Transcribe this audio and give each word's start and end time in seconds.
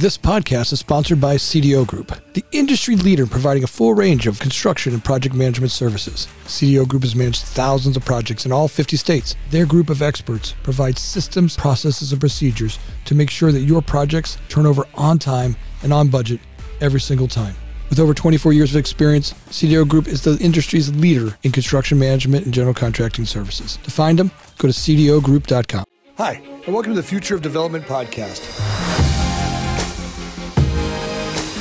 This 0.00 0.16
podcast 0.16 0.72
is 0.72 0.80
sponsored 0.80 1.20
by 1.20 1.34
CDO 1.34 1.86
Group, 1.86 2.18
the 2.32 2.42
industry 2.52 2.96
leader 2.96 3.24
in 3.24 3.28
providing 3.28 3.64
a 3.64 3.66
full 3.66 3.92
range 3.92 4.26
of 4.26 4.40
construction 4.40 4.94
and 4.94 5.04
project 5.04 5.34
management 5.34 5.72
services. 5.72 6.26
CDO 6.46 6.88
Group 6.88 7.02
has 7.02 7.14
managed 7.14 7.42
thousands 7.42 7.98
of 7.98 8.04
projects 8.06 8.46
in 8.46 8.50
all 8.50 8.66
50 8.66 8.96
states. 8.96 9.36
Their 9.50 9.66
group 9.66 9.90
of 9.90 10.00
experts 10.00 10.54
provides 10.62 11.02
systems, 11.02 11.54
processes, 11.54 12.12
and 12.12 12.18
procedures 12.18 12.78
to 13.04 13.14
make 13.14 13.28
sure 13.28 13.52
that 13.52 13.60
your 13.60 13.82
projects 13.82 14.38
turn 14.48 14.64
over 14.64 14.86
on 14.94 15.18
time 15.18 15.54
and 15.82 15.92
on 15.92 16.08
budget 16.08 16.40
every 16.80 17.02
single 17.02 17.28
time. 17.28 17.54
With 17.90 18.00
over 18.00 18.14
24 18.14 18.54
years 18.54 18.70
of 18.70 18.78
experience, 18.78 19.34
CDO 19.50 19.86
Group 19.86 20.08
is 20.08 20.24
the 20.24 20.38
industry's 20.38 20.88
leader 20.94 21.36
in 21.42 21.52
construction 21.52 21.98
management 21.98 22.46
and 22.46 22.54
general 22.54 22.72
contracting 22.72 23.26
services. 23.26 23.76
To 23.82 23.90
find 23.90 24.18
them, 24.18 24.30
go 24.56 24.66
to 24.66 24.72
cdogroup.com. 24.72 25.84
Hi, 26.16 26.40
and 26.64 26.72
welcome 26.72 26.94
to 26.94 26.96
the 26.96 27.06
Future 27.06 27.34
of 27.34 27.42
Development 27.42 27.84
podcast. 27.84 28.89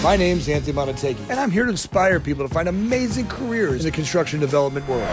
My 0.02 0.16
name's 0.16 0.48
Anthony 0.48 0.72
Montague, 0.72 1.22
and 1.30 1.38
I'm 1.38 1.52
here 1.52 1.66
to 1.66 1.70
inspire 1.70 2.22
people 2.22 2.48
to 2.48 2.54
find 2.54 2.70
amazing 2.70 3.28
careers 3.28 3.84
in 3.84 3.92
the 3.92 3.96
construction 3.96 4.40
development 4.40 4.88
world. 4.88 5.04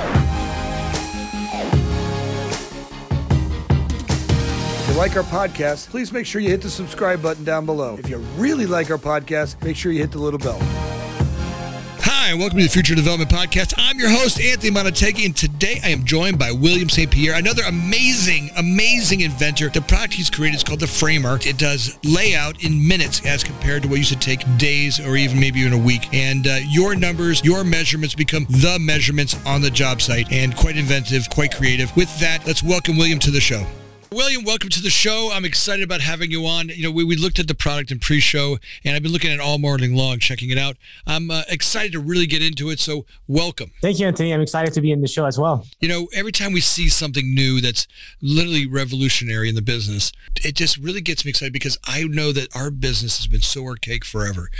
If 4.78 4.88
you 4.88 4.94
like 4.94 5.16
our 5.16 5.24
podcast, 5.24 5.88
please 5.88 6.12
make 6.12 6.24
sure 6.24 6.40
you 6.40 6.50
hit 6.50 6.62
the 6.62 6.70
subscribe 6.70 7.20
button 7.20 7.42
down 7.42 7.66
below. 7.66 7.96
If 7.98 8.08
you 8.08 8.18
really 8.36 8.66
like 8.66 8.88
our 8.92 8.96
podcast, 8.96 9.60
make 9.64 9.76
sure 9.76 9.90
you 9.90 10.02
hit 10.02 10.12
the 10.12 10.20
little 10.20 10.38
bell. 10.38 10.60
Hi, 12.26 12.34
welcome 12.34 12.58
to 12.58 12.64
the 12.64 12.70
Future 12.70 12.96
Development 12.96 13.30
Podcast. 13.30 13.72
I'm 13.78 14.00
your 14.00 14.10
host, 14.10 14.40
Anthony 14.40 14.72
Montague, 14.72 15.24
and 15.24 15.36
today 15.36 15.80
I 15.84 15.90
am 15.90 16.02
joined 16.02 16.40
by 16.40 16.50
William 16.50 16.88
St. 16.88 17.08
Pierre, 17.08 17.36
another 17.36 17.62
amazing, 17.68 18.50
amazing 18.56 19.20
inventor. 19.20 19.68
The 19.68 19.80
product 19.80 20.14
he's 20.14 20.28
created 20.28 20.56
is 20.56 20.64
called 20.64 20.80
the 20.80 20.88
Framer. 20.88 21.38
It 21.42 21.56
does 21.56 21.96
layout 22.02 22.64
in 22.64 22.88
minutes 22.88 23.24
as 23.24 23.44
compared 23.44 23.84
to 23.84 23.88
what 23.88 23.98
used 23.98 24.12
to 24.12 24.18
take 24.18 24.40
days 24.58 24.98
or 24.98 25.14
even 25.16 25.38
maybe 25.38 25.60
even 25.60 25.72
a 25.72 25.78
week. 25.78 26.12
And 26.12 26.48
uh, 26.48 26.58
your 26.68 26.96
numbers, 26.96 27.44
your 27.44 27.62
measurements 27.62 28.16
become 28.16 28.44
the 28.48 28.76
measurements 28.80 29.36
on 29.46 29.60
the 29.60 29.70
job 29.70 30.02
site, 30.02 30.32
and 30.32 30.56
quite 30.56 30.76
inventive, 30.76 31.30
quite 31.30 31.54
creative. 31.54 31.94
With 31.94 32.18
that, 32.18 32.44
let's 32.44 32.60
welcome 32.60 32.96
William 32.96 33.20
to 33.20 33.30
the 33.30 33.40
show. 33.40 33.64
William, 34.12 34.44
welcome 34.44 34.70
to 34.70 34.80
the 34.80 34.88
show. 34.88 35.30
I'm 35.32 35.44
excited 35.44 35.82
about 35.82 36.00
having 36.00 36.30
you 36.30 36.46
on. 36.46 36.68
You 36.68 36.84
know, 36.84 36.90
we, 36.92 37.02
we 37.02 37.16
looked 37.16 37.40
at 37.40 37.48
the 37.48 37.56
product 37.56 37.90
in 37.90 37.98
pre-show, 37.98 38.58
and 38.84 38.94
I've 38.94 39.02
been 39.02 39.10
looking 39.10 39.30
at 39.32 39.34
it 39.34 39.40
all 39.40 39.58
morning 39.58 39.96
long, 39.96 40.20
checking 40.20 40.50
it 40.50 40.58
out. 40.58 40.76
I'm 41.08 41.28
uh, 41.28 41.42
excited 41.48 41.90
to 41.92 41.98
really 41.98 42.26
get 42.26 42.40
into 42.40 42.70
it. 42.70 42.78
So, 42.78 43.04
welcome. 43.26 43.72
Thank 43.82 43.98
you, 43.98 44.06
Anthony. 44.06 44.32
I'm 44.32 44.40
excited 44.40 44.72
to 44.74 44.80
be 44.80 44.92
in 44.92 45.00
the 45.00 45.08
show 45.08 45.24
as 45.24 45.40
well. 45.40 45.66
You 45.80 45.88
know, 45.88 46.06
every 46.14 46.30
time 46.30 46.52
we 46.52 46.60
see 46.60 46.88
something 46.88 47.34
new 47.34 47.60
that's 47.60 47.88
literally 48.22 48.64
revolutionary 48.64 49.48
in 49.48 49.56
the 49.56 49.62
business, 49.62 50.12
it 50.36 50.54
just 50.54 50.76
really 50.76 51.00
gets 51.00 51.24
me 51.24 51.30
excited 51.30 51.52
because 51.52 51.76
I 51.84 52.04
know 52.04 52.30
that 52.30 52.54
our 52.54 52.70
business 52.70 53.16
has 53.16 53.26
been 53.26 53.40
so 53.40 53.64
archaic 53.64 54.04
forever, 54.04 54.50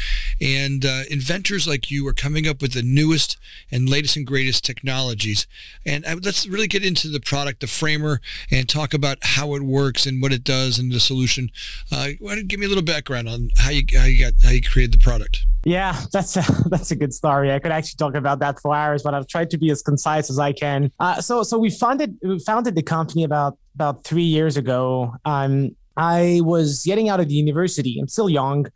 and 0.41 0.85
uh, 0.85 1.03
inventors 1.09 1.69
like 1.69 1.89
you 1.89 2.07
are 2.09 2.15
coming 2.15 2.49
up 2.49 2.61
with 2.61 2.73
the 2.73 2.83
newest 2.83 3.39
and 3.71 3.89
latest 3.89 4.17
and 4.17 4.27
greatest 4.27 4.65
technologies. 4.65 5.47
And 5.85 6.05
I, 6.05 6.15
let's 6.15 6.49
really 6.49 6.67
get 6.67 6.85
into 6.85 7.09
the 7.09 7.21
product, 7.21 7.61
the 7.61 7.69
framer, 7.69 8.21
and 8.51 8.69
talk 8.69 8.93
about 8.93 9.19
how 9.23 9.36
it 9.55 9.63
works 9.63 10.07
and 10.07 10.23
what 10.23 10.33
it 10.33 10.45
does 10.45 10.79
and 10.79 10.93
the 10.93 11.01
solution. 11.01 11.51
Uh, 11.93 12.09
give 12.47 12.59
me 12.61 12.67
a 12.67 12.69
little 12.69 12.85
background 12.85 13.29
on 13.29 13.51
how 13.57 13.71
you 13.71 13.83
how 13.97 14.05
you 14.05 14.19
got 14.19 14.33
how 14.43 14.51
you 14.51 14.63
created 14.63 14.93
the 14.93 15.03
product? 15.03 15.45
Yeah, 15.65 16.01
that's 16.13 16.37
a, 16.37 16.45
that's 16.69 16.91
a 16.91 16.97
good 16.97 17.13
story. 17.13 17.53
I 17.53 17.59
could 17.59 17.73
actually 17.73 17.97
talk 17.99 18.15
about 18.15 18.39
that 18.39 18.61
for 18.61 18.75
hours, 18.75 19.03
but 19.03 19.15
I've 19.15 19.27
tried 19.27 19.51
to 19.51 19.59
be 19.59 19.71
as 19.71 19.83
concise 19.83 20.31
as 20.31 20.39
I 20.39 20.53
can. 20.53 20.91
Uh, 21.01 21.21
so 21.21 21.43
so 21.43 21.59
we 21.59 21.71
founded 21.71 22.17
we 22.23 22.39
founded 22.39 22.75
the 22.75 22.83
company 22.83 23.25
about 23.25 23.59
about 23.75 24.05
three 24.05 24.23
years 24.23 24.57
ago. 24.57 25.15
Um, 25.25 25.77
I 25.97 26.41
was 26.45 26.83
getting 26.85 27.09
out 27.09 27.21
of 27.21 27.29
the 27.29 27.35
university. 27.35 27.99
I'm 28.01 28.09
still 28.09 28.29
young. 28.29 28.67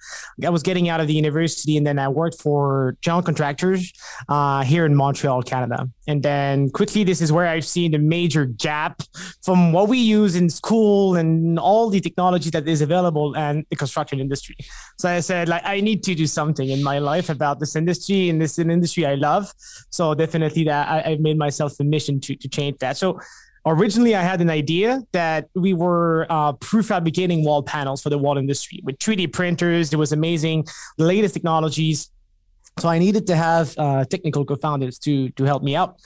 I 0.45 0.51
was 0.51 0.63
getting 0.63 0.89
out 0.89 1.01
of 1.01 1.07
the 1.07 1.15
university, 1.15 1.77
and 1.77 1.87
then 1.87 1.99
I 1.99 2.09
worked 2.09 2.41
for 2.41 2.97
general 3.03 3.23
contractors 3.23 3.93
uh, 4.29 4.63
here 4.63 4.87
in 4.87 4.95
Montreal, 4.95 5.43
Canada. 5.43 5.89
And 6.09 6.23
then 6.23 6.71
quickly, 6.71 7.05
this 7.05 7.21
is 7.21 7.31
where 7.31 7.47
I've 7.47 7.65
seen 7.65 7.93
the 7.93 7.99
major 7.99 8.47
gap 8.47 9.03
from 9.43 9.73
what 9.73 9.89
we 9.89 9.99
use 9.99 10.35
in 10.35 10.51
school 10.51 11.17
and 11.17 11.59
all 11.59 11.91
the 11.91 12.01
technology 12.01 12.51
that 12.51 12.67
is 12.67 12.81
available 12.81 13.37
and 13.37 13.65
the 13.71 13.77
construction 13.77 14.21
industry. 14.21 14.57
So 14.99 15.09
I 15.09 15.21
said, 15.21 15.49
like, 15.49 15.63
I 15.65 15.81
need 15.81 16.03
to 16.05 16.15
do 16.15 16.27
something 16.27 16.69
in 16.69 16.83
my 16.83 16.99
life 16.99 17.29
about 17.29 17.61
this 17.61 17.77
industry, 17.77 18.29
and 18.29 18.41
this 18.41 18.53
is 18.53 18.59
an 18.59 18.71
industry 18.71 19.07
I 19.07 19.15
love. 19.15 19.53
So 19.91 20.15
definitely, 20.15 20.65
that 20.65 20.89
I, 20.89 21.11
have 21.11 21.21
made 21.21 21.39
myself 21.39 21.79
a 21.81 21.85
mission 21.85 22.21
to 22.21 22.35
to 22.37 22.49
change 22.49 22.79
that. 22.79 22.97
So 22.97 23.21
originally 23.67 24.15
I 24.15 24.23
had 24.23 24.41
an 24.41 24.51
idea 24.51 25.03
that 25.13 25.49
we 25.55 25.75
were 25.75 26.27
uh, 26.31 26.53
prefabricating 26.55 27.45
wall 27.45 27.63
panels 27.63 28.03
for 28.03 28.11
the 28.11 28.19
wall 28.19 28.39
industry 28.39 28.81
with 28.85 28.99
3D 28.99 29.33
printers. 29.33 29.93
It 29.93 29.97
was 29.97 30.13
amazing, 30.13 30.67
the 30.99 31.05
latest 31.05 31.35
technologies. 31.35 32.11
So 32.79 32.89
I 32.89 32.99
needed 32.99 33.27
to 33.27 33.37
have 33.37 33.75
uh, 33.77 34.05
technical 34.05 34.45
co-founders 34.45 34.99
to 35.01 35.29
to 35.31 35.45
help 35.45 35.63
me 35.63 35.77
out. 35.77 35.97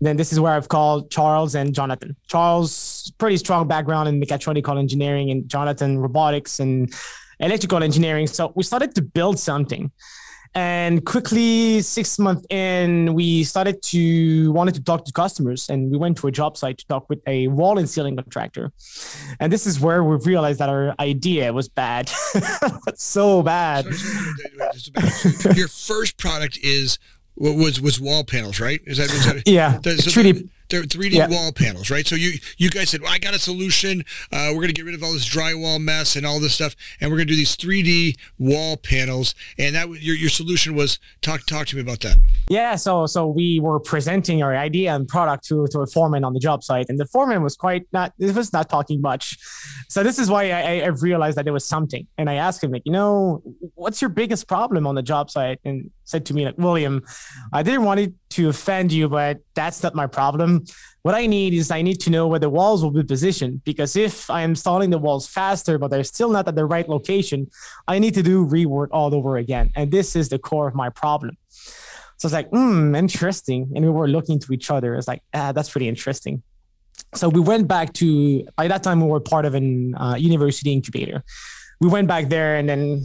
then 0.00 0.16
this 0.16 0.32
is 0.32 0.40
where 0.40 0.52
I've 0.52 0.68
called 0.68 1.10
Charles 1.10 1.54
and 1.54 1.74
Jonathan. 1.74 2.16
Charles, 2.28 3.12
pretty 3.18 3.36
strong 3.36 3.68
background 3.68 4.08
in 4.08 4.20
mechatronical 4.20 4.78
engineering, 4.78 5.30
and 5.30 5.48
Jonathan, 5.48 5.98
robotics 5.98 6.60
and 6.60 6.94
electrical 7.40 7.82
engineering. 7.82 8.26
So 8.26 8.52
we 8.54 8.62
started 8.62 8.94
to 8.94 9.02
build 9.02 9.38
something 9.38 9.90
and 10.54 11.04
quickly 11.04 11.80
six 11.80 12.18
months 12.18 12.46
in 12.48 13.14
we 13.14 13.42
started 13.44 13.82
to 13.82 14.52
wanted 14.52 14.74
to 14.74 14.82
talk 14.82 15.04
to 15.04 15.12
customers. 15.12 15.68
And 15.68 15.90
we 15.90 15.96
went 15.96 16.16
to 16.18 16.26
a 16.28 16.32
job 16.32 16.56
site 16.56 16.78
to 16.78 16.86
talk 16.86 17.08
with 17.08 17.20
a 17.26 17.48
wall 17.48 17.78
and 17.78 17.88
ceiling 17.88 18.16
contractor. 18.16 18.72
And 19.40 19.52
this 19.52 19.66
is 19.66 19.80
where 19.80 20.04
we 20.04 20.16
realized 20.16 20.60
that 20.60 20.68
our 20.68 20.94
idea 21.00 21.52
was 21.52 21.68
bad. 21.68 22.10
So 22.96 23.42
bad. 23.42 23.86
Your 25.56 25.68
first 25.68 26.16
product 26.16 26.58
is 26.62 26.98
was 27.36 27.80
was 27.80 28.00
wall 28.00 28.24
panels 28.24 28.60
right? 28.60 28.80
Is 28.84 28.98
that, 28.98 29.10
is 29.10 29.24
that 29.26 29.42
yeah 29.46 29.80
so 29.80 29.90
3d 29.90 30.48
they're 30.74 30.82
3D 30.82 31.12
yeah. 31.12 31.28
wall 31.28 31.52
panels, 31.52 31.88
right? 31.90 32.06
So 32.06 32.16
you 32.16 32.32
you 32.58 32.68
guys 32.68 32.90
said, 32.90 33.02
well, 33.02 33.12
I 33.12 33.18
got 33.18 33.34
a 33.34 33.38
solution. 33.38 34.04
Uh, 34.32 34.48
we're 34.48 34.56
going 34.56 34.68
to 34.68 34.74
get 34.74 34.84
rid 34.84 34.94
of 34.94 35.02
all 35.02 35.12
this 35.12 35.28
drywall 35.28 35.80
mess 35.80 36.16
and 36.16 36.26
all 36.26 36.40
this 36.40 36.54
stuff, 36.54 36.74
and 37.00 37.10
we're 37.10 37.18
going 37.18 37.28
to 37.28 37.32
do 37.32 37.36
these 37.36 37.56
3D 37.56 38.16
wall 38.38 38.76
panels. 38.76 39.34
And 39.58 39.76
that 39.76 39.88
your 39.88 40.16
your 40.16 40.30
solution 40.30 40.74
was 40.74 40.98
talk 41.22 41.46
talk 41.46 41.68
to 41.68 41.76
me 41.76 41.82
about 41.82 42.00
that. 42.00 42.16
Yeah, 42.48 42.74
so 42.74 43.06
so 43.06 43.28
we 43.28 43.60
were 43.60 43.78
presenting 43.78 44.42
our 44.42 44.56
idea 44.56 44.94
and 44.94 45.06
product 45.06 45.46
to 45.46 45.66
to 45.68 45.80
a 45.80 45.86
foreman 45.86 46.24
on 46.24 46.34
the 46.34 46.40
job 46.40 46.64
site, 46.64 46.86
and 46.88 46.98
the 46.98 47.06
foreman 47.06 47.42
was 47.42 47.56
quite 47.56 47.86
not. 47.92 48.12
It 48.18 48.34
was 48.34 48.52
not 48.52 48.68
talking 48.68 49.00
much. 49.00 49.38
So 49.88 50.02
this 50.02 50.18
is 50.18 50.28
why 50.28 50.50
I, 50.50 50.80
I 50.80 50.86
realized 50.88 51.36
that 51.38 51.44
there 51.44 51.52
was 51.52 51.64
something, 51.64 52.06
and 52.18 52.28
I 52.28 52.34
asked 52.34 52.64
him 52.64 52.72
like, 52.72 52.82
you 52.84 52.92
know, 52.92 53.42
what's 53.74 54.02
your 54.02 54.10
biggest 54.10 54.48
problem 54.48 54.86
on 54.86 54.94
the 54.94 55.02
job 55.02 55.30
site? 55.30 55.60
And 55.64 55.90
said 56.04 56.26
to 56.26 56.34
me 56.34 56.44
like, 56.44 56.58
William, 56.58 57.02
I 57.52 57.62
didn't 57.62 57.84
want 57.84 58.00
to 58.34 58.48
offend 58.48 58.92
you, 58.92 59.08
but 59.08 59.40
that's 59.54 59.82
not 59.82 59.94
my 59.94 60.06
problem. 60.06 60.64
What 61.02 61.14
I 61.14 61.26
need 61.26 61.52
is 61.54 61.70
I 61.70 61.82
need 61.82 62.00
to 62.00 62.10
know 62.10 62.26
where 62.26 62.38
the 62.38 62.48
walls 62.48 62.82
will 62.82 62.90
be 62.90 63.02
positioned 63.02 63.62
because 63.64 63.94
if 63.94 64.30
I 64.30 64.42
am 64.42 64.50
installing 64.50 64.90
the 64.90 64.98
walls 64.98 65.26
faster, 65.26 65.78
but 65.78 65.90
they're 65.90 66.04
still 66.04 66.30
not 66.30 66.48
at 66.48 66.54
the 66.54 66.64
right 66.64 66.88
location, 66.88 67.50
I 67.86 67.98
need 67.98 68.14
to 68.14 68.22
do 68.22 68.46
rework 68.46 68.88
all 68.90 69.14
over 69.14 69.36
again. 69.36 69.70
And 69.76 69.90
this 69.90 70.16
is 70.16 70.30
the 70.30 70.38
core 70.38 70.66
of 70.66 70.74
my 70.74 70.88
problem. 70.88 71.36
So 72.16 72.26
it's 72.26 72.32
like, 72.32 72.48
hmm, 72.48 72.94
interesting. 72.94 73.70
And 73.74 73.84
we 73.84 73.90
were 73.90 74.08
looking 74.08 74.38
to 74.40 74.52
each 74.52 74.70
other. 74.70 74.94
It's 74.94 75.08
like, 75.08 75.22
ah, 75.34 75.52
that's 75.52 75.70
pretty 75.70 75.88
interesting. 75.88 76.42
So 77.14 77.28
we 77.28 77.40
went 77.40 77.68
back 77.68 77.92
to, 77.94 78.46
by 78.56 78.68
that 78.68 78.82
time, 78.82 79.00
we 79.00 79.08
were 79.08 79.20
part 79.20 79.44
of 79.44 79.54
an 79.54 79.94
uh, 79.96 80.14
university 80.16 80.72
incubator. 80.72 81.22
We 81.80 81.88
went 81.88 82.08
back 82.08 82.28
there 82.28 82.56
and 82.56 82.68
then 82.68 83.04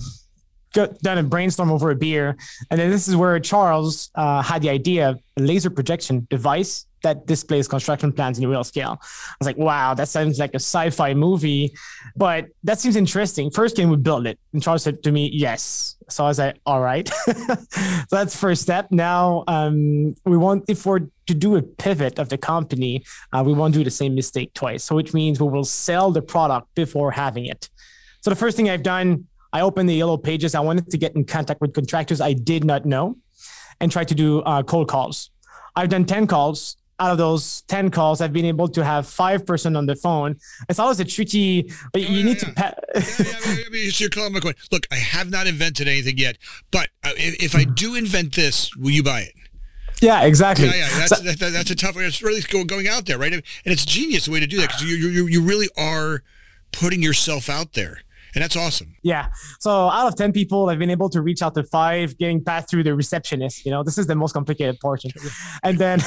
done 0.73 1.17
a 1.17 1.23
brainstorm 1.23 1.71
over 1.71 1.91
a 1.91 1.95
beer. 1.95 2.37
And 2.69 2.79
then 2.79 2.89
this 2.89 3.07
is 3.07 3.15
where 3.15 3.39
Charles 3.39 4.09
uh, 4.15 4.41
had 4.41 4.61
the 4.61 4.69
idea 4.69 5.09
of 5.09 5.19
a 5.37 5.41
laser 5.41 5.69
projection 5.69 6.27
device 6.29 6.85
that 7.01 7.25
displays 7.25 7.67
construction 7.67 8.11
plans 8.11 8.39
in 8.39 8.47
real 8.47 8.63
scale. 8.63 8.99
I 9.01 9.35
was 9.39 9.45
like, 9.45 9.57
wow, 9.57 9.93
that 9.93 10.09
sounds 10.09 10.37
like 10.37 10.51
a 10.53 10.59
sci-fi 10.59 11.13
movie, 11.13 11.73
but 12.15 12.47
that 12.63 12.79
seems 12.79 12.95
interesting. 12.95 13.49
First, 13.51 13.77
can 13.77 13.89
we 13.89 13.95
build 13.95 14.27
it? 14.27 14.37
And 14.53 14.61
Charles 14.61 14.83
said 14.83 15.01
to 15.03 15.11
me, 15.11 15.29
yes. 15.33 15.95
So 16.09 16.25
I 16.25 16.27
was 16.27 16.39
like, 16.39 16.57
all 16.65 16.81
right. 16.81 17.07
so 17.25 17.55
that's 18.11 18.35
first 18.35 18.61
step. 18.61 18.87
Now 18.91 19.43
um, 19.47 20.13
we 20.25 20.37
want, 20.37 20.65
if 20.67 20.85
we're 20.85 21.01
to 21.27 21.33
do 21.33 21.55
a 21.55 21.61
pivot 21.61 22.19
of 22.19 22.29
the 22.29 22.37
company, 22.37 23.03
uh, 23.31 23.43
we 23.45 23.53
won't 23.53 23.73
do 23.73 23.83
the 23.83 23.91
same 23.91 24.15
mistake 24.15 24.53
twice. 24.53 24.83
So 24.83 24.95
which 24.95 25.13
means 25.13 25.39
we 25.39 25.47
will 25.47 25.63
sell 25.63 26.11
the 26.11 26.21
product 26.21 26.73
before 26.75 27.11
having 27.11 27.45
it. 27.45 27.69
So 28.21 28.29
the 28.29 28.35
first 28.35 28.57
thing 28.57 28.69
I've 28.69 28.83
done 28.83 29.28
I 29.51 29.61
opened 29.61 29.89
the 29.89 29.95
yellow 29.95 30.17
pages. 30.17 30.55
I 30.55 30.59
wanted 30.59 30.89
to 30.91 30.97
get 30.97 31.15
in 31.15 31.25
contact 31.25 31.61
with 31.61 31.73
contractors 31.73 32.21
I 32.21 32.33
did 32.33 32.63
not 32.63 32.85
know 32.85 33.17
and 33.79 33.91
try 33.91 34.03
to 34.03 34.15
do 34.15 34.41
uh, 34.41 34.63
cold 34.63 34.87
calls. 34.87 35.31
I've 35.75 35.89
done 35.89 36.05
10 36.05 36.27
calls. 36.27 36.75
Out 37.01 37.11
of 37.11 37.17
those 37.17 37.61
10 37.69 37.91
calls, 37.91 38.19
I've 38.19 38.33
been 38.33 38.43
able 38.43 38.67
to 38.67 38.83
have 38.83 39.07
five 39.07 39.45
person 39.45 39.77
on 39.77 39.85
the 39.85 39.95
phone. 39.95 40.35
It's 40.67 40.79
always 40.79 40.99
a 40.99 41.05
tricky, 41.05 41.71
but 41.93 42.01
you 42.01 42.09
yeah, 42.09 42.25
need 42.25 42.41
yeah. 42.41 42.49
to. 42.49 42.53
Pa- 42.53 42.73
yeah, 42.93 43.01
yeah, 43.19 43.25
yeah, 43.45 43.63
yeah, 43.71 43.91
you're 43.93 44.09
calling 44.09 44.33
my. 44.33 44.41
Look, 44.69 44.85
I 44.91 44.95
have 44.95 45.29
not 45.29 45.47
invented 45.47 45.87
anything 45.87 46.17
yet, 46.17 46.37
but 46.71 46.89
uh, 47.05 47.11
if, 47.15 47.41
if 47.41 47.55
I 47.55 47.63
do 47.63 47.95
invent 47.95 48.35
this, 48.35 48.75
will 48.75 48.89
you 48.89 49.01
buy 49.01 49.21
it? 49.21 49.33
Yeah, 50.01 50.23
exactly. 50.23 50.65
Yeah, 50.65 50.75
yeah, 50.75 50.89
that's, 50.89 51.17
so, 51.17 51.23
that, 51.23 51.39
that's 51.39 51.71
a 51.71 51.75
tough. 51.75 51.95
It's 51.95 52.21
really 52.21 52.41
going 52.41 52.89
out 52.89 53.05
there, 53.05 53.17
right? 53.17 53.31
And 53.31 53.43
it's 53.63 53.85
genius 53.85 54.25
the 54.25 54.31
way 54.31 54.41
to 54.41 54.47
do 54.47 54.57
that 54.57 54.67
because 54.67 54.83
you, 54.83 54.97
you, 54.97 55.27
you 55.27 55.41
really 55.41 55.69
are 55.77 56.23
putting 56.73 57.01
yourself 57.01 57.49
out 57.49 57.73
there 57.73 58.01
and 58.35 58.43
that's 58.43 58.55
awesome. 58.55 58.95
Yeah. 59.03 59.27
So 59.59 59.71
out 59.71 60.07
of 60.07 60.15
ten 60.15 60.31
people, 60.31 60.69
I've 60.69 60.79
been 60.79 60.89
able 60.89 61.09
to 61.09 61.21
reach 61.21 61.41
out 61.41 61.55
to 61.55 61.63
five, 61.63 62.17
getting 62.17 62.43
passed 62.43 62.69
through 62.69 62.83
the 62.83 62.95
receptionist. 62.95 63.65
You 63.65 63.71
know, 63.71 63.83
this 63.83 63.97
is 63.97 64.07
the 64.07 64.15
most 64.15 64.33
complicated 64.33 64.79
portion, 64.79 65.11
and 65.63 65.77
then 65.77 65.99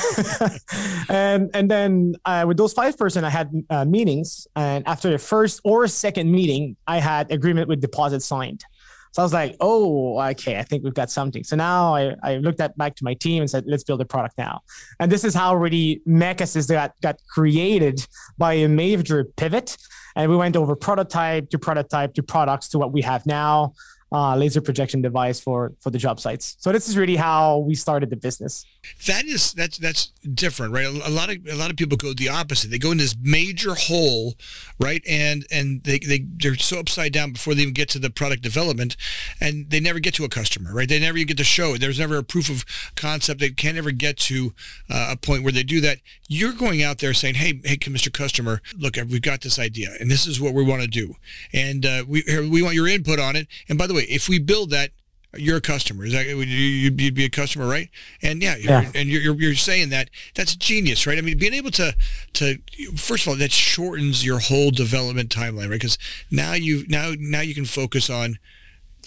and 1.09 1.51
and 1.55 1.71
then 1.71 2.15
uh, 2.25 2.45
with 2.47 2.57
those 2.57 2.73
five 2.73 2.97
person, 2.97 3.25
I 3.25 3.31
had 3.31 3.51
uh, 3.71 3.85
meetings, 3.85 4.47
and 4.57 4.87
after 4.87 5.11
the 5.11 5.19
first 5.19 5.61
or 5.65 5.87
second 5.89 6.31
meeting, 6.31 6.77
I 6.87 6.99
had 6.99 7.31
agreement 7.31 7.69
with 7.69 7.81
deposit 7.81 8.21
signed. 8.21 8.65
So 9.13 9.23
I 9.23 9.25
was 9.25 9.33
like, 9.33 9.57
oh, 9.61 10.21
okay, 10.31 10.59
I 10.59 10.63
think 10.63 10.85
we've 10.85 10.95
got 10.95 11.11
something. 11.11 11.45
So 11.45 11.55
now 11.55 11.95
I, 11.95 12.15
I 12.23 12.37
looked 12.37 12.61
at 12.61 12.77
back 12.79 12.97
to 12.97 13.05
my 13.05 13.15
team 13.15 13.43
and 13.43 13.51
said, 13.51 13.65
let's 13.67 13.85
build 13.85 14.01
a 14.01 14.07
product 14.07 14.39
now. 14.39 14.61
And 15.01 15.13
this 15.13 15.23
is 15.23 15.35
how 15.35 15.55
really 15.55 16.01
Mechasys 16.09 16.69
got, 16.69 16.95
got 17.03 17.17
created 17.29 18.07
by 18.39 18.55
a 18.55 18.69
major 18.69 19.25
pivot. 19.37 19.77
And 20.17 20.31
we 20.31 20.37
went 20.37 20.57
over 20.57 20.75
prototype 20.75 21.51
to 21.51 21.59
prototype 21.59 22.15
to 22.15 22.23
products 22.23 22.69
to 22.69 22.79
what 22.79 22.93
we 22.93 23.03
have 23.03 23.27
now 23.27 23.75
uh, 24.13 24.37
laser 24.37 24.61
projection 24.61 25.01
device 25.01 25.41
for 25.41 25.73
for 25.81 25.91
the 25.91 25.99
job 25.99 26.21
sites. 26.21 26.57
So 26.61 26.71
this 26.71 26.89
is 26.89 26.97
really 26.97 27.17
how 27.17 27.59
we 27.59 27.75
started 27.75 28.11
the 28.11 28.17
business. 28.17 28.67
That 29.07 29.25
is 29.25 29.53
that's 29.53 29.79
that's 29.79 30.13
different, 30.35 30.75
right? 30.75 30.87
A, 30.87 31.09
lot 31.09 31.31
of 31.31 31.39
a 31.51 31.55
lot 31.55 31.71
of 31.71 31.77
people 31.77 31.97
go 31.97 32.13
the 32.13 32.29
opposite. 32.29 32.71
They 32.71 32.79
go 32.79 32.91
in 32.91 32.99
this 32.99 33.17
major 33.21 33.75
hole, 33.75 34.35
right? 34.79 35.03
And 35.09 35.47
and 35.51 35.83
they 35.85 35.99
they 35.99 36.27
they're 36.37 36.57
so 36.57 36.79
upside 36.79 37.13
down 37.13 37.33
before 37.33 37.55
they 37.55 37.63
even 37.63 37.75
get 37.75 37.89
to 37.91 37.99
the 37.99 38.11
product 38.11 38.43
development, 38.43 38.97
and 39.41 39.71
they 39.71 39.81
never 39.81 39.99
get 39.99 40.15
to 40.15 40.25
a 40.25 40.29
customer, 40.29 40.75
right? 40.75 40.89
They 40.89 41.01
never 41.01 41.19
get 41.19 41.39
to 41.39 41.45
show. 41.45 41.75
it. 41.75 41.81
There's 41.81 41.99
never 41.99 42.19
a 42.19 42.23
proof 42.23 42.51
of 42.51 42.65
concept. 42.97 43.41
They 43.41 43.51
can't 43.51 43.79
ever 43.79 43.93
get 43.93 44.19
to 44.19 44.53
uh, 44.91 45.09
a 45.13 45.17
point 45.17 45.43
where 45.43 45.53
they 45.53 45.63
do 45.63 45.81
that. 45.81 45.99
You're 46.29 46.53
going 46.53 46.83
out 46.83 46.99
there 46.99 47.15
saying, 47.15 47.37
"Hey, 47.37 47.61
hey, 47.65 47.77
Mr. 47.79 48.13
Customer, 48.13 48.61
look, 48.77 48.97
we've 48.97 49.23
got 49.23 49.41
this 49.41 49.59
idea, 49.59 49.91
and 50.01 50.11
this 50.11 50.27
is 50.27 50.41
what 50.41 50.55
we 50.55 50.65
want 50.65 50.83
to 50.83 50.89
do, 50.89 51.15
and 51.53 51.87
uh, 51.87 52.05
we 52.07 52.25
we 52.51 52.63
want 52.63 52.75
your 52.75 52.89
input 52.89 53.19
on 53.19 53.37
it. 53.37 53.49
And 53.69 53.79
by 53.79 53.87
the 53.87 53.95
way." 53.95 54.02
Way, 54.03 54.15
if 54.15 54.29
we 54.29 54.39
build 54.39 54.71
that, 54.71 54.91
you're 55.37 55.57
a 55.57 55.63
customer. 55.63 56.05
Is 56.05 56.13
that 56.13 56.27
you'd 56.27 56.97
be 56.97 57.25
a 57.25 57.31
customer, 57.31 57.67
right? 57.67 57.89
And 58.23 58.43
yeah, 58.43 58.57
yeah. 58.57 58.91
and 58.95 59.09
you're, 59.09 59.35
you're 59.35 59.55
saying 59.55 59.89
that 59.91 60.11
that's 60.35 60.55
genius, 60.55 61.07
right? 61.07 61.17
I 61.17 61.21
mean, 61.23 61.39
being 61.39 61.55
able 61.55 61.71
to 61.73 61.97
to 62.35 62.59
first 62.97 63.25
of 63.25 63.31
all, 63.31 63.37
that 63.37 63.53
shortens 63.53 64.25
your 64.25 64.41
whole 64.41 64.71
development 64.71 65.31
timeline, 65.31 65.71
right? 65.71 65.81
Because 65.81 65.99
now 66.31 66.53
you 66.53 66.85
now 66.89 67.13
now 67.19 67.41
you 67.41 67.55
can 67.55 67.65
focus 67.65 68.11
on. 68.11 68.39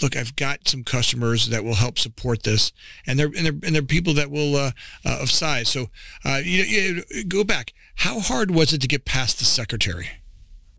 Look, 0.02 0.18
I've 0.18 0.36
got 0.36 0.68
some 0.68 0.84
customers 0.84 1.48
that 1.48 1.64
will 1.64 1.76
help 1.76 1.98
support 1.98 2.44
this, 2.44 2.74
and 3.08 3.18
they're 3.18 3.28
and 3.28 3.46
they're 3.46 3.60
and 3.64 3.76
they're 3.76 3.82
people 3.82 4.14
that 4.16 4.30
will 4.30 4.58
uh, 4.58 4.72
uh, 5.06 5.20
of 5.22 5.32
size. 5.32 5.70
So, 5.70 5.88
uh, 6.26 6.42
you, 6.44 6.64
you 6.64 7.24
go 7.24 7.46
back. 7.46 7.72
How 8.00 8.20
hard 8.20 8.52
was 8.52 8.74
it 8.74 8.82
to 8.82 8.90
get 8.90 9.06
past 9.06 9.40
the 9.40 9.46
secretary? 9.46 10.10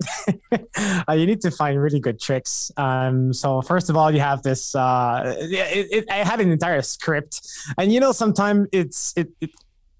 uh, 1.09 1.13
you 1.13 1.27
need 1.27 1.41
to 1.41 1.51
find 1.51 1.81
really 1.81 2.01
good 2.01 2.21
tricks. 2.21 2.71
Um, 2.77 3.33
so 3.33 3.63
first 3.63 3.91
of 3.91 3.97
all, 3.97 4.11
you 4.11 4.21
have 4.21 4.43
this. 4.43 4.75
Uh, 4.75 5.37
it, 5.39 5.89
it, 5.91 6.05
I 6.11 6.17
had 6.17 6.41
an 6.41 6.51
entire 6.51 6.83
script, 6.83 7.41
and 7.79 7.93
you 7.93 8.01
know, 8.01 8.13
sometimes 8.13 8.69
it's 8.73 9.15
it, 9.17 9.29
it 9.41 9.51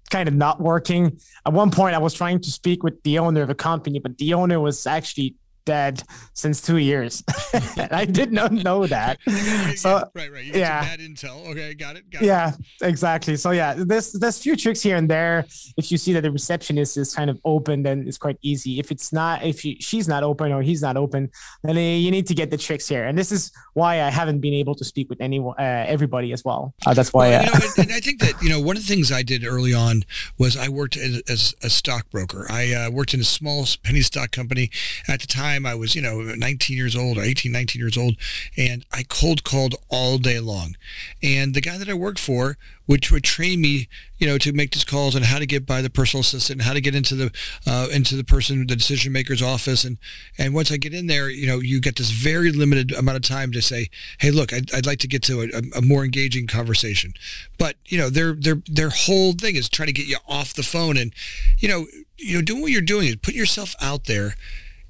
kind 0.09 0.27
of 0.27 0.35
not 0.35 0.61
working. 0.61 1.19
At 1.45 1.53
one 1.53 1.71
point, 1.71 1.95
I 1.95 1.99
was 1.99 2.13
trying 2.13 2.39
to 2.41 2.51
speak 2.51 2.83
with 2.83 3.01
the 3.03 3.19
owner 3.19 3.41
of 3.41 3.49
a 3.49 3.55
company, 3.55 3.99
but 3.99 4.17
the 4.17 4.33
owner 4.33 4.59
was 4.59 4.87
actually 4.87 5.35
dead 5.67 6.01
since 6.33 6.61
two 6.61 6.77
years. 6.77 7.23
I 7.91 8.05
did 8.05 8.31
not 8.31 8.51
know 8.51 8.87
that. 8.87 9.19
so 9.75 10.09
right, 10.15 10.31
right. 10.31 10.45
You 10.45 10.53
yeah, 10.53 10.81
bad 10.81 10.99
intel. 10.99 11.45
Okay, 11.51 11.75
got 11.75 11.97
it. 11.97 12.09
Got 12.09 12.23
yeah, 12.23 12.53
it. 12.53 12.87
exactly. 12.87 13.35
So 13.35 13.51
yeah, 13.51 13.75
there's 13.77 14.13
there's 14.13 14.39
few 14.39 14.55
tricks 14.55 14.81
here 14.81 14.95
and 14.95 15.07
there. 15.07 15.45
If 15.75 15.91
you 15.91 15.97
see 15.97 16.13
that 16.13 16.21
the 16.21 16.31
receptionist 16.31 16.97
is 16.97 17.13
kind 17.13 17.29
of 17.29 17.39
open, 17.45 17.83
then 17.83 18.05
it's 18.07 18.17
quite 18.17 18.37
easy. 18.41 18.79
If 18.79 18.89
it's 18.89 19.11
not, 19.13 19.43
if 19.43 19.63
you, 19.65 19.75
she's 19.79 20.07
not 20.07 20.23
open 20.23 20.51
or 20.51 20.61
he's 20.63 20.81
not 20.81 20.97
open, 20.97 21.29
then 21.63 21.75
you 21.75 22.09
need 22.09 22.25
to 22.27 22.33
get 22.33 22.49
the 22.49 22.57
tricks 22.57 22.87
here. 22.87 23.05
And 23.05 23.17
this 23.17 23.31
is 23.31 23.51
why 23.73 24.01
I 24.01 24.09
haven't 24.09 24.39
been 24.39 24.53
able 24.53 24.75
to 24.75 24.85
speak 24.85 25.09
with 25.09 25.19
anyone, 25.21 25.55
uh, 25.59 25.85
everybody 25.87 26.31
as 26.31 26.43
well. 26.45 26.73
Uh, 26.85 26.93
that's 26.93 27.13
why. 27.13 27.29
Well, 27.29 27.43
you 27.43 27.51
know, 27.51 27.53
and, 27.53 27.89
and, 27.89 27.91
I 27.91 27.99
think 27.99 28.21
that 28.21 28.41
you 28.41 28.49
know 28.49 28.61
one 28.61 28.77
of 28.77 28.83
the 28.83 28.87
things 28.87 29.11
I 29.11 29.21
did 29.21 29.45
early 29.45 29.73
on 29.73 30.03
was 30.37 30.55
I 30.55 30.69
worked 30.69 30.95
as, 30.95 31.21
as 31.27 31.53
a 31.61 31.69
stockbroker. 31.69 32.47
I 32.49 32.73
uh, 32.73 32.89
worked 32.89 33.13
in 33.13 33.19
a 33.19 33.25
small 33.25 33.65
penny 33.83 34.01
stock 34.01 34.31
company 34.31 34.69
at 35.07 35.19
the 35.19 35.27
time 35.27 35.56
time 35.57 35.65
I 35.65 35.75
was, 35.75 35.95
you 35.95 36.01
know, 36.01 36.21
19 36.21 36.77
years 36.77 36.95
old 36.95 37.17
or 37.17 37.21
18, 37.21 37.51
19 37.51 37.79
years 37.79 37.97
old, 37.97 38.15
and 38.55 38.85
I 38.91 39.03
cold 39.03 39.43
called 39.43 39.75
all 39.89 40.17
day 40.17 40.39
long. 40.39 40.75
And 41.21 41.53
the 41.53 41.61
guy 41.61 41.77
that 41.77 41.89
I 41.89 41.93
worked 41.93 42.19
for, 42.19 42.57
which 42.85 43.11
would 43.11 43.23
train 43.23 43.59
me, 43.59 43.89
you 44.17 44.27
know, 44.27 44.37
to 44.37 44.53
make 44.53 44.71
these 44.71 44.85
calls 44.85 45.15
and 45.15 45.25
how 45.25 45.39
to 45.39 45.45
get 45.45 45.65
by 45.65 45.81
the 45.81 45.89
personal 45.89 46.21
assistant, 46.21 46.59
and 46.59 46.67
how 46.67 46.73
to 46.73 46.81
get 46.81 46.95
into 46.95 47.15
the 47.15 47.31
uh, 47.65 47.87
into 47.91 48.15
the 48.15 48.23
person, 48.23 48.65
the 48.67 48.75
decision 48.75 49.11
maker's 49.11 49.41
office, 49.41 49.83
and 49.83 49.97
and 50.37 50.53
once 50.53 50.71
I 50.71 50.77
get 50.77 50.93
in 50.93 51.07
there, 51.07 51.29
you 51.29 51.47
know, 51.47 51.59
you 51.59 51.81
get 51.81 51.97
this 51.97 52.11
very 52.11 52.51
limited 52.51 52.93
amount 52.93 53.17
of 53.17 53.23
time 53.23 53.51
to 53.51 53.61
say, 53.61 53.89
hey, 54.19 54.31
look, 54.31 54.53
I'd, 54.53 54.73
I'd 54.73 54.85
like 54.85 54.99
to 54.99 55.07
get 55.07 55.23
to 55.23 55.41
a, 55.41 55.77
a 55.77 55.81
more 55.81 56.05
engaging 56.05 56.47
conversation, 56.47 57.13
but 57.57 57.75
you 57.85 57.97
know, 57.97 58.09
their 58.09 58.33
their 58.33 58.61
their 58.65 58.89
whole 58.89 59.33
thing 59.33 59.55
is 59.55 59.69
trying 59.69 59.87
to 59.87 59.93
get 59.93 60.07
you 60.07 60.17
off 60.27 60.53
the 60.53 60.63
phone, 60.63 60.97
and 60.97 61.13
you 61.59 61.67
know, 61.67 61.87
you 62.17 62.35
know, 62.35 62.41
doing 62.41 62.61
what 62.61 62.71
you're 62.71 62.81
doing 62.81 63.07
is 63.07 63.15
put 63.17 63.33
yourself 63.33 63.75
out 63.81 64.05
there 64.05 64.35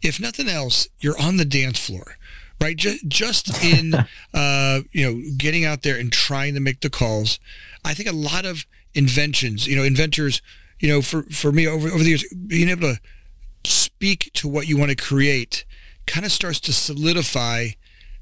if 0.01 0.19
nothing 0.19 0.47
else, 0.47 0.87
you're 0.99 1.19
on 1.19 1.37
the 1.37 1.45
dance 1.45 1.83
floor, 1.83 2.17
right? 2.61 2.75
Just, 2.75 3.07
just 3.07 3.63
in, 3.63 3.93
uh, 4.33 4.81
you 4.91 5.05
know, 5.05 5.21
getting 5.37 5.65
out 5.65 5.83
there 5.83 5.97
and 5.97 6.11
trying 6.11 6.53
to 6.53 6.59
make 6.59 6.81
the 6.81 6.89
calls. 6.89 7.39
I 7.83 7.93
think 7.93 8.09
a 8.09 8.13
lot 8.13 8.45
of 8.45 8.65
inventions, 8.93 9.67
you 9.67 9.75
know, 9.75 9.83
inventors, 9.83 10.41
you 10.79 10.89
know, 10.89 11.01
for, 11.01 11.23
for 11.23 11.51
me 11.51 11.67
over, 11.67 11.87
over 11.87 11.99
the 12.03 12.09
years, 12.09 12.25
being 12.33 12.69
able 12.69 12.93
to 12.93 12.99
speak 13.63 14.31
to 14.33 14.47
what 14.47 14.67
you 14.67 14.77
want 14.77 14.89
to 14.89 14.95
create 14.95 15.65
kind 16.05 16.25
of 16.25 16.31
starts 16.31 16.59
to 16.61 16.73
solidify 16.73 17.69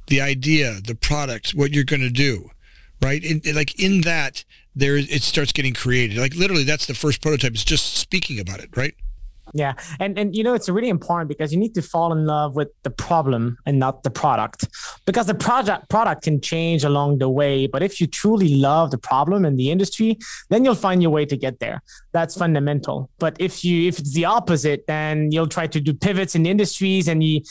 the 0.08 0.22
idea, 0.22 0.80
the 0.82 0.96
product, 0.96 1.52
what 1.52 1.74
you're 1.74 1.84
going 1.84 2.02
to 2.02 2.10
do, 2.10 2.50
right? 3.02 3.24
And, 3.24 3.46
and 3.46 3.56
like 3.56 3.80
in 3.80 4.02
that, 4.02 4.44
there 4.76 4.98
it 4.98 5.24
starts 5.24 5.52
getting 5.52 5.74
created. 5.74 6.18
Like 6.18 6.36
literally, 6.36 6.64
that's 6.64 6.86
the 6.86 6.94
first 6.94 7.22
prototype. 7.22 7.54
It's 7.54 7.64
just 7.64 7.96
speaking 7.96 8.40
about 8.40 8.60
it, 8.60 8.76
right? 8.76 8.96
Yeah, 9.54 9.74
and 10.00 10.18
and 10.18 10.36
you 10.36 10.44
know 10.44 10.54
it's 10.54 10.68
really 10.70 10.90
important 10.90 11.30
because 11.30 11.54
you 11.54 11.60
need 11.60 11.76
to 11.76 11.82
fall 11.82 12.12
in 12.12 12.26
love 12.26 12.56
with 12.56 12.70
the 12.84 12.90
problem 12.90 13.58
and 13.66 13.80
not 13.80 14.04
the 14.04 14.10
product, 14.10 14.68
because 15.06 15.28
the 15.28 15.36
project 15.36 15.90
product 15.90 16.24
can 16.24 16.42
change 16.42 16.84
along 16.84 17.20
the 17.20 17.30
way. 17.30 17.68
But 17.68 17.84
if 17.84 18.02
you 18.02 18.08
truly 18.08 18.56
love 18.56 18.92
the 18.92 18.98
problem 18.98 19.46
and 19.46 19.58
the 19.60 19.72
industry, 19.72 20.18
then 20.50 20.66
you'll 20.66 20.76
find 20.76 21.02
your 21.02 21.12
way 21.12 21.26
to 21.26 21.38
get 21.38 21.60
there. 21.60 21.82
That's 22.12 22.36
fundamental. 22.36 23.10
But 23.20 23.36
if 23.40 23.64
you 23.64 23.88
if 23.88 24.00
it's 24.00 24.14
the 24.14 24.26
opposite, 24.26 24.86
then 24.88 25.32
you'll 25.32 25.48
try 25.48 25.68
to 25.68 25.80
do 25.80 25.94
pivots 25.94 26.36
in 26.36 26.46
industries, 26.46 27.08
and 27.08 27.24
you, 27.24 27.42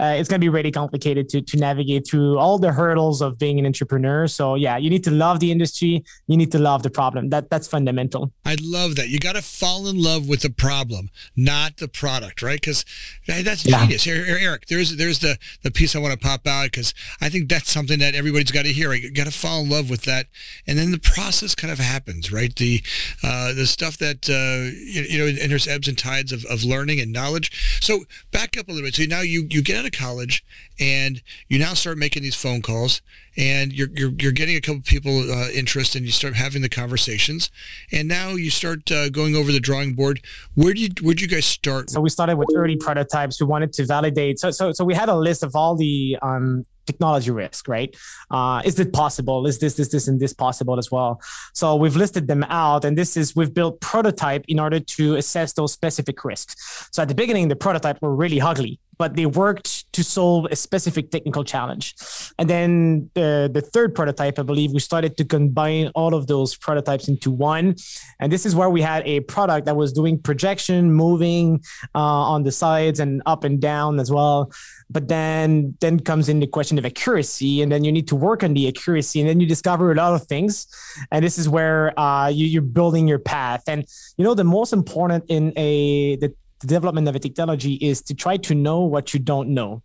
uh, 0.00 0.16
it's 0.18 0.28
going 0.28 0.40
to 0.40 0.44
be 0.44 0.48
really 0.48 0.72
complicated 0.72 1.28
to 1.30 1.40
to 1.40 1.56
navigate 1.56 2.06
through 2.06 2.38
all 2.38 2.58
the 2.58 2.72
hurdles 2.72 3.22
of 3.22 3.38
being 3.38 3.58
an 3.58 3.66
entrepreneur. 3.66 4.26
So 4.26 4.54
yeah, 4.56 4.76
you 4.76 4.90
need 4.90 5.04
to 5.04 5.10
love 5.10 5.40
the 5.40 5.52
industry. 5.52 6.04
You 6.26 6.36
need 6.36 6.52
to 6.52 6.58
love 6.58 6.82
the 6.82 6.90
problem. 6.90 7.30
That 7.30 7.48
that's 7.50 7.68
fundamental. 7.68 8.32
I 8.44 8.56
love 8.60 8.96
that. 8.96 9.08
You 9.08 9.18
got 9.18 9.34
to 9.34 9.42
fall 9.42 9.86
in 9.86 10.02
love 10.02 10.28
with 10.28 10.40
the 10.42 10.50
problem 10.50 11.10
not 11.44 11.76
the 11.76 11.88
product, 11.88 12.42
right? 12.42 12.60
Because 12.60 12.84
that's 13.26 13.66
yeah. 13.66 13.80
genius. 13.80 14.04
Here, 14.04 14.24
here, 14.24 14.38
Eric, 14.40 14.66
there's 14.66 14.96
there's 14.96 15.18
the 15.20 15.38
the 15.62 15.70
piece 15.70 15.94
I 15.94 15.98
want 15.98 16.12
to 16.12 16.18
pop 16.18 16.46
out 16.46 16.64
because 16.64 16.94
I 17.20 17.28
think 17.28 17.48
that's 17.48 17.70
something 17.70 17.98
that 17.98 18.14
everybody's 18.14 18.50
got 18.50 18.64
to 18.64 18.72
hear. 18.72 18.92
You 18.94 19.10
got 19.10 19.26
to 19.26 19.32
fall 19.32 19.62
in 19.62 19.70
love 19.70 19.90
with 19.90 20.02
that, 20.02 20.26
and 20.66 20.78
then 20.78 20.90
the 20.90 20.98
process 20.98 21.54
kind 21.54 21.72
of 21.72 21.78
happens, 21.78 22.32
right? 22.32 22.54
The 22.54 22.82
uh, 23.22 23.52
the 23.52 23.66
stuff 23.66 23.98
that 23.98 24.28
uh, 24.28 24.70
you, 24.74 25.02
you, 25.02 25.18
know, 25.18 25.26
and 25.26 25.50
there's 25.50 25.68
ebbs 25.68 25.88
and 25.88 25.98
tides 25.98 26.32
of, 26.32 26.44
of 26.46 26.64
learning 26.64 27.00
and 27.00 27.12
knowledge. 27.12 27.80
So 27.80 28.04
back 28.30 28.56
up 28.56 28.68
a 28.68 28.72
little 28.72 28.86
bit. 28.86 28.94
So 28.94 29.04
now 29.04 29.20
you 29.20 29.46
you 29.50 29.62
get 29.62 29.78
out 29.78 29.86
of 29.86 29.92
college 29.92 30.44
and 30.78 31.22
you 31.48 31.58
now 31.58 31.74
start 31.74 31.98
making 31.98 32.22
these 32.22 32.34
phone 32.34 32.62
calls 32.62 33.00
and 33.36 33.72
you're, 33.72 33.88
you're, 33.94 34.12
you're 34.18 34.32
getting 34.32 34.56
a 34.56 34.60
couple 34.60 34.80
people 34.82 35.30
uh, 35.30 35.48
interest 35.50 35.94
and 35.94 36.06
you 36.06 36.12
start 36.12 36.34
having 36.34 36.62
the 36.62 36.68
conversations 36.68 37.50
and 37.92 38.08
now 38.08 38.30
you 38.30 38.50
start 38.50 38.90
uh, 38.90 39.08
going 39.08 39.34
over 39.36 39.52
the 39.52 39.60
drawing 39.60 39.94
board 39.94 40.20
where 40.54 40.74
did 40.74 40.98
you 41.00 41.06
where 41.06 41.14
did 41.14 41.22
you 41.22 41.28
guys 41.34 41.46
start 41.46 41.90
so 41.90 42.00
we 42.00 42.08
started 42.08 42.36
with 42.36 42.48
early 42.54 42.76
prototypes 42.76 43.40
we 43.40 43.46
wanted 43.46 43.72
to 43.72 43.84
validate 43.84 44.38
so 44.38 44.50
so, 44.50 44.72
so 44.72 44.84
we 44.84 44.94
had 44.94 45.08
a 45.08 45.16
list 45.16 45.42
of 45.42 45.54
all 45.56 45.74
the 45.74 46.16
um, 46.22 46.64
technology 46.86 47.30
risk, 47.30 47.68
right? 47.68 47.94
Uh, 48.30 48.62
is 48.64 48.78
it 48.78 48.92
possible? 48.92 49.46
Is 49.46 49.58
this, 49.58 49.74
this, 49.74 49.88
this, 49.88 50.08
and 50.08 50.20
this 50.20 50.32
possible 50.32 50.78
as 50.78 50.90
well? 50.90 51.20
So 51.52 51.76
we've 51.76 51.96
listed 51.96 52.28
them 52.28 52.44
out, 52.44 52.84
and 52.84 52.96
this 52.96 53.16
is 53.16 53.34
we've 53.34 53.52
built 53.52 53.80
prototype 53.80 54.44
in 54.48 54.60
order 54.60 54.80
to 54.80 55.16
assess 55.16 55.52
those 55.52 55.72
specific 55.72 56.24
risks. 56.24 56.88
So 56.92 57.02
at 57.02 57.08
the 57.08 57.14
beginning, 57.14 57.48
the 57.48 57.56
prototype 57.56 58.00
were 58.02 58.14
really 58.14 58.40
ugly, 58.40 58.78
but 58.98 59.16
they 59.16 59.26
worked 59.26 59.92
to 59.92 60.04
solve 60.04 60.46
a 60.50 60.56
specific 60.56 61.10
technical 61.10 61.44
challenge. 61.44 61.94
And 62.38 62.48
then 62.50 63.10
the, 63.14 63.50
the 63.52 63.60
third 63.60 63.94
prototype, 63.94 64.38
I 64.38 64.42
believe, 64.42 64.72
we 64.72 64.80
started 64.80 65.16
to 65.18 65.24
combine 65.24 65.88
all 65.94 66.14
of 66.14 66.26
those 66.26 66.56
prototypes 66.56 67.08
into 67.08 67.30
one. 67.30 67.76
And 68.20 68.32
this 68.32 68.44
is 68.44 68.54
where 68.54 68.70
we 68.70 68.82
had 68.82 69.06
a 69.06 69.20
product 69.20 69.66
that 69.66 69.76
was 69.76 69.92
doing 69.92 70.18
projection, 70.18 70.92
moving 70.92 71.62
uh, 71.94 71.98
on 71.98 72.42
the 72.42 72.52
sides 72.52 73.00
and 73.00 73.22
up 73.26 73.44
and 73.44 73.60
down 73.60 74.00
as 74.00 74.10
well. 74.10 74.52
But 74.90 75.08
then 75.08 75.76
then 75.80 75.98
comes 76.00 76.28
in 76.28 76.40
the 76.40 76.46
question 76.46 76.78
of 76.78 76.84
accuracy, 76.84 77.62
and 77.62 77.72
then 77.72 77.84
you 77.84 77.92
need 77.92 78.06
to 78.08 78.16
work 78.16 78.44
on 78.44 78.54
the 78.54 78.68
accuracy, 78.68 79.20
and 79.20 79.28
then 79.28 79.40
you 79.40 79.46
discover 79.46 79.90
a 79.90 79.94
lot 79.94 80.14
of 80.14 80.26
things. 80.26 80.66
And 81.10 81.24
this 81.24 81.38
is 81.38 81.48
where 81.48 81.98
uh, 81.98 82.28
you, 82.28 82.46
you're 82.46 82.62
building 82.62 83.08
your 83.08 83.18
path. 83.18 83.62
And 83.66 83.86
you 84.16 84.24
know 84.24 84.34
the 84.34 84.44
most 84.44 84.72
important 84.72 85.24
in 85.28 85.52
a 85.56 86.16
the 86.16 86.34
the 86.60 86.66
development 86.66 87.08
of 87.08 87.14
a 87.14 87.18
technology 87.18 87.74
is 87.74 88.02
to 88.02 88.14
try 88.14 88.36
to 88.38 88.54
know 88.54 88.80
what 88.80 89.14
you 89.14 89.20
don't 89.20 89.50
know. 89.50 89.82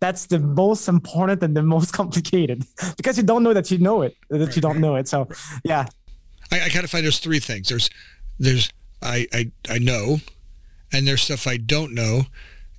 That's 0.00 0.26
the 0.26 0.38
most 0.38 0.88
important 0.88 1.42
and 1.42 1.56
the 1.56 1.62
most 1.62 1.92
complicated 2.00 2.64
because 2.96 3.16
you 3.16 3.22
don't 3.22 3.42
know 3.42 3.52
that 3.52 3.70
you 3.70 3.78
know 3.78 4.02
it 4.02 4.16
that 4.30 4.38
right, 4.38 4.56
you 4.56 4.62
don't 4.62 4.80
know 4.80 4.96
it. 4.96 5.08
So 5.08 5.28
yeah. 5.64 5.86
I, 6.50 6.62
I 6.62 6.68
kind 6.68 6.84
of 6.84 6.90
find 6.90 7.04
there's 7.04 7.18
three 7.18 7.38
things. 7.38 7.68
There's 7.68 7.90
there's 8.38 8.70
I, 9.02 9.26
I 9.32 9.50
i 9.68 9.78
know 9.78 10.18
and 10.92 11.06
there's 11.06 11.22
stuff 11.22 11.46
i 11.46 11.56
don't 11.56 11.94
know. 11.94 12.22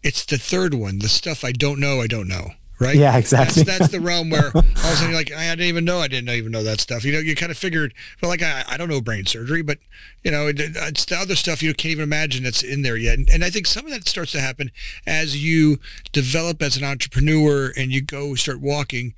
It's 0.04 0.26
the 0.26 0.38
third 0.38 0.74
one 0.74 1.00
the 1.00 1.08
stuff 1.08 1.46
i 1.46 1.52
don't 1.52 1.80
know 1.80 2.02
i 2.02 2.08
don't 2.08 2.28
know 2.28 2.52
right? 2.80 2.96
Yeah, 2.96 3.18
exactly. 3.18 3.64
That's, 3.64 3.80
that's 3.80 3.92
the 3.92 4.00
realm 4.02 4.30
where 4.30 4.52
all 4.54 4.60
of 4.60 4.66
a 4.66 4.78
sudden 4.78 5.12
you're 5.12 5.20
like, 5.20 5.32
I 5.32 5.50
didn't 5.50 5.68
even 5.68 5.86
know 5.86 6.00
I 6.00 6.08
didn't 6.08 6.30
even 6.30 6.52
know 6.52 6.64
that 6.64 6.80
stuff. 6.80 7.04
You 7.04 7.14
know, 7.14 7.20
you 7.20 7.36
kind 7.36 7.52
of 7.52 7.58
figured, 7.58 7.94
well, 8.22 8.30
like 8.30 8.42
I, 8.42 8.64
I 8.68 8.78
don't 8.78 8.90
know 8.90 9.02
brain 9.02 9.26
surgery, 9.26 9.62
but 9.62 9.80
you 10.24 10.32
know, 10.32 10.48
it, 10.48 10.60
it's 10.60 11.06
the 11.06 11.18
other 11.18 11.36
stuff 11.36 11.62
you 11.62 11.74
can't 11.74 11.92
even 11.92 12.04
imagine 12.04 12.44
that's 12.44 12.64
in 12.64 12.82
there 12.82 12.98
yet. 12.98 13.18
And, 13.18 13.30
and 13.30 13.44
I 13.44 13.50
think 13.50 13.68
some 13.68 13.86
of 13.86 13.92
that 13.92 14.08
starts 14.08 14.32
to 14.34 14.40
happen 14.40 14.72
as 15.06 15.44
you 15.44 15.80
develop 16.12 16.62
as 16.62 16.78
an 16.78 16.84
entrepreneur 16.84 17.74
and 17.76 17.92
you 17.92 18.02
go 18.02 18.36
start 18.36 18.62
walking. 18.62 19.14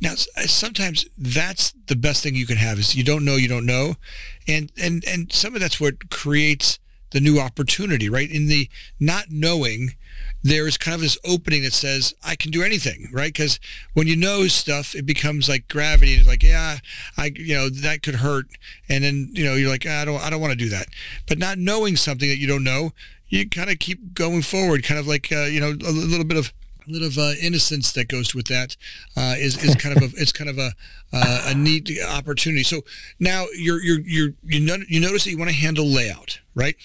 Now, 0.00 0.14
uh, 0.36 0.42
sometimes 0.42 1.06
that's 1.16 1.72
the 1.86 1.96
best 1.96 2.22
thing 2.22 2.34
you 2.34 2.46
can 2.46 2.56
have 2.56 2.78
is 2.78 2.96
you 2.96 3.04
don't 3.04 3.24
know, 3.24 3.36
you 3.36 3.48
don't 3.48 3.66
know, 3.66 3.96
and 4.48 4.72
and 4.80 5.04
and 5.06 5.32
some 5.32 5.54
of 5.54 5.60
that's 5.60 5.78
what 5.78 6.10
creates 6.10 6.79
the 7.10 7.20
new 7.20 7.38
opportunity, 7.38 8.08
right? 8.08 8.30
In 8.30 8.46
the 8.46 8.68
not 8.98 9.26
knowing 9.30 9.94
there 10.42 10.66
is 10.66 10.78
kind 10.78 10.94
of 10.94 11.00
this 11.00 11.18
opening 11.24 11.62
that 11.62 11.72
says 11.72 12.14
I 12.24 12.36
can 12.36 12.50
do 12.50 12.62
anything, 12.62 13.08
right? 13.12 13.32
Because 13.32 13.60
when 13.94 14.06
you 14.06 14.16
know 14.16 14.46
stuff, 14.46 14.94
it 14.94 15.06
becomes 15.06 15.48
like 15.48 15.68
gravity. 15.68 16.12
And 16.12 16.20
it's 16.20 16.28
like, 16.28 16.42
yeah, 16.42 16.78
I, 17.16 17.32
you 17.34 17.54
know, 17.54 17.68
that 17.68 18.02
could 18.02 18.16
hurt, 18.16 18.46
and 18.88 19.04
then 19.04 19.30
you 19.32 19.44
know, 19.44 19.54
you're 19.54 19.70
like, 19.70 19.86
I 19.86 20.04
don't, 20.04 20.22
I 20.22 20.30
don't 20.30 20.40
want 20.40 20.52
to 20.52 20.58
do 20.58 20.68
that. 20.70 20.86
But 21.28 21.38
not 21.38 21.58
knowing 21.58 21.96
something 21.96 22.28
that 22.28 22.38
you 22.38 22.46
don't 22.46 22.64
know, 22.64 22.92
you 23.28 23.48
kind 23.48 23.70
of 23.70 23.78
keep 23.78 24.14
going 24.14 24.42
forward, 24.42 24.82
kind 24.82 24.98
of 24.98 25.06
like, 25.06 25.30
uh, 25.30 25.44
you 25.44 25.60
know, 25.60 25.68
a 25.70 25.92
little 25.92 26.24
bit 26.24 26.36
of 26.36 26.52
a 26.88 26.90
little 26.90 27.08
of 27.08 27.18
uh, 27.18 27.32
innocence 27.40 27.92
that 27.92 28.08
goes 28.08 28.34
with 28.34 28.46
that 28.48 28.76
uh, 29.16 29.34
is 29.38 29.62
is 29.62 29.74
kind 29.76 29.96
of 29.96 30.02
a 30.02 30.06
it's 30.20 30.32
kind 30.32 30.50
of 30.50 30.58
a 30.58 30.72
uh, 31.12 31.42
a 31.48 31.54
neat 31.54 31.90
opportunity. 32.08 32.62
So 32.62 32.82
now 33.18 33.46
you're 33.54 33.82
you're 33.82 34.00
you're 34.00 34.34
you, 34.44 34.60
know, 34.60 34.76
you 34.88 35.00
notice 35.00 35.24
that 35.24 35.30
you 35.30 35.38
want 35.38 35.50
to 35.50 35.56
handle 35.56 35.86
layout, 35.86 36.40
right? 36.54 36.76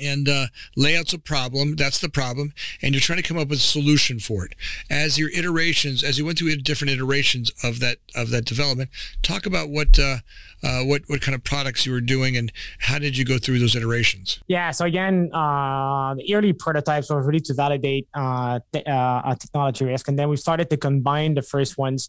And 0.00 0.28
uh, 0.28 0.46
layout's 0.76 1.12
a 1.12 1.18
problem 1.18 1.76
that's 1.76 1.98
the 1.98 2.08
problem 2.08 2.52
and 2.80 2.94
you're 2.94 3.00
trying 3.00 3.20
to 3.20 3.22
come 3.22 3.38
up 3.38 3.48
with 3.48 3.58
a 3.58 3.62
solution 3.62 4.18
for 4.18 4.44
it. 4.46 4.54
As 4.90 5.18
your 5.18 5.30
iterations 5.30 6.02
as 6.02 6.18
you 6.18 6.24
went 6.24 6.38
through 6.38 6.56
different 6.56 6.92
iterations 6.92 7.52
of 7.62 7.80
that 7.80 7.98
of 8.14 8.30
that 8.30 8.44
development 8.44 8.90
talk 9.22 9.44
about 9.46 9.68
what 9.68 9.98
uh, 9.98 10.18
uh, 10.62 10.82
what 10.82 11.02
what 11.08 11.20
kind 11.20 11.34
of 11.34 11.44
products 11.44 11.84
you 11.84 11.92
were 11.92 12.00
doing 12.00 12.36
and 12.36 12.52
how 12.78 12.98
did 12.98 13.16
you 13.18 13.24
go 13.24 13.38
through 13.38 13.58
those 13.58 13.76
iterations? 13.76 14.40
Yeah 14.46 14.70
so 14.70 14.86
again 14.86 15.30
uh, 15.34 16.14
the 16.14 16.34
early 16.34 16.52
prototypes 16.52 17.10
were 17.10 17.22
really 17.22 17.40
to 17.40 17.54
validate 17.54 18.08
uh, 18.14 18.60
the, 18.72 18.88
uh, 18.90 19.34
technology 19.34 19.84
risk 19.84 20.08
and 20.08 20.18
then 20.18 20.28
we 20.28 20.36
started 20.36 20.70
to 20.70 20.76
combine 20.76 21.34
the 21.34 21.42
first 21.42 21.76
ones 21.76 22.08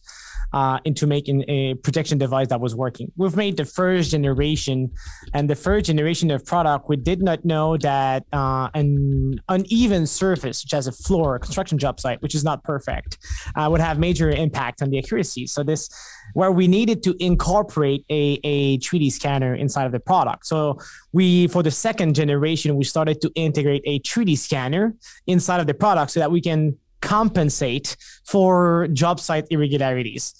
uh, 0.53 0.79
into 0.86 1.07
making 1.07 1.43
a 1.50 1.74
projection 1.75 2.17
device 2.17 2.48
that 2.48 2.62
was 2.62 2.75
working. 2.75 3.12
We've 3.17 3.36
made 3.36 3.57
the 3.57 3.65
first 3.65 4.12
generation, 4.12 4.91
and 5.33 5.50
the 5.50 5.55
first 5.55 5.86
generation 5.86 6.31
of 6.31 6.45
product, 6.45 6.88
we 6.88 6.95
did 6.95 7.22
not 7.22 7.43
know 7.43 7.77
that 7.77 8.25
uh, 8.31 8.69
an 8.74 9.41
uneven 9.50 10.05
surface, 10.05 10.62
such 10.62 10.74
as 10.74 10.88
a 10.88 10.91
floor, 10.91 11.36
a 11.36 11.39
construction 11.39 11.77
job 11.77 12.00
site, 12.00 12.22
which 12.22 12.36
is 12.36 12.43
not 12.43 12.63
perfect, 12.63 13.17
uh, 13.55 13.67
would 13.69 13.81
have 13.81 13.98
major 14.00 14.29
impact 14.29 14.81
on 14.81 14.89
the 14.89 15.00
accuracy. 15.00 15.48
So 15.48 15.63
this, 15.63 15.89
where 16.33 16.51
we 16.51 16.67
needed 16.67 17.03
to 17.03 17.15
incorporate 17.19 18.05
a, 18.10 18.39
a 18.43 18.77
3D 18.79 19.12
scanner 19.12 19.55
inside 19.55 19.86
of 19.86 19.91
the 19.91 20.00
product. 20.00 20.45
So 20.45 20.79
we, 21.12 21.48
for 21.48 21.63
the 21.63 21.72
second 21.72 22.15
generation, 22.15 22.75
we 22.75 22.83
started 22.83 23.22
to 23.22 23.31
integrate 23.36 23.83
a 23.86 24.00
3D 24.01 24.38
scanner 24.38 24.95
inside 25.27 25.60
of 25.60 25.67
the 25.67 25.74
product 25.74 26.12
so 26.12 26.19
that 26.19 26.31
we 26.31 26.41
can 26.41 26.77
compensate 27.03 27.98
for 28.25 28.88
job 28.93 29.19
site 29.19 29.45
irregularities. 29.51 30.33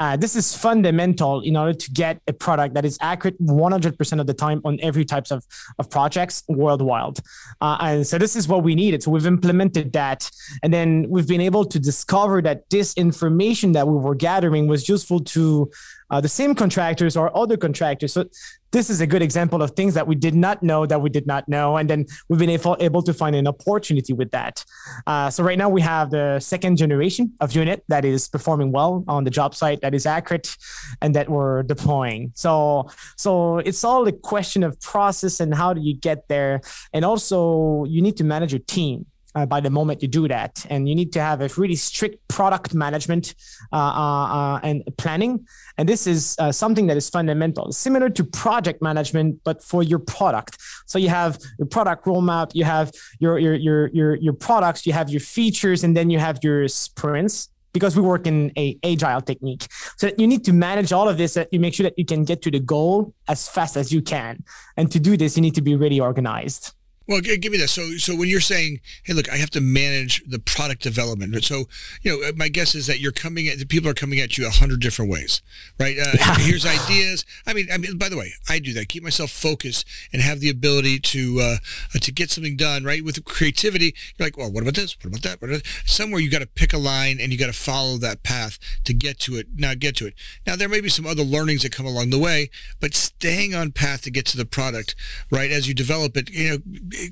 Uh, 0.00 0.16
this 0.16 0.34
is 0.34 0.56
fundamental 0.56 1.42
in 1.42 1.56
order 1.56 1.74
to 1.74 1.90
get 1.90 2.22
a 2.26 2.32
product 2.32 2.72
that 2.74 2.86
is 2.86 2.96
accurate 3.02 3.38
100% 3.42 4.20
of 4.20 4.26
the 4.26 4.32
time 4.32 4.62
on 4.64 4.78
every 4.80 5.04
types 5.04 5.30
of, 5.30 5.44
of 5.78 5.90
projects 5.90 6.42
worldwide. 6.48 7.18
Uh, 7.60 7.76
and 7.80 8.06
so 8.06 8.16
this 8.16 8.34
is 8.34 8.48
what 8.48 8.62
we 8.62 8.74
needed. 8.74 9.02
So 9.02 9.10
we've 9.10 9.26
implemented 9.26 9.92
that. 9.92 10.30
And 10.62 10.72
then 10.72 11.04
we've 11.10 11.28
been 11.28 11.42
able 11.42 11.66
to 11.66 11.78
discover 11.78 12.40
that 12.40 12.70
this 12.70 12.94
information 12.94 13.72
that 13.72 13.86
we 13.86 13.94
were 13.94 14.14
gathering 14.14 14.66
was 14.66 14.88
useful 14.88 15.20
to 15.36 15.70
uh, 16.10 16.20
the 16.20 16.28
same 16.28 16.54
contractors 16.54 17.14
or 17.14 17.36
other 17.36 17.58
contractors. 17.58 18.14
So 18.14 18.24
this 18.72 18.88
is 18.88 19.00
a 19.00 19.06
good 19.06 19.22
example 19.22 19.62
of 19.62 19.72
things 19.72 19.94
that 19.94 20.06
we 20.06 20.14
did 20.14 20.34
not 20.34 20.62
know 20.62 20.86
that 20.86 21.00
we 21.02 21.10
did 21.10 21.26
not 21.26 21.48
know. 21.48 21.76
And 21.76 21.90
then 21.90 22.06
we've 22.28 22.38
been 22.38 22.50
able, 22.50 22.76
able 22.80 23.02
to 23.02 23.12
find 23.12 23.34
an 23.34 23.46
opportunity 23.46 24.12
with 24.12 24.30
that. 24.30 24.64
Uh, 25.06 25.30
so 25.30 25.42
right 25.42 25.58
now 25.58 25.68
we 25.68 25.80
have 25.80 26.10
the 26.10 26.38
second 26.40 26.76
generation 26.76 27.32
of 27.40 27.52
unit 27.52 27.84
that 27.88 28.04
is 28.04 28.28
performing 28.28 28.72
well 28.72 29.04
on 29.08 29.24
the 29.24 29.30
job 29.30 29.54
site 29.54 29.80
that 29.80 29.94
is 29.94 30.06
accurate 30.06 30.56
and 31.02 31.14
that 31.14 31.28
we're 31.28 31.62
deploying. 31.64 32.32
So, 32.34 32.88
so 33.16 33.58
it's 33.58 33.82
all 33.84 34.06
a 34.06 34.12
question 34.12 34.62
of 34.62 34.80
process 34.80 35.40
and 35.40 35.54
how 35.54 35.74
do 35.74 35.80
you 35.80 35.94
get 35.94 36.28
there? 36.28 36.60
And 36.92 37.04
also 37.04 37.84
you 37.84 38.02
need 38.02 38.16
to 38.18 38.24
manage 38.24 38.52
your 38.52 38.60
team 38.60 39.06
uh, 39.34 39.46
by 39.46 39.60
the 39.60 39.70
moment 39.70 40.02
you 40.02 40.08
do 40.08 40.28
that. 40.28 40.64
And 40.70 40.88
you 40.88 40.94
need 40.94 41.12
to 41.12 41.20
have 41.20 41.40
a 41.40 41.48
really 41.56 41.76
strict 41.76 42.26
product 42.28 42.74
management 42.74 43.34
uh, 43.72 43.76
uh, 43.76 44.26
uh 44.26 44.60
and 44.62 44.82
planning. 44.96 45.46
And 45.78 45.88
this 45.88 46.06
is 46.06 46.36
uh, 46.38 46.52
something 46.52 46.86
that 46.88 46.96
is 46.96 47.08
fundamental, 47.08 47.72
similar 47.72 48.10
to 48.10 48.24
project 48.24 48.82
management, 48.82 49.40
but 49.44 49.62
for 49.62 49.82
your 49.82 49.98
product. 49.98 50.58
So 50.86 50.98
you 50.98 51.08
have 51.08 51.38
your 51.58 51.66
product 51.66 52.06
roadmap, 52.06 52.50
you 52.54 52.64
have 52.64 52.92
your 53.18 53.38
your 53.38 53.54
your 53.54 53.88
your, 53.88 54.14
your 54.16 54.32
products, 54.32 54.86
you 54.86 54.92
have 54.92 55.10
your 55.10 55.20
features, 55.20 55.84
and 55.84 55.96
then 55.96 56.10
you 56.10 56.18
have 56.18 56.38
your 56.42 56.68
sprints 56.68 57.48
because 57.72 57.96
we 57.96 58.02
work 58.02 58.26
in 58.26 58.52
a 58.56 58.78
agile 58.82 59.20
technique. 59.20 59.66
So 59.96 60.10
you 60.18 60.26
need 60.26 60.44
to 60.44 60.52
manage 60.52 60.92
all 60.92 61.08
of 61.08 61.18
this 61.18 61.34
that 61.34 61.48
you 61.52 61.60
make 61.60 61.74
sure 61.74 61.84
that 61.84 61.98
you 61.98 62.04
can 62.04 62.24
get 62.24 62.42
to 62.42 62.50
the 62.50 62.60
goal 62.60 63.14
as 63.28 63.48
fast 63.48 63.76
as 63.76 63.92
you 63.92 64.02
can. 64.02 64.42
And 64.76 64.90
to 64.92 64.98
do 64.98 65.16
this, 65.16 65.36
you 65.36 65.42
need 65.42 65.54
to 65.54 65.62
be 65.62 65.76
really 65.76 66.00
organized. 66.00 66.72
Well, 67.10 67.20
give 67.20 67.50
me 67.50 67.58
that. 67.58 67.70
So, 67.70 67.96
so 67.96 68.14
when 68.14 68.28
you're 68.28 68.40
saying, 68.40 68.78
"Hey, 69.02 69.14
look, 69.14 69.28
I 69.28 69.36
have 69.36 69.50
to 69.50 69.60
manage 69.60 70.22
the 70.24 70.38
product 70.38 70.80
development," 70.80 71.42
so 71.42 71.64
you 72.02 72.22
know, 72.22 72.30
my 72.36 72.46
guess 72.46 72.72
is 72.76 72.86
that 72.86 73.00
you're 73.00 73.10
coming 73.10 73.48
at 73.48 73.68
people 73.68 73.90
are 73.90 73.94
coming 73.94 74.20
at 74.20 74.38
you 74.38 74.46
a 74.46 74.50
hundred 74.50 74.78
different 74.78 75.10
ways, 75.10 75.42
right? 75.76 75.98
Uh, 75.98 76.12
yeah. 76.14 76.38
Here's 76.38 76.64
ideas. 76.64 77.26
I 77.48 77.52
mean, 77.52 77.66
I 77.72 77.78
mean, 77.78 77.98
by 77.98 78.10
the 78.10 78.16
way, 78.16 78.34
I 78.48 78.60
do 78.60 78.72
that. 78.74 78.88
Keep 78.88 79.02
myself 79.02 79.32
focused 79.32 79.88
and 80.12 80.22
have 80.22 80.38
the 80.38 80.50
ability 80.50 81.00
to 81.00 81.40
uh, 81.40 81.56
to 82.00 82.12
get 82.12 82.30
something 82.30 82.56
done. 82.56 82.84
Right 82.84 83.04
with 83.04 83.24
creativity, 83.24 83.92
you're 84.16 84.26
like, 84.26 84.36
well, 84.36 84.52
what 84.52 84.62
about 84.62 84.76
this? 84.76 84.96
What 84.98 85.06
about 85.06 85.22
that? 85.22 85.42
What 85.42 85.50
about 85.50 85.66
Somewhere 85.86 86.20
you 86.20 86.30
got 86.30 86.42
to 86.42 86.46
pick 86.46 86.72
a 86.72 86.78
line 86.78 87.18
and 87.20 87.32
you 87.32 87.38
got 87.40 87.46
to 87.46 87.52
follow 87.52 87.96
that 87.96 88.22
path 88.22 88.56
to 88.84 88.94
get 88.94 89.18
to 89.20 89.34
it. 89.34 89.48
Now, 89.56 89.74
get 89.74 89.96
to 89.96 90.06
it. 90.06 90.14
Now, 90.46 90.54
there 90.54 90.68
may 90.68 90.80
be 90.80 90.88
some 90.88 91.06
other 91.06 91.24
learnings 91.24 91.64
that 91.64 91.72
come 91.72 91.86
along 91.86 92.10
the 92.10 92.20
way, 92.20 92.50
but 92.78 92.94
staying 92.94 93.52
on 93.52 93.72
path 93.72 94.02
to 94.02 94.12
get 94.12 94.26
to 94.26 94.36
the 94.36 94.46
product, 94.46 94.94
right, 95.28 95.50
as 95.50 95.66
you 95.66 95.74
develop 95.74 96.16
it, 96.16 96.30
you 96.30 96.50
know 96.50 96.58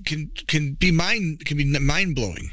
can 0.05 0.31
can 0.47 0.75
be 0.75 0.91
mind 0.91 1.45
can 1.45 1.57
be 1.57 1.65
mind 1.65 2.15
blowing. 2.15 2.51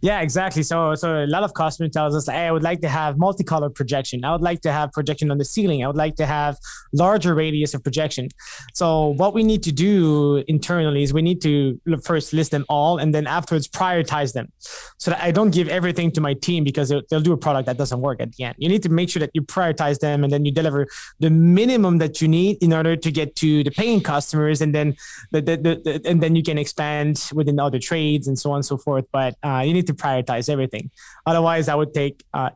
Yeah, 0.00 0.20
exactly. 0.20 0.62
So, 0.62 0.94
so 0.94 1.24
a 1.24 1.26
lot 1.26 1.42
of 1.42 1.54
customers 1.54 1.92
tells 1.92 2.14
us, 2.14 2.26
"Hey, 2.26 2.46
I 2.46 2.52
would 2.52 2.62
like 2.62 2.80
to 2.80 2.88
have 2.88 3.18
multicolored 3.18 3.74
projection. 3.74 4.24
I 4.24 4.32
would 4.32 4.42
like 4.42 4.60
to 4.62 4.72
have 4.72 4.92
projection 4.92 5.30
on 5.30 5.38
the 5.38 5.44
ceiling. 5.44 5.84
I 5.84 5.86
would 5.86 5.96
like 5.96 6.16
to 6.16 6.26
have 6.26 6.58
larger 6.92 7.34
radius 7.34 7.74
of 7.74 7.82
projection." 7.82 8.28
So, 8.74 9.08
what 9.08 9.34
we 9.34 9.42
need 9.42 9.62
to 9.64 9.72
do 9.72 10.42
internally 10.48 11.02
is 11.02 11.12
we 11.12 11.22
need 11.22 11.40
to 11.42 11.80
first 12.02 12.32
list 12.32 12.50
them 12.50 12.64
all, 12.68 12.98
and 12.98 13.14
then 13.14 13.26
afterwards 13.26 13.68
prioritize 13.68 14.32
them, 14.32 14.52
so 14.98 15.10
that 15.12 15.22
I 15.22 15.30
don't 15.30 15.50
give 15.50 15.68
everything 15.68 16.10
to 16.12 16.20
my 16.20 16.34
team 16.34 16.64
because 16.64 16.88
they'll, 16.88 17.02
they'll 17.10 17.20
do 17.20 17.32
a 17.32 17.36
product 17.36 17.66
that 17.66 17.78
doesn't 17.78 18.00
work 18.00 18.20
at 18.20 18.32
the 18.32 18.44
end. 18.44 18.56
You 18.58 18.68
need 18.68 18.82
to 18.82 18.88
make 18.88 19.08
sure 19.08 19.20
that 19.20 19.30
you 19.34 19.42
prioritize 19.42 19.98
them, 20.00 20.24
and 20.24 20.32
then 20.32 20.44
you 20.44 20.52
deliver 20.52 20.86
the 21.20 21.30
minimum 21.30 21.98
that 21.98 22.20
you 22.20 22.28
need 22.28 22.62
in 22.62 22.72
order 22.72 22.96
to 22.96 23.10
get 23.10 23.36
to 23.36 23.62
the 23.64 23.70
paying 23.70 24.02
customers, 24.02 24.60
and 24.60 24.74
then 24.74 24.96
the, 25.30 25.40
the, 25.40 25.56
the, 25.56 25.80
the 25.84 26.02
and 26.08 26.22
then 26.22 26.36
you 26.36 26.42
can 26.42 26.58
expand 26.58 27.30
within 27.32 27.58
other 27.58 27.78
trades 27.78 28.26
and 28.28 28.38
so 28.38 28.50
on 28.50 28.56
and 28.56 28.64
so 28.64 28.76
forth. 28.76 29.06
But 29.12 29.36
uh, 29.42 29.61
you 29.62 29.72
need 29.72 29.86
to 29.86 29.94
prioritize 29.94 30.48
everything. 30.48 30.90
Otherwise, 31.26 31.66
that 31.66 31.78
would 31.78 31.94
take 31.94 32.24
uh, 32.34 32.50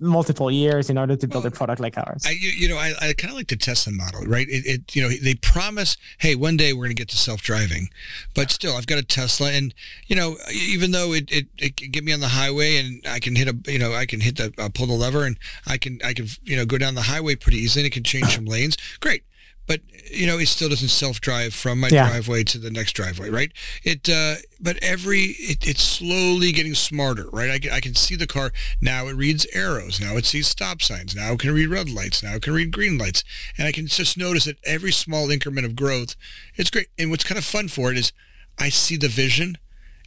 multiple 0.00 0.50
years 0.50 0.90
in 0.90 0.98
order 0.98 1.16
to 1.16 1.26
build 1.26 1.44
well, 1.44 1.52
a 1.52 1.56
product 1.56 1.80
like 1.80 1.98
ours. 1.98 2.22
I, 2.26 2.30
you 2.30 2.68
know, 2.68 2.76
I, 2.76 2.94
I 3.00 3.12
kind 3.12 3.30
of 3.30 3.36
like 3.36 3.48
to 3.48 3.56
test 3.56 3.84
the 3.84 3.90
Tesla 3.90 3.92
model, 3.92 4.26
right? 4.26 4.48
It, 4.48 4.66
it, 4.66 4.96
you 4.96 5.02
know, 5.02 5.08
they 5.08 5.34
promise, 5.34 5.96
hey, 6.18 6.34
one 6.34 6.56
day 6.56 6.72
we're 6.72 6.84
going 6.84 6.96
to 6.96 7.00
get 7.00 7.08
to 7.08 7.16
self-driving, 7.16 7.88
but 8.34 8.50
still, 8.50 8.76
I've 8.76 8.86
got 8.86 8.98
a 8.98 9.02
Tesla, 9.02 9.50
and 9.50 9.74
you 10.06 10.16
know, 10.16 10.36
even 10.52 10.92
though 10.92 11.12
it, 11.12 11.30
it, 11.30 11.46
it 11.58 11.76
can 11.76 11.90
get 11.90 12.04
me 12.04 12.12
on 12.12 12.20
the 12.20 12.28
highway 12.28 12.76
and 12.76 13.02
I 13.08 13.18
can 13.18 13.36
hit 13.36 13.48
a, 13.48 13.70
you 13.70 13.78
know, 13.78 13.92
I 13.92 14.06
can 14.06 14.20
hit 14.20 14.36
the 14.36 14.52
uh, 14.58 14.68
pull 14.72 14.86
the 14.86 14.92
lever 14.92 15.24
and 15.24 15.38
I 15.66 15.78
can 15.78 15.98
I 16.04 16.12
can 16.12 16.26
you 16.44 16.56
know 16.56 16.64
go 16.64 16.78
down 16.78 16.94
the 16.94 17.02
highway 17.02 17.34
pretty 17.34 17.58
easily 17.58 17.82
and 17.84 17.92
it 17.92 17.94
can 17.94 18.04
change 18.04 18.28
some 18.34 18.44
lanes. 18.44 18.76
Great 19.00 19.24
but 19.66 19.80
you 20.10 20.26
know 20.26 20.38
it 20.38 20.46
still 20.46 20.68
doesn't 20.68 20.88
self-drive 20.88 21.54
from 21.54 21.80
my 21.80 21.88
yeah. 21.88 22.08
driveway 22.08 22.44
to 22.44 22.58
the 22.58 22.70
next 22.70 22.92
driveway 22.92 23.30
right? 23.30 23.52
It 23.82 24.08
uh, 24.08 24.36
but 24.60 24.78
every 24.82 25.36
it, 25.38 25.66
it's 25.66 25.82
slowly 25.82 26.52
getting 26.52 26.74
smarter 26.74 27.28
right? 27.32 27.50
I 27.50 27.58
can, 27.58 27.70
I 27.72 27.80
can 27.80 27.94
see 27.94 28.16
the 28.16 28.26
car. 28.26 28.52
Now 28.80 29.06
it 29.06 29.14
reads 29.14 29.46
arrows. 29.52 30.00
Now 30.00 30.16
it 30.16 30.24
sees 30.26 30.48
stop 30.48 30.82
signs. 30.82 31.14
Now 31.14 31.32
it 31.32 31.40
can 31.40 31.54
read 31.54 31.68
red 31.68 31.90
lights. 31.90 32.22
Now 32.22 32.34
it 32.34 32.42
can 32.42 32.52
read 32.52 32.72
green 32.72 32.98
lights. 32.98 33.24
And 33.58 33.66
i 33.66 33.72
can 33.72 33.86
just 33.86 34.16
notice 34.16 34.44
that 34.44 34.58
every 34.64 34.92
small 34.92 35.30
increment 35.30 35.66
of 35.66 35.76
growth 35.76 36.16
it's 36.56 36.70
great. 36.70 36.88
And 36.98 37.10
what's 37.10 37.24
kind 37.24 37.38
of 37.38 37.44
fun 37.44 37.68
for 37.68 37.90
it 37.90 37.98
is 37.98 38.12
i 38.58 38.68
see 38.68 38.96
the 38.96 39.08
vision 39.08 39.58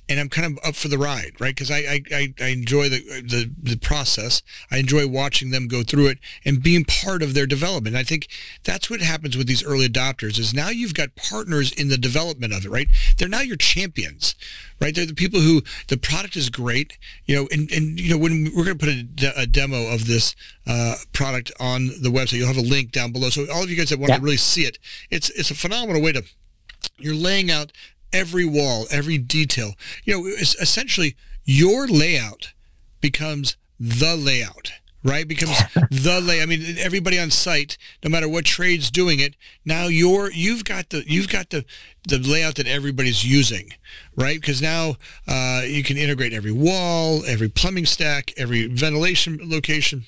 and 0.09 0.19
I'm 0.19 0.29
kind 0.29 0.45
of 0.45 0.65
up 0.65 0.75
for 0.75 0.87
the 0.87 0.97
ride, 0.97 1.33
right? 1.39 1.53
Because 1.53 1.69
I, 1.69 2.01
I, 2.11 2.33
I 2.39 2.47
enjoy 2.47 2.89
the, 2.89 2.99
the 3.21 3.51
the 3.61 3.77
process. 3.77 4.41
I 4.71 4.77
enjoy 4.77 5.07
watching 5.07 5.51
them 5.51 5.67
go 5.67 5.83
through 5.83 6.07
it 6.07 6.19
and 6.45 6.63
being 6.63 6.85
part 6.85 7.21
of 7.21 7.33
their 7.33 7.45
development. 7.45 7.95
I 7.95 8.03
think 8.03 8.27
that's 8.63 8.89
what 8.89 9.01
happens 9.01 9.35
with 9.35 9.47
these 9.47 9.63
early 9.63 9.87
adopters 9.87 10.39
is 10.39 10.53
now 10.53 10.69
you've 10.69 10.93
got 10.93 11.15
partners 11.15 11.71
in 11.73 11.89
the 11.89 11.97
development 11.97 12.53
of 12.53 12.65
it, 12.65 12.69
right? 12.69 12.87
They're 13.17 13.27
now 13.27 13.41
your 13.41 13.57
champions, 13.57 14.35
right? 14.79 14.95
They're 14.95 15.05
the 15.05 15.13
people 15.13 15.41
who 15.41 15.61
the 15.87 15.97
product 15.97 16.35
is 16.35 16.49
great, 16.49 16.97
you 17.25 17.35
know, 17.35 17.47
and, 17.51 17.69
and 17.71 17.99
you 17.99 18.09
know 18.09 18.17
when 18.17 18.51
we're 18.55 18.65
going 18.65 18.77
to 18.77 18.85
put 18.85 18.93
a, 18.93 19.03
de- 19.03 19.41
a, 19.41 19.47
demo 19.47 19.87
of 19.93 20.07
this 20.07 20.35
uh, 20.65 20.95
product 21.13 21.51
on 21.59 21.87
the 21.87 22.09
website, 22.09 22.33
you'll 22.33 22.47
have 22.47 22.57
a 22.57 22.61
link 22.61 22.91
down 22.91 23.11
below. 23.11 23.29
So 23.29 23.45
all 23.51 23.63
of 23.63 23.69
you 23.69 23.75
guys 23.75 23.89
that 23.89 23.99
want 23.99 24.09
yeah. 24.09 24.17
to 24.17 24.23
really 24.23 24.37
see 24.37 24.63
it, 24.63 24.79
it's 25.09 25.29
it's 25.31 25.51
a 25.51 25.55
phenomenal 25.55 26.01
way 26.01 26.13
to 26.13 26.23
you're 26.97 27.15
laying 27.15 27.51
out 27.51 27.71
every 28.13 28.45
wall, 28.45 28.85
every 28.91 29.17
detail. 29.17 29.73
You 30.03 30.17
know, 30.17 30.27
it's 30.27 30.55
essentially 30.55 31.15
your 31.45 31.87
layout 31.87 32.53
becomes 33.01 33.57
the 33.79 34.15
layout 34.15 34.71
right? 35.07 35.27
Becomes 35.27 35.57
the 35.91 36.19
lay. 36.21 36.41
I 36.41 36.45
mean, 36.45 36.77
everybody 36.77 37.19
on 37.19 37.31
site, 37.31 37.77
no 38.03 38.09
matter 38.09 38.27
what 38.27 38.45
trade's 38.45 38.91
doing 38.91 39.19
it, 39.19 39.35
now 39.65 39.87
you're 39.87 40.31
you've 40.31 40.65
got 40.65 40.89
the 40.89 41.03
you've 41.07 41.29
got 41.29 41.49
the 41.49 41.65
the 42.07 42.19
layout 42.19 42.55
that 42.55 42.67
everybody's 42.67 43.23
using, 43.23 43.73
right? 44.15 44.39
Because 44.39 44.61
now 44.61 44.95
uh, 45.27 45.61
you 45.65 45.83
can 45.83 45.97
integrate 45.97 46.33
every 46.33 46.51
wall, 46.51 47.23
every 47.25 47.49
plumbing 47.49 47.85
stack, 47.85 48.33
every 48.37 48.67
ventilation 48.67 49.39
location. 49.43 50.05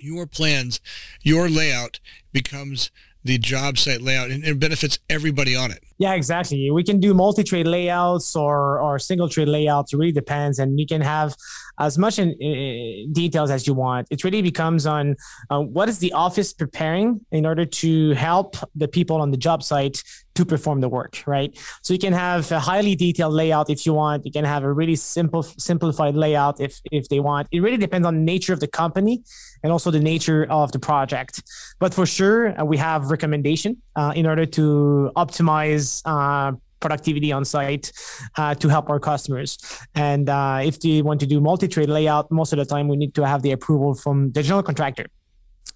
Your 0.00 0.26
plans, 0.26 0.80
your 1.22 1.48
layout 1.48 1.98
becomes 2.32 2.92
the 3.24 3.38
job 3.38 3.78
site 3.78 4.00
layout 4.00 4.30
and 4.30 4.44
it 4.44 4.58
benefits 4.58 4.98
everybody 5.10 5.56
on 5.56 5.70
it. 5.70 5.82
Yeah, 5.98 6.14
exactly. 6.14 6.70
We 6.70 6.84
can 6.84 7.00
do 7.00 7.12
multi-trade 7.12 7.66
layouts 7.66 8.36
or 8.36 8.80
or 8.80 8.98
single 8.98 9.28
trade 9.28 9.48
layouts. 9.48 9.92
It 9.92 9.96
really 9.96 10.12
depends, 10.12 10.60
and 10.60 10.78
you 10.78 10.86
can 10.86 11.00
have 11.00 11.34
as 11.80 11.98
much 11.98 12.18
in, 12.18 12.28
uh, 12.30 13.12
details 13.12 13.50
as 13.50 13.66
you 13.66 13.74
want. 13.74 14.06
It 14.10 14.22
really 14.22 14.42
becomes 14.42 14.86
on 14.86 15.16
uh, 15.50 15.60
what 15.60 15.88
is 15.88 15.98
the 15.98 16.12
office 16.12 16.52
preparing 16.52 17.20
in 17.32 17.44
order 17.44 17.64
to 17.64 18.12
help 18.12 18.56
the 18.76 18.86
people 18.86 19.20
on 19.20 19.32
the 19.32 19.36
job 19.36 19.62
site 19.64 20.02
to 20.36 20.44
perform 20.44 20.80
the 20.80 20.88
work, 20.88 21.20
right? 21.26 21.58
So 21.82 21.92
you 21.92 21.98
can 21.98 22.12
have 22.12 22.52
a 22.52 22.60
highly 22.60 22.94
detailed 22.94 23.34
layout 23.34 23.68
if 23.68 23.84
you 23.84 23.92
want. 23.92 24.24
You 24.24 24.30
can 24.30 24.44
have 24.44 24.62
a 24.62 24.72
really 24.72 24.94
simple 24.94 25.42
simplified 25.42 26.14
layout 26.14 26.60
if 26.60 26.80
if 26.92 27.08
they 27.08 27.18
want. 27.18 27.48
It 27.50 27.60
really 27.60 27.76
depends 27.76 28.06
on 28.06 28.14
the 28.14 28.22
nature 28.34 28.52
of 28.52 28.60
the 28.60 28.68
company 28.68 29.24
and 29.62 29.72
also 29.72 29.90
the 29.90 30.00
nature 30.00 30.46
of 30.50 30.72
the 30.72 30.78
project. 30.78 31.42
But 31.78 31.94
for 31.94 32.06
sure, 32.06 32.58
uh, 32.58 32.64
we 32.64 32.76
have 32.76 33.10
recommendation 33.10 33.76
uh, 33.96 34.12
in 34.14 34.26
order 34.26 34.46
to 34.46 35.10
optimize 35.16 36.02
uh, 36.04 36.56
productivity 36.80 37.32
on 37.32 37.44
site 37.44 37.92
uh, 38.36 38.54
to 38.54 38.68
help 38.68 38.88
our 38.88 39.00
customers. 39.00 39.58
And 39.94 40.28
uh, 40.28 40.60
if 40.62 40.80
they 40.80 41.02
want 41.02 41.20
to 41.20 41.26
do 41.26 41.40
multi-trade 41.40 41.88
layout, 41.88 42.30
most 42.30 42.52
of 42.52 42.58
the 42.58 42.64
time 42.64 42.88
we 42.88 42.96
need 42.96 43.14
to 43.14 43.26
have 43.26 43.42
the 43.42 43.52
approval 43.52 43.94
from 43.94 44.30
the 44.32 44.42
general 44.42 44.62
contractor 44.62 45.06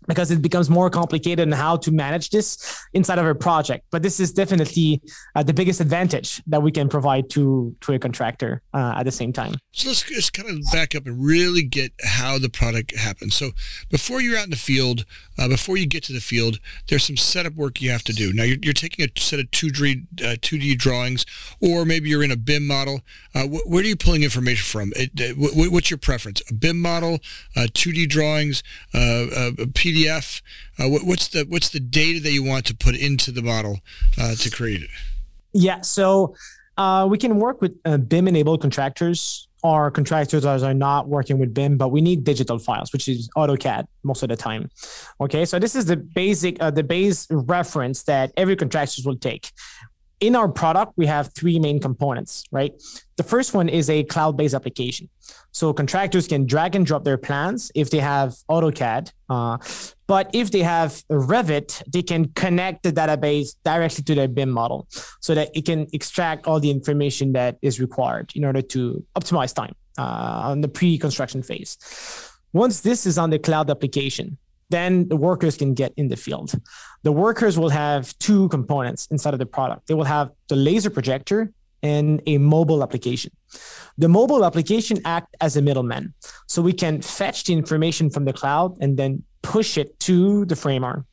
because 0.06 0.30
it 0.30 0.42
becomes 0.42 0.68
more 0.70 0.90
complicated 0.90 1.40
in 1.40 1.52
how 1.52 1.76
to 1.76 1.90
manage 1.92 2.30
this 2.30 2.84
inside 2.92 3.18
of 3.18 3.26
a 3.26 3.34
project. 3.34 3.86
But 3.90 4.02
this 4.02 4.20
is 4.20 4.32
definitely 4.32 5.02
uh, 5.34 5.42
the 5.42 5.54
biggest 5.54 5.80
advantage 5.80 6.42
that 6.46 6.62
we 6.62 6.70
can 6.72 6.88
provide 6.88 7.30
to 7.30 7.74
to 7.80 7.92
a 7.92 7.98
contractor 7.98 8.62
uh, 8.74 8.94
at 8.96 9.04
the 9.04 9.12
same 9.12 9.32
time. 9.32 9.54
So 9.72 9.88
let's 9.88 10.02
just 10.02 10.32
kind 10.32 10.50
of 10.50 10.58
back 10.72 10.94
up 10.94 11.06
and 11.06 11.24
really 11.24 11.62
get 11.62 11.92
how 12.04 12.38
the 12.38 12.48
product 12.48 12.96
happens. 12.96 13.34
So 13.34 13.50
before 13.90 14.20
you're 14.20 14.36
out 14.36 14.44
in 14.44 14.50
the 14.50 14.56
field, 14.56 15.04
uh, 15.38 15.48
before 15.48 15.76
you 15.76 15.86
get 15.86 16.02
to 16.04 16.12
the 16.12 16.20
field, 16.20 16.58
there's 16.88 17.04
some 17.04 17.16
setup 17.16 17.54
work 17.54 17.80
you 17.80 17.90
have 17.90 18.04
to 18.04 18.12
do. 18.12 18.32
Now 18.32 18.44
you're, 18.44 18.58
you're 18.62 18.72
taking 18.74 19.04
a 19.04 19.20
set 19.20 19.40
of 19.40 19.50
2D, 19.50 20.06
2D 20.16 20.72
uh, 20.72 20.74
drawings, 20.78 21.24
or 21.60 21.84
maybe 21.84 22.08
you're 22.08 22.22
in 22.22 22.30
a 22.30 22.36
BIM 22.36 22.66
model. 22.66 23.00
Uh, 23.34 23.44
wh- 23.44 23.66
where 23.66 23.82
are 23.82 23.86
you 23.86 23.96
pulling 23.96 24.22
information 24.22 24.64
from? 24.64 24.92
It, 24.96 25.10
uh, 25.18 25.34
wh- 25.34 25.72
what's 25.72 25.90
your 25.90 25.98
preference? 25.98 26.42
A 26.50 26.54
BIM 26.54 26.80
model, 26.80 27.18
2D 27.56 28.08
drawings, 28.08 28.62
a 28.94 29.66
PDF? 29.92 30.42
Uh, 30.78 30.88
what, 30.88 31.04
what's 31.04 31.28
the 31.28 31.44
what's 31.48 31.68
the 31.68 31.80
data 31.80 32.20
that 32.20 32.32
you 32.32 32.42
want 32.42 32.66
to 32.66 32.74
put 32.74 32.96
into 32.96 33.30
the 33.30 33.42
model 33.42 33.80
uh, 34.18 34.34
to 34.34 34.50
create 34.50 34.82
it? 34.82 34.90
Yeah, 35.52 35.80
so 35.82 36.34
uh, 36.78 37.06
we 37.10 37.18
can 37.18 37.36
work 37.36 37.60
with 37.60 37.76
BIM 38.08 38.28
enabled 38.28 38.60
contractors 38.60 39.48
or 39.62 39.90
contractors 39.90 40.42
that 40.42 40.62
are 40.62 40.74
not 40.74 41.08
working 41.08 41.38
with 41.38 41.54
BIM, 41.54 41.76
but 41.76 41.88
we 41.88 42.00
need 42.00 42.24
digital 42.24 42.58
files, 42.58 42.92
which 42.92 43.06
is 43.06 43.28
AutoCAD 43.36 43.86
most 44.02 44.22
of 44.22 44.28
the 44.28 44.36
time. 44.36 44.68
Okay, 45.20 45.44
so 45.44 45.58
this 45.58 45.76
is 45.76 45.84
the 45.86 45.96
basic, 45.96 46.60
uh, 46.60 46.70
the 46.70 46.82
base 46.82 47.28
reference 47.30 48.02
that 48.04 48.32
every 48.36 48.56
contractor 48.56 49.02
will 49.04 49.16
take 49.16 49.52
in 50.22 50.36
our 50.36 50.48
product, 50.48 50.92
we 50.96 51.06
have 51.06 51.34
three 51.34 51.58
main 51.58 51.80
components, 51.80 52.44
right? 52.52 52.72
The 53.16 53.24
first 53.24 53.54
one 53.54 53.68
is 53.68 53.90
a 53.90 54.04
cloud 54.04 54.36
based 54.36 54.54
application. 54.54 55.08
So 55.50 55.72
contractors 55.72 56.28
can 56.28 56.46
drag 56.46 56.76
and 56.76 56.86
drop 56.86 57.02
their 57.02 57.18
plans 57.18 57.72
if 57.74 57.90
they 57.90 57.98
have 57.98 58.36
AutoCAD. 58.48 59.12
Uh, 59.28 59.58
but 60.06 60.30
if 60.32 60.52
they 60.52 60.60
have 60.60 61.02
Revit, 61.10 61.82
they 61.92 62.02
can 62.02 62.28
connect 62.34 62.84
the 62.84 62.92
database 62.92 63.56
directly 63.64 64.04
to 64.04 64.14
their 64.14 64.28
BIM 64.28 64.50
model 64.50 64.86
so 65.20 65.34
that 65.34 65.50
it 65.54 65.66
can 65.66 65.88
extract 65.92 66.46
all 66.46 66.60
the 66.60 66.70
information 66.70 67.32
that 67.32 67.58
is 67.60 67.80
required 67.80 68.30
in 68.36 68.44
order 68.44 68.62
to 68.62 69.04
optimize 69.16 69.52
time 69.52 69.74
uh, 69.98 70.50
on 70.50 70.60
the 70.60 70.68
pre 70.68 70.98
construction 70.98 71.42
phase. 71.42 71.76
Once 72.52 72.80
this 72.82 73.06
is 73.06 73.18
on 73.18 73.30
the 73.30 73.40
cloud 73.40 73.70
application, 73.70 74.38
then 74.70 75.08
the 75.08 75.16
workers 75.16 75.56
can 75.56 75.74
get 75.74 75.92
in 75.96 76.08
the 76.08 76.16
field. 76.16 76.54
The 77.02 77.12
workers 77.12 77.58
will 77.58 77.70
have 77.70 78.16
two 78.18 78.48
components 78.48 79.06
inside 79.10 79.34
of 79.34 79.40
the 79.40 79.46
product. 79.46 79.88
They 79.88 79.94
will 79.94 80.04
have 80.04 80.30
the 80.48 80.56
laser 80.56 80.90
projector 80.90 81.52
and 81.82 82.22
a 82.26 82.38
mobile 82.38 82.82
application. 82.82 83.32
The 83.98 84.08
mobile 84.08 84.44
application 84.44 84.98
act 85.04 85.34
as 85.40 85.56
a 85.56 85.62
middleman. 85.62 86.14
So 86.46 86.62
we 86.62 86.72
can 86.72 87.02
fetch 87.02 87.44
the 87.44 87.54
information 87.54 88.08
from 88.08 88.24
the 88.24 88.32
cloud 88.32 88.76
and 88.80 88.96
then 88.96 89.24
push 89.42 89.76
it 89.76 89.98
to 90.00 90.44
the 90.44 90.54
framer 90.54 91.04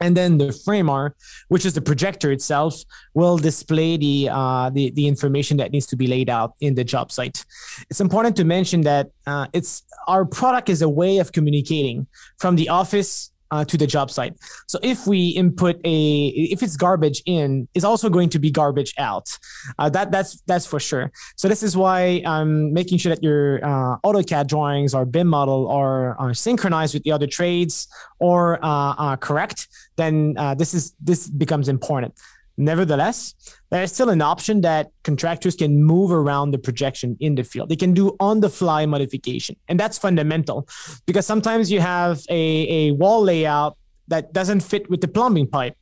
and 0.00 0.16
then 0.16 0.38
the 0.38 0.52
framer, 0.52 1.14
which 1.48 1.66
is 1.66 1.74
the 1.74 1.80
projector 1.80 2.30
itself, 2.30 2.82
will 3.14 3.36
display 3.36 3.96
the, 3.96 4.28
uh, 4.30 4.70
the 4.70 4.90
the 4.90 5.06
information 5.06 5.56
that 5.56 5.72
needs 5.72 5.86
to 5.86 5.96
be 5.96 6.06
laid 6.06 6.30
out 6.30 6.54
in 6.60 6.74
the 6.74 6.84
job 6.84 7.10
site. 7.10 7.44
It's 7.90 8.00
important 8.00 8.36
to 8.36 8.44
mention 8.44 8.82
that 8.82 9.10
uh, 9.26 9.46
it's 9.52 9.82
our 10.06 10.24
product 10.24 10.68
is 10.68 10.82
a 10.82 10.88
way 10.88 11.18
of 11.18 11.32
communicating 11.32 12.06
from 12.38 12.56
the 12.56 12.68
office 12.68 13.30
uh, 13.50 13.64
to 13.64 13.76
the 13.76 13.86
job 13.86 14.10
site. 14.10 14.34
So 14.66 14.78
if 14.82 15.06
we 15.06 15.28
input 15.28 15.80
a, 15.84 16.28
if 16.28 16.62
it's 16.62 16.76
garbage 16.76 17.22
in, 17.26 17.68
it's 17.74 17.84
also 17.84 18.08
going 18.08 18.28
to 18.30 18.38
be 18.38 18.50
garbage 18.50 18.94
out. 18.98 19.36
Uh, 19.78 19.88
that 19.90 20.10
that's 20.10 20.40
that's 20.46 20.66
for 20.66 20.80
sure. 20.80 21.10
So 21.36 21.48
this 21.48 21.62
is 21.62 21.76
why 21.76 22.22
I'm 22.26 22.72
making 22.72 22.98
sure 22.98 23.14
that 23.14 23.22
your 23.22 23.64
uh, 23.64 23.96
AutoCAD 24.04 24.46
drawings 24.46 24.94
or 24.94 25.04
BIM 25.04 25.26
model 25.26 25.68
are, 25.68 26.18
are 26.18 26.34
synchronized 26.34 26.94
with 26.94 27.02
the 27.04 27.12
other 27.12 27.26
trades 27.26 27.88
or 28.18 28.58
uh, 28.62 29.16
correct. 29.16 29.68
Then 29.96 30.34
uh, 30.36 30.54
this 30.54 30.74
is 30.74 30.94
this 31.00 31.28
becomes 31.28 31.68
important. 31.68 32.14
Nevertheless, 32.58 33.34
there 33.70 33.84
is 33.84 33.92
still 33.92 34.10
an 34.10 34.20
option 34.20 34.62
that 34.62 34.90
contractors 35.04 35.54
can 35.54 35.80
move 35.82 36.10
around 36.10 36.50
the 36.50 36.58
projection 36.58 37.16
in 37.20 37.36
the 37.36 37.44
field. 37.44 37.68
They 37.68 37.76
can 37.76 37.94
do 37.94 38.16
on 38.18 38.40
the 38.40 38.50
fly 38.50 38.84
modification. 38.84 39.54
And 39.68 39.78
that's 39.78 39.96
fundamental 39.96 40.68
because 41.06 41.24
sometimes 41.24 41.70
you 41.70 41.80
have 41.80 42.20
a, 42.28 42.88
a 42.88 42.90
wall 42.92 43.22
layout 43.22 43.78
that 44.08 44.32
doesn't 44.32 44.60
fit 44.60 44.90
with 44.90 45.00
the 45.00 45.08
plumbing 45.08 45.46
pipe. 45.46 45.76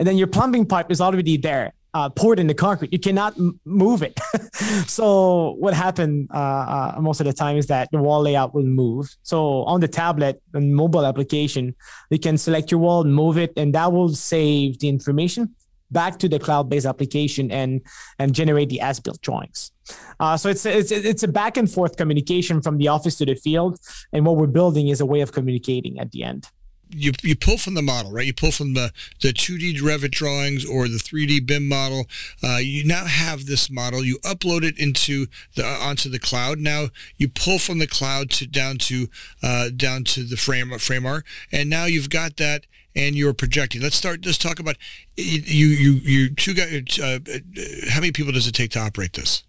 And 0.00 0.06
then 0.06 0.16
your 0.16 0.26
plumbing 0.26 0.66
pipe 0.66 0.90
is 0.90 1.00
already 1.00 1.36
there, 1.36 1.72
uh, 1.94 2.08
poured 2.08 2.40
in 2.40 2.48
the 2.48 2.54
concrete. 2.54 2.92
You 2.92 2.98
cannot 2.98 3.38
m- 3.38 3.60
move 3.64 4.02
it. 4.02 4.18
so 4.88 5.54
what 5.60 5.74
happened 5.74 6.28
uh, 6.34 6.94
uh, 6.96 7.00
most 7.00 7.20
of 7.20 7.26
the 7.26 7.32
time 7.32 7.56
is 7.56 7.68
that 7.68 7.88
the 7.92 7.98
wall 7.98 8.22
layout 8.22 8.52
will 8.52 8.64
move. 8.64 9.14
So 9.22 9.62
on 9.62 9.80
the 9.80 9.88
tablet 9.88 10.42
and 10.54 10.74
mobile 10.74 11.06
application, 11.06 11.76
you 12.10 12.18
can 12.18 12.36
select 12.36 12.72
your 12.72 12.80
wall, 12.80 13.04
move 13.04 13.38
it, 13.38 13.52
and 13.56 13.72
that 13.76 13.92
will 13.92 14.12
save 14.12 14.80
the 14.80 14.88
information 14.88 15.54
back 15.96 16.18
to 16.18 16.28
the 16.28 16.38
cloud-based 16.38 16.84
application 16.92 17.50
and 17.50 17.80
and 18.18 18.34
generate 18.34 18.68
the 18.68 18.80
as-built 18.90 19.20
drawings. 19.22 19.72
Uh, 20.20 20.36
so 20.36 20.50
it's 20.50 20.66
it's 20.66 20.92
it's 20.92 21.22
a 21.22 21.32
back 21.40 21.56
and 21.56 21.68
forth 21.76 21.96
communication 21.96 22.60
from 22.60 22.76
the 22.76 22.88
office 22.88 23.16
to 23.16 23.24
the 23.24 23.34
field, 23.34 23.80
and 24.12 24.26
what 24.26 24.36
we're 24.36 24.54
building 24.60 24.88
is 24.88 25.00
a 25.00 25.06
way 25.06 25.22
of 25.22 25.32
communicating 25.32 25.98
at 25.98 26.10
the 26.12 26.22
end. 26.22 26.50
You, 26.88 27.12
you 27.22 27.34
pull 27.34 27.58
from 27.58 27.74
the 27.74 27.82
model, 27.82 28.12
right? 28.12 28.26
You 28.26 28.32
pull 28.32 28.52
from 28.52 28.74
the, 28.74 28.92
the 29.20 29.32
2D 29.32 29.80
Revit 29.80 30.12
drawings 30.12 30.64
or 30.64 30.86
the 30.86 30.98
3D 30.98 31.44
BIM 31.44 31.66
model. 31.68 32.06
Uh, 32.44 32.58
you 32.58 32.84
now 32.84 33.06
have 33.06 33.46
this 33.46 33.68
model. 33.68 34.04
You 34.04 34.18
upload 34.18 34.62
it 34.62 34.78
into 34.78 35.26
the 35.56 35.64
onto 35.66 36.08
the 36.08 36.20
cloud. 36.20 36.60
Now 36.60 36.90
you 37.16 37.26
pull 37.28 37.58
from 37.58 37.78
the 37.80 37.88
cloud 37.88 38.30
to 38.38 38.46
down 38.46 38.78
to 38.88 39.08
uh, 39.42 39.70
down 39.74 40.04
to 40.14 40.22
the 40.22 40.36
frame 40.36 40.70
Framer, 40.78 41.24
and 41.50 41.68
now 41.68 41.86
you've 41.86 42.10
got 42.10 42.36
that 42.36 42.66
and 42.96 43.14
you're 43.14 43.34
projecting. 43.34 43.82
Let's 43.82 43.96
start. 43.96 44.24
Let's 44.24 44.38
talk 44.38 44.58
about 44.58 44.76
you. 45.16 45.66
You 45.66 45.90
you 46.02 46.34
two 46.34 46.54
guys. 46.54 46.98
Uh, 46.98 47.20
how 47.90 48.00
many 48.00 48.12
people 48.12 48.32
does 48.32 48.48
it 48.48 48.52
take 48.52 48.72
to 48.72 48.80
operate 48.80 49.12
this? 49.12 49.44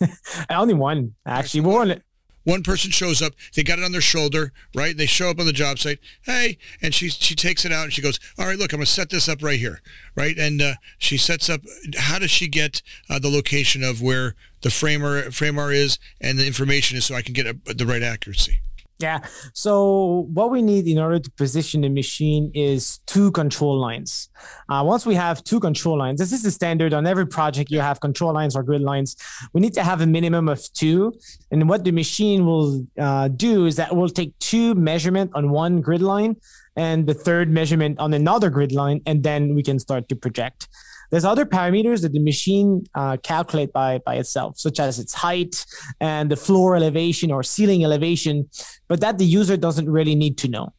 Only 0.50 0.74
one 0.74 1.14
actually. 1.26 1.60
We're 1.60 1.96
one 2.44 2.62
person 2.62 2.90
shows 2.90 3.22
up, 3.22 3.32
they 3.54 3.62
got 3.62 3.78
it 3.78 3.84
on 3.84 3.92
their 3.92 4.00
shoulder, 4.00 4.52
right? 4.74 4.96
They 4.96 5.06
show 5.06 5.30
up 5.30 5.40
on 5.40 5.46
the 5.46 5.52
job 5.52 5.78
site, 5.78 5.98
hey, 6.22 6.58
and 6.82 6.94
she 6.94 7.08
she 7.08 7.34
takes 7.34 7.64
it 7.64 7.72
out 7.72 7.84
and 7.84 7.92
she 7.92 8.02
goes, 8.02 8.20
all 8.38 8.46
right, 8.46 8.58
look, 8.58 8.72
I'm 8.72 8.78
gonna 8.78 8.86
set 8.86 9.10
this 9.10 9.28
up 9.28 9.42
right 9.42 9.58
here, 9.58 9.80
right? 10.14 10.36
And 10.38 10.60
uh, 10.60 10.74
she 10.98 11.16
sets 11.16 11.48
up. 11.48 11.62
How 11.96 12.18
does 12.18 12.30
she 12.30 12.46
get 12.46 12.82
uh, 13.08 13.18
the 13.18 13.30
location 13.30 13.82
of 13.82 14.02
where 14.02 14.34
the 14.60 14.70
framer 14.70 15.30
framer 15.30 15.72
is 15.72 15.98
and 16.20 16.38
the 16.38 16.46
information 16.46 16.98
is, 16.98 17.06
so 17.06 17.14
I 17.14 17.22
can 17.22 17.32
get 17.32 17.46
a, 17.46 17.74
the 17.74 17.86
right 17.86 18.02
accuracy? 18.02 18.60
Yeah. 18.98 19.20
So 19.54 20.28
what 20.32 20.50
we 20.50 20.62
need 20.62 20.86
in 20.86 20.98
order 20.98 21.18
to 21.18 21.30
position 21.32 21.80
the 21.80 21.88
machine 21.88 22.52
is 22.54 23.00
two 23.06 23.32
control 23.32 23.76
lines. 23.76 24.28
Uh, 24.68 24.82
once 24.86 25.04
we 25.04 25.16
have 25.16 25.42
two 25.42 25.58
control 25.58 25.98
lines, 25.98 26.20
this 26.20 26.32
is 26.32 26.44
the 26.44 26.50
standard 26.50 26.94
on 26.94 27.04
every 27.04 27.26
project. 27.26 27.70
You 27.72 27.80
have 27.80 28.00
control 28.00 28.32
lines 28.32 28.54
or 28.54 28.62
grid 28.62 28.82
lines. 28.82 29.16
We 29.52 29.60
need 29.60 29.74
to 29.74 29.82
have 29.82 30.00
a 30.00 30.06
minimum 30.06 30.48
of 30.48 30.72
two. 30.74 31.12
And 31.50 31.68
what 31.68 31.82
the 31.82 31.90
machine 31.90 32.46
will 32.46 32.86
uh, 32.98 33.28
do 33.28 33.66
is 33.66 33.74
that 33.76 33.94
we'll 33.94 34.08
take 34.08 34.38
two 34.38 34.74
measurement 34.76 35.32
on 35.34 35.50
one 35.50 35.80
grid 35.80 36.02
line 36.02 36.36
and 36.76 37.06
the 37.06 37.14
third 37.14 37.50
measurement 37.50 37.98
on 37.98 38.14
another 38.14 38.50
grid 38.50 38.72
line, 38.72 39.00
and 39.06 39.22
then 39.22 39.54
we 39.54 39.62
can 39.62 39.78
start 39.78 40.08
to 40.08 40.16
project. 40.16 40.68
There's 41.14 41.24
other 41.24 41.46
parameters 41.46 42.02
that 42.02 42.12
the 42.12 42.18
machine 42.18 42.84
uh, 42.96 43.18
calculate 43.18 43.72
by, 43.72 43.98
by 43.98 44.16
itself, 44.16 44.58
such 44.58 44.80
as 44.80 44.98
its 44.98 45.14
height 45.14 45.64
and 46.00 46.28
the 46.28 46.34
floor 46.34 46.74
elevation 46.74 47.30
or 47.30 47.44
ceiling 47.44 47.84
elevation, 47.84 48.50
but 48.88 49.00
that 49.00 49.18
the 49.18 49.24
user 49.24 49.56
doesn't 49.56 49.88
really 49.88 50.16
need 50.16 50.36
to 50.38 50.48
know. 50.48 50.72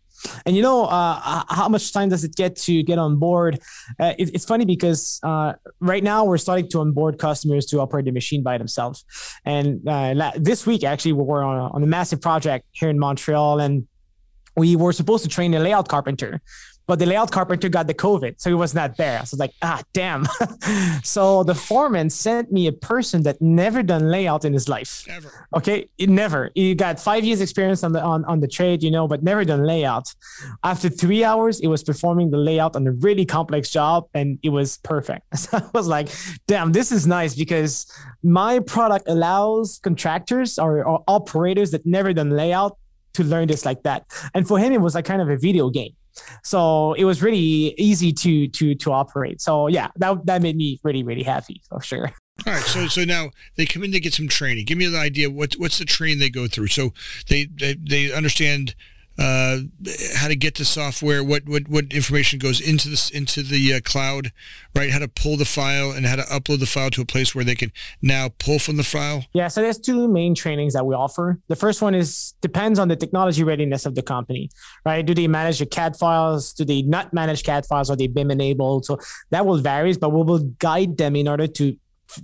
And 0.46 0.54
you 0.54 0.62
know, 0.62 0.88
uh, 0.88 1.44
how 1.48 1.70
much 1.70 1.94
time 1.94 2.10
does 2.10 2.26
it 2.26 2.36
get 2.36 2.58
to 2.68 2.84
get 2.84 3.00
on 3.00 3.16
board? 3.16 3.62
Uh, 3.98 4.14
it, 4.20 4.36
it's 4.36 4.44
funny 4.44 4.66
because 4.66 5.22
uh, 5.24 5.54
right 5.80 6.04
now 6.04 6.26
we're 6.26 6.38
starting 6.38 6.68
to 6.72 6.82
onboard 6.82 7.18
customers 7.18 7.66
to 7.68 7.80
operate 7.80 8.04
the 8.04 8.12
machine 8.12 8.44
by 8.44 8.58
themselves. 8.58 9.06
And 9.46 9.88
uh, 9.88 10.34
this 10.36 10.66
week, 10.66 10.84
actually, 10.84 11.14
we 11.14 11.24
were 11.24 11.44
on 11.44 11.58
a, 11.60 11.68
on 11.70 11.82
a 11.82 11.88
massive 11.88 12.20
project 12.20 12.66
here 12.74 12.90
in 12.90 13.00
Montreal, 13.00 13.62
and 13.62 13.88
we 14.58 14.76
were 14.76 14.92
supposed 14.92 15.24
to 15.24 15.30
train 15.30 15.54
a 15.54 15.62
layout 15.62 15.88
carpenter 15.88 16.42
but 16.88 17.00
the 17.00 17.06
layout 17.06 17.32
carpenter 17.32 17.70
got 17.70 17.88
the 17.88 17.94
COVID, 17.94 18.36
so 18.38 18.50
he 18.50 18.54
was 18.54 18.76
not 18.76 18.98
there. 18.98 19.18
So 19.18 19.20
I 19.20 19.22
was 19.32 19.40
like, 19.40 19.54
ah, 19.62 19.82
damn. 19.94 20.26
so 21.04 21.44
the 21.44 21.56
foreman 21.56 22.10
sent 22.10 22.52
me 22.52 22.68
a 22.68 22.72
person 22.72 23.24
that 23.24 23.42
never 23.42 23.82
done 23.82 24.10
layout 24.10 24.46
in 24.46 24.54
his 24.54 24.70
life. 24.70 25.04
Never. 25.08 25.48
Okay, 25.56 25.90
it 25.98 26.10
never. 26.10 26.52
He 26.54 26.76
got 26.76 27.00
five 27.00 27.24
years 27.24 27.42
experience 27.42 27.84
on 27.84 27.92
the 27.92 28.02
on, 28.02 28.24
on 28.26 28.40
the 28.40 28.48
trade, 28.48 28.84
you 28.84 28.92
know, 28.92 29.08
but 29.08 29.24
never 29.24 29.44
done 29.44 29.64
layout. 29.64 30.14
After 30.64 30.90
three 30.90 31.24
hours, 31.24 31.60
it 31.60 31.68
was 31.68 31.84
performing 31.84 32.30
the 32.30 32.38
layout 32.38 32.76
on 32.76 32.86
a 32.86 32.92
really 32.92 33.26
complex 33.26 33.70
job, 33.70 34.08
and 34.14 34.38
it 34.44 34.50
was 34.50 34.78
perfect. 34.80 35.24
So 35.46 35.58
I 35.58 35.70
was 35.76 35.88
like, 35.88 36.10
damn, 36.48 36.72
this 36.72 36.92
is 36.92 37.06
nice 37.06 37.36
because 37.36 37.86
my 38.24 38.60
product 38.60 39.08
allows 39.08 39.80
contractors 39.84 40.58
or, 40.58 40.84
or 40.84 41.04
operators 41.08 41.70
that 41.72 41.86
never 41.86 42.14
done 42.14 42.32
layout 42.32 42.78
to 43.14 43.24
learn 43.24 43.48
this 43.48 43.64
like 43.64 43.84
that. 43.84 44.06
And 44.34 44.48
for 44.48 44.58
him, 44.58 44.74
it 44.74 44.82
was 44.82 44.96
like 44.96 45.06
kind 45.06 45.22
of 45.22 45.30
a 45.30 45.38
video 45.38 45.70
game 45.70 45.94
so 46.44 46.94
it 46.94 47.06
was 47.06 47.22
really 47.22 47.74
easy 47.78 48.12
to 48.14 48.48
to 48.50 48.76
to 48.76 48.92
operate. 48.92 49.42
So 49.42 49.68
yeah, 49.68 49.90
that 49.98 50.26
that 50.26 50.42
made 50.42 50.56
me 50.56 50.80
really 50.84 51.04
really 51.04 51.24
happy 51.24 51.62
for 51.70 51.82
sure. 51.82 52.12
All 52.46 52.54
right, 52.54 52.64
so 52.64 52.88
so 52.88 53.04
now 53.04 53.30
they 53.56 53.66
come 53.66 53.84
in 53.84 53.92
to 53.94 54.00
get 54.00 54.14
some 54.14 54.28
training. 54.28 54.66
Give 54.66 54.78
me 54.78 54.86
an 54.86 54.96
idea 54.96 55.30
what 55.30 55.54
what's 55.54 55.80
the 55.80 55.86
training 55.86 56.20
they 56.20 56.30
go 56.30 56.48
through. 56.48 56.68
So 56.68 56.94
they 57.30 57.46
they, 57.46 57.76
they 57.76 58.12
understand 58.12 58.76
uh, 59.18 59.60
how 60.16 60.28
to 60.28 60.36
get 60.36 60.56
the 60.56 60.66
software, 60.66 61.24
what, 61.24 61.48
what, 61.48 61.68
what 61.70 61.86
information 61.92 62.40
goes 62.40 62.60
into 62.60 62.90
this 62.90 63.10
into 63.10 63.42
the 63.44 63.74
uh, 63.74 63.80
cloud, 63.82 64.32
right? 64.76 64.92
How 64.92 65.00
to 65.00 65.08
pull 65.08 65.38
the 65.38 65.46
file 65.46 65.92
and 65.92 66.06
how 66.06 66.18
to 66.18 66.24
upload 66.24 66.60
the 66.60 66.66
file 66.66 66.90
to 66.92 67.02
a 67.02 67.06
place 67.06 67.34
where 67.34 67.46
they 67.46 67.56
can 67.56 67.72
now 68.02 68.30
pull 68.40 68.60
from 68.60 68.78
the 68.78 68.84
file. 68.84 69.26
Yeah, 69.34 69.48
so 69.48 69.62
there's 69.62 69.80
two 69.80 70.08
main 70.08 70.36
trainings 70.36 70.74
that 70.74 70.86
we 70.86 70.96
offer. 70.96 71.40
The 71.48 71.56
first 71.56 71.82
one 71.82 71.96
is 71.96 72.34
depends 72.42 72.78
on 72.78 72.88
the 72.88 72.96
technology 72.96 73.44
readiness 73.44 73.86
of 73.86 73.96
the 73.96 74.02
company, 74.02 74.50
right? 74.86 75.06
Do 75.06 75.14
they 75.14 75.28
manage 75.28 75.60
the 75.60 75.66
CAD 75.66 75.96
files? 75.96 76.54
Do 76.54 76.66
they 76.66 76.82
not 76.82 77.14
manage 77.14 77.44
CAD 77.44 77.66
files? 77.66 77.90
Are 77.90 77.96
they 77.96 78.08
BIM 78.08 78.32
enabled? 78.32 78.86
So 78.86 79.00
that 79.30 79.46
will 79.46 79.60
vary, 79.60 79.94
but 79.94 80.10
we 80.10 80.24
will 80.24 80.40
guide 80.60 80.98
them 80.98 81.16
in 81.16 81.28
order 81.28 81.48
to 81.48 81.78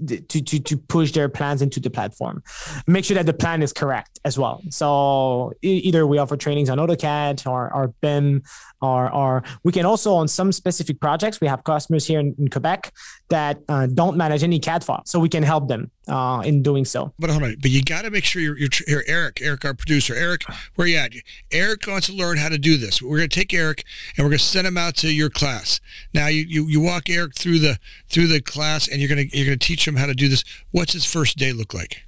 to, 0.07 0.21
to, 0.21 0.59
to 0.59 0.77
push 0.77 1.11
their 1.11 1.29
plans 1.29 1.61
into 1.61 1.79
the 1.79 1.89
platform. 1.89 2.43
Make 2.87 3.05
sure 3.05 3.15
that 3.15 3.25
the 3.25 3.33
plan 3.33 3.61
is 3.61 3.73
correct 3.73 4.19
as 4.25 4.37
well. 4.37 4.61
So 4.69 5.53
either 5.61 6.05
we 6.07 6.17
offer 6.17 6.37
trainings 6.37 6.69
on 6.69 6.77
AutoCAD 6.77 7.47
or, 7.47 7.73
or 7.73 7.93
BIM, 8.01 8.43
or, 8.81 9.13
or 9.13 9.43
we 9.63 9.71
can 9.71 9.85
also 9.85 10.13
on 10.13 10.27
some 10.27 10.51
specific 10.51 10.99
projects, 10.99 11.39
we 11.41 11.47
have 11.47 11.63
customers 11.63 12.05
here 12.05 12.19
in, 12.19 12.35
in 12.37 12.49
Quebec 12.49 12.93
that 13.29 13.59
uh, 13.69 13.87
don't 13.87 14.17
manage 14.17 14.43
any 14.43 14.59
CAD 14.59 14.83
file. 14.83 15.03
So 15.05 15.19
we 15.19 15.29
can 15.29 15.43
help 15.43 15.67
them 15.67 15.91
uh, 16.07 16.41
in 16.45 16.61
doing 16.63 16.85
so. 16.85 17.13
But 17.19 17.29
hold 17.29 17.43
on, 17.43 17.55
but 17.61 17.71
you 17.71 17.83
got 17.83 18.03
to 18.03 18.11
make 18.11 18.25
sure 18.25 18.41
you're, 18.41 18.57
you're, 18.57 18.69
you're, 18.87 19.03
Eric, 19.07 19.39
Eric, 19.41 19.65
our 19.65 19.73
producer. 19.73 20.15
Eric, 20.15 20.43
where 20.75 20.87
you 20.87 20.97
at? 20.97 21.13
Eric 21.51 21.85
wants 21.87 22.07
to 22.07 22.13
learn 22.13 22.37
how 22.37 22.49
to 22.49 22.57
do 22.57 22.77
this. 22.77 23.01
We're 23.01 23.17
going 23.17 23.29
to 23.29 23.39
take 23.39 23.53
Eric 23.53 23.83
and 24.17 24.25
we're 24.25 24.31
going 24.31 24.39
to 24.39 24.45
send 24.45 24.67
him 24.67 24.77
out 24.77 24.95
to 24.97 25.11
your 25.11 25.29
class. 25.29 25.79
Now 26.13 26.27
you, 26.27 26.43
you, 26.47 26.67
you 26.67 26.81
walk 26.81 27.09
Eric 27.09 27.35
through 27.35 27.59
the 27.59 27.77
through 28.09 28.27
the 28.27 28.41
class 28.41 28.87
and 28.87 28.99
you're 28.99 29.09
going 29.09 29.29
to 29.29 29.37
you're 29.37 29.45
going 29.45 29.57
to 29.57 29.65
teach 29.65 29.87
him 29.87 29.95
how 29.95 30.05
to 30.05 30.13
do 30.13 30.27
this. 30.27 30.43
What's 30.71 30.93
his 30.93 31.05
first 31.05 31.37
day 31.37 31.53
look 31.53 31.73
like? 31.73 32.03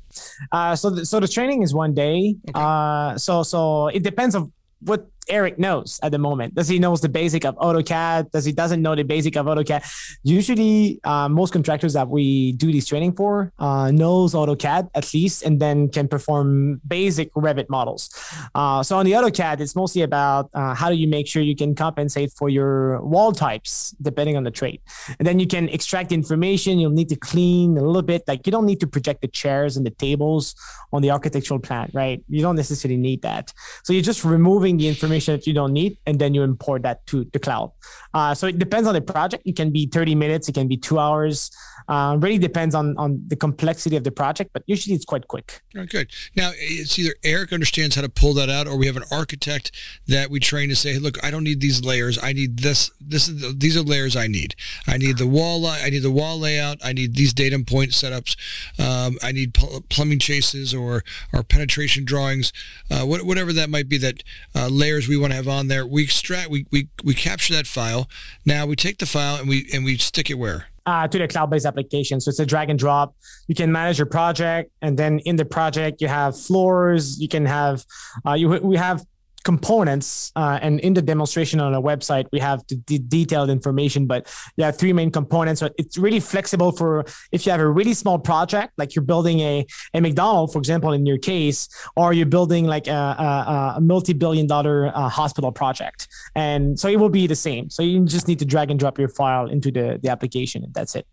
Uh, 0.51 0.75
so 0.75 0.89
the, 0.89 1.05
so 1.05 1.19
the 1.19 1.27
training 1.27 1.63
is 1.63 1.73
one 1.73 1.93
day. 1.93 2.35
Okay. 2.49 2.59
Uh, 2.59 3.17
so 3.17 3.43
so 3.43 3.87
it 3.87 4.03
depends 4.03 4.35
of 4.35 4.51
what 4.81 5.07
Eric 5.29 5.59
knows 5.59 5.99
at 6.03 6.11
the 6.11 6.17
moment. 6.17 6.55
Does 6.55 6.67
he 6.67 6.79
knows 6.79 7.01
the 7.01 7.09
basic 7.09 7.45
of 7.45 7.55
AutoCAD? 7.57 8.31
Does 8.31 8.45
he 8.45 8.51
doesn't 8.51 8.81
know 8.81 8.95
the 8.95 9.03
basic 9.03 9.35
of 9.37 9.45
AutoCAD? 9.45 9.83
Usually, 10.23 10.99
uh, 11.03 11.29
most 11.29 11.53
contractors 11.53 11.93
that 11.93 12.09
we 12.09 12.53
do 12.53 12.71
this 12.71 12.85
training 12.85 13.13
for 13.13 13.53
uh, 13.59 13.91
knows 13.91 14.33
AutoCAD 14.33 14.89
at 14.95 15.13
least, 15.13 15.43
and 15.43 15.59
then 15.59 15.89
can 15.89 16.07
perform 16.07 16.81
basic 16.87 17.33
Revit 17.33 17.69
models. 17.69 18.09
Uh, 18.53 18.83
so 18.83 18.97
on 18.97 19.05
the 19.05 19.13
AutoCAD, 19.13 19.59
it's 19.59 19.75
mostly 19.75 20.01
about 20.01 20.49
uh, 20.53 20.73
how 20.73 20.89
do 20.89 20.95
you 20.95 21.07
make 21.07 21.27
sure 21.27 21.41
you 21.41 21.55
can 21.55 21.75
compensate 21.75 22.31
for 22.31 22.49
your 22.49 23.01
wall 23.01 23.31
types 23.31 23.95
depending 24.01 24.35
on 24.37 24.43
the 24.43 24.51
trade, 24.51 24.81
and 25.19 25.27
then 25.27 25.39
you 25.39 25.47
can 25.47 25.69
extract 25.69 26.11
information. 26.11 26.79
You'll 26.79 26.91
need 26.91 27.09
to 27.09 27.15
clean 27.15 27.77
a 27.77 27.81
little 27.81 28.01
bit. 28.01 28.23
Like 28.27 28.45
you 28.45 28.51
don't 28.51 28.65
need 28.65 28.79
to 28.81 28.87
project 28.87 29.21
the 29.21 29.27
chairs 29.27 29.77
and 29.77 29.85
the 29.85 29.91
tables 29.91 30.55
on 30.91 31.01
the 31.01 31.11
architectural 31.11 31.59
plan, 31.59 31.89
right? 31.93 32.23
You 32.29 32.41
don't 32.41 32.55
necessarily 32.55 32.97
need 32.97 33.21
that. 33.21 33.53
So 33.83 33.93
you're 33.93 34.01
just 34.01 34.23
removing 34.25 34.77
the 34.77 34.87
information 34.87 35.12
information 35.13 35.35
that 35.35 35.47
you 35.47 35.53
don't 35.53 35.73
need, 35.73 35.97
and 36.05 36.19
then 36.19 36.33
you 36.33 36.43
import 36.43 36.81
that 36.83 37.05
to 37.07 37.25
the 37.33 37.39
cloud. 37.39 37.71
Uh, 38.13 38.33
so 38.33 38.47
it 38.47 38.59
depends 38.59 38.87
on 38.87 38.93
the 38.93 39.01
project. 39.01 39.43
It 39.45 39.55
can 39.55 39.71
be 39.71 39.87
30 39.87 40.15
minutes, 40.15 40.49
it 40.49 40.53
can 40.53 40.67
be 40.67 40.77
two 40.77 40.99
hours. 40.99 41.51
Uh, 41.87 42.17
really 42.21 42.37
depends 42.37 42.75
on 42.75 42.95
on 42.97 43.21
the 43.27 43.35
complexity 43.35 43.97
of 43.97 44.03
the 44.03 44.11
project, 44.11 44.51
but 44.53 44.63
usually 44.67 44.95
it's 44.95 45.05
quite 45.05 45.27
quick. 45.27 45.61
Oh, 45.75 45.85
good. 45.85 46.09
Now 46.35 46.51
it's 46.55 46.97
either 46.97 47.13
Eric 47.23 47.51
understands 47.51 47.95
how 47.95 48.01
to 48.01 48.09
pull 48.09 48.33
that 48.35 48.49
out, 48.49 48.67
or 48.67 48.77
we 48.77 48.87
have 48.87 48.95
an 48.95 49.03
architect 49.11 49.71
that 50.07 50.29
we 50.29 50.39
train 50.39 50.69
to 50.69 50.75
say, 50.75 50.93
hey, 50.93 50.99
"Look, 50.99 51.21
I 51.23 51.29
don't 51.29 51.43
need 51.43 51.59
these 51.59 51.83
layers. 51.83 52.17
I 52.21 52.31
need 52.31 52.59
this. 52.59 52.89
This 53.01 53.27
is 53.27 53.41
the, 53.41 53.53
these 53.53 53.75
are 53.75 53.81
layers 53.81 54.15
I 54.15 54.27
need. 54.27 54.55
I 54.87 54.97
need 54.97 55.17
the 55.17 55.27
wall. 55.27 55.65
I 55.65 55.89
need 55.89 56.03
the 56.03 56.11
wall 56.11 56.39
layout. 56.39 56.77
I 56.83 56.93
need 56.93 57.15
these 57.15 57.33
datum 57.33 57.65
point 57.65 57.91
setups. 57.91 58.37
Um, 58.79 59.17
I 59.21 59.33
need 59.33 59.53
pl- 59.53 59.83
plumbing 59.89 60.19
chases 60.19 60.73
or 60.73 61.03
or 61.33 61.43
penetration 61.43 62.05
drawings, 62.05 62.53
uh, 62.89 63.01
what, 63.01 63.23
whatever 63.23 63.51
that 63.51 63.69
might 63.69 63.89
be. 63.89 63.97
That 63.97 64.23
uh, 64.55 64.69
layers 64.69 65.02
we 65.07 65.17
want 65.17 65.31
to 65.31 65.35
have 65.35 65.47
on 65.47 65.67
there. 65.67 65.85
We 65.85 66.03
extract. 66.03 66.49
We, 66.49 66.65
we 66.71 66.89
we 67.03 67.13
capture 67.13 67.53
that 67.53 67.67
file. 67.67 68.09
Now 68.45 68.65
we 68.65 68.75
take 68.75 68.97
the 68.97 69.05
file 69.05 69.37
and 69.37 69.47
we 69.47 69.69
and 69.73 69.83
we 69.85 69.97
stick 69.97 70.29
it 70.29 70.35
where 70.35 70.67
uh, 70.85 71.07
to 71.07 71.17
the 71.17 71.27
cloud-based 71.27 71.65
application. 71.65 72.19
So 72.19 72.29
it's 72.29 72.39
a 72.39 72.45
drag 72.45 72.69
and 72.69 72.77
drop. 72.77 73.15
You 73.47 73.55
can 73.55 73.71
manage 73.71 73.97
your 73.97 74.05
project, 74.05 74.71
and 74.81 74.97
then 74.97 75.19
in 75.19 75.35
the 75.35 75.45
project 75.45 76.01
you 76.01 76.07
have 76.07 76.37
floors. 76.39 77.19
You 77.19 77.27
can 77.27 77.45
have 77.45 77.85
uh, 78.25 78.33
you 78.33 78.49
we 78.49 78.77
have 78.77 79.05
components 79.43 80.31
uh, 80.35 80.59
and 80.61 80.79
in 80.79 80.93
the 80.93 81.01
demonstration 81.01 81.59
on 81.59 81.73
our 81.73 81.81
website 81.81 82.25
we 82.31 82.39
have 82.39 82.65
the 82.67 82.75
d- 82.75 82.99
detailed 82.99 83.49
information 83.49 84.07
but 84.07 84.33
have 84.57 84.77
three 84.77 84.93
main 84.93 85.11
components. 85.11 85.59
So 85.59 85.69
it's 85.77 85.97
really 85.97 86.19
flexible 86.19 86.71
for 86.71 87.05
if 87.31 87.45
you 87.45 87.51
have 87.51 87.61
a 87.61 87.67
really 87.69 87.93
small 87.93 88.19
project 88.19 88.73
like 88.77 88.95
you're 88.95 89.03
building 89.03 89.39
a, 89.41 89.65
a 89.93 90.01
mcdonald's 90.01 90.53
for 90.53 90.59
example 90.59 90.93
in 90.93 91.05
your 91.05 91.17
case 91.17 91.69
or 91.95 92.13
you're 92.13 92.25
building 92.25 92.65
like 92.65 92.87
a, 92.87 92.91
a, 92.91 93.73
a 93.77 93.81
multi-billion 93.81 94.47
dollar 94.47 94.91
uh, 94.95 95.09
hospital 95.09 95.51
project. 95.51 96.07
And 96.35 96.79
so 96.79 96.87
it 96.87 96.99
will 96.99 97.09
be 97.09 97.27
the 97.27 97.35
same. 97.35 97.69
So 97.69 97.83
you 97.83 98.05
just 98.05 98.27
need 98.27 98.39
to 98.39 98.45
drag 98.45 98.71
and 98.71 98.79
drop 98.79 98.97
your 98.97 99.09
file 99.09 99.47
into 99.47 99.71
the, 99.71 99.99
the 100.01 100.09
application 100.09 100.63
and 100.63 100.73
that's 100.73 100.95
it 100.95 101.05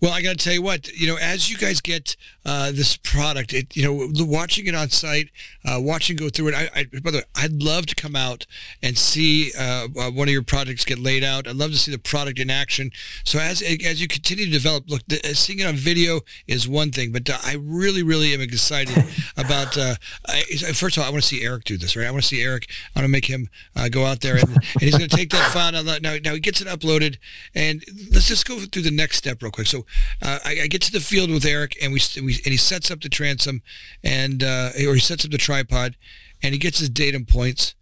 well, 0.00 0.12
I 0.12 0.22
got 0.22 0.38
to 0.38 0.44
tell 0.44 0.52
you 0.52 0.62
what, 0.62 0.88
you 0.92 1.08
know, 1.08 1.16
as 1.16 1.50
you 1.50 1.56
guys 1.56 1.80
get 1.80 2.16
uh, 2.44 2.70
this 2.70 2.96
product, 2.96 3.52
it, 3.52 3.76
you 3.76 3.82
know, 3.82 4.08
watching 4.24 4.66
it 4.66 4.74
on 4.74 4.90
site, 4.90 5.28
uh, 5.64 5.78
watching 5.80 6.16
go 6.16 6.28
through 6.28 6.48
it. 6.48 6.54
I, 6.54 6.70
I, 6.74 6.84
by 7.00 7.10
the 7.10 7.18
way, 7.18 7.24
I'd 7.36 7.62
love 7.62 7.86
to 7.86 7.94
come 7.94 8.14
out 8.14 8.46
and 8.82 8.96
see 8.96 9.52
uh, 9.58 9.88
uh 9.98 10.10
one 10.10 10.28
of 10.28 10.32
your 10.32 10.42
projects 10.42 10.84
get 10.84 10.98
laid 10.98 11.24
out. 11.24 11.48
I'd 11.48 11.56
love 11.56 11.72
to 11.72 11.76
see 11.76 11.90
the 11.90 11.98
product 11.98 12.38
in 12.38 12.48
action. 12.48 12.92
So 13.24 13.40
as 13.40 13.60
as 13.60 14.00
you 14.00 14.06
continue 14.06 14.46
to 14.46 14.50
develop, 14.50 14.88
look, 14.88 15.02
the, 15.08 15.18
uh, 15.18 15.34
seeing 15.34 15.58
it 15.58 15.66
on 15.66 15.74
video 15.74 16.20
is 16.46 16.68
one 16.68 16.92
thing, 16.92 17.10
but 17.10 17.28
uh, 17.28 17.38
I 17.44 17.56
really, 17.60 18.02
really 18.02 18.32
am 18.34 18.40
excited 18.40 18.96
about. 19.36 19.76
I, 19.76 20.42
first 20.74 20.96
of 20.96 21.02
all, 21.02 21.08
I 21.08 21.10
want 21.10 21.22
to 21.22 21.28
see 21.28 21.42
Eric 21.42 21.64
do 21.64 21.76
this, 21.76 21.96
right? 21.96 22.06
I 22.06 22.10
want 22.10 22.22
to 22.22 22.28
see 22.28 22.42
Eric. 22.42 22.68
I 22.94 23.00
want 23.00 23.04
to 23.04 23.12
make 23.12 23.26
him 23.26 23.48
go 23.90 24.04
out 24.04 24.20
there 24.20 24.36
and, 24.36 24.48
and 24.48 24.64
he's 24.80 24.96
going 24.96 25.08
to 25.08 25.16
take 25.16 25.30
that 25.30 25.50
file 25.52 25.72
now, 25.72 25.82
now. 25.82 26.16
Now 26.22 26.34
he 26.34 26.40
gets 26.40 26.60
it 26.60 26.68
uploaded, 26.68 27.18
and 27.54 27.84
let's 28.12 28.28
just 28.28 28.46
go 28.46 28.58
through 28.60 28.82
the 28.82 28.90
next 28.90 29.16
step 29.16 29.42
real 29.42 29.50
quick. 29.50 29.66
So 29.66 29.84
uh, 30.22 30.38
I, 30.44 30.62
I, 30.62 30.66
get 30.66 30.82
to 30.82 30.92
the 30.92 31.00
field 31.00 31.30
with 31.30 31.44
Eric, 31.44 31.76
and 31.82 31.92
we, 31.92 32.00
we 32.16 32.34
and 32.34 32.52
he 32.52 32.56
sets 32.56 32.90
up 32.90 33.00
the 33.00 33.08
transom, 33.08 33.62
and 34.02 34.42
uh, 34.42 34.70
or 34.86 34.94
he 34.94 35.00
sets 35.00 35.24
up 35.24 35.30
the 35.30 35.38
tripod, 35.38 35.96
and 36.42 36.52
he 36.52 36.58
gets 36.58 36.78
his 36.78 36.88
datum 36.88 37.24
points. 37.24 37.74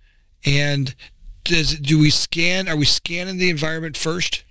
And 0.44 0.94
does 1.44 1.78
do 1.78 1.98
we 1.98 2.10
scan? 2.10 2.68
Are 2.68 2.76
we 2.76 2.84
scanning 2.84 3.38
the 3.38 3.50
environment 3.50 3.96
first? 3.96 4.44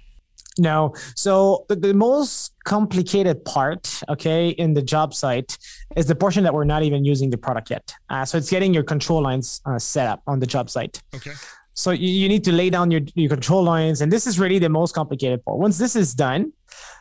No. 0.58 0.94
So 1.16 1.66
the, 1.68 1.76
the, 1.76 1.94
most 1.94 2.54
complicated 2.64 3.44
part, 3.44 4.02
okay, 4.08 4.50
in 4.50 4.74
the 4.74 4.82
job 4.82 5.14
site 5.14 5.58
is 5.98 6.06
the 6.06 6.16
portion 6.16 6.44
that 6.44 6.54
we're 6.54 6.64
not 6.64 6.84
even 6.84 7.04
using 7.04 7.30
the 7.30 7.38
product 7.38 7.70
yet. 7.70 7.94
Uh, 8.10 8.24
so 8.24 8.38
it's 8.38 8.50
getting 8.50 8.74
your 8.74 8.84
control 8.84 9.22
lines 9.22 9.62
uh, 9.66 9.78
set 9.78 10.08
up 10.08 10.22
on 10.28 10.40
the 10.40 10.48
job 10.48 10.70
site. 10.70 11.02
Okay. 11.14 11.34
So 11.76 11.92
you, 11.92 12.08
you 12.08 12.28
need 12.28 12.44
to 12.46 12.52
lay 12.52 12.70
down 12.70 12.90
your, 12.90 13.02
your 13.14 13.30
control 13.30 13.64
lines, 13.64 14.02
and 14.02 14.12
this 14.12 14.26
is 14.26 14.40
really 14.40 14.60
the 14.60 14.70
most 14.70 14.96
complicated 14.96 15.46
part. 15.46 15.60
Once 15.60 15.78
this 15.78 15.96
is 15.96 16.14
done, 16.14 16.52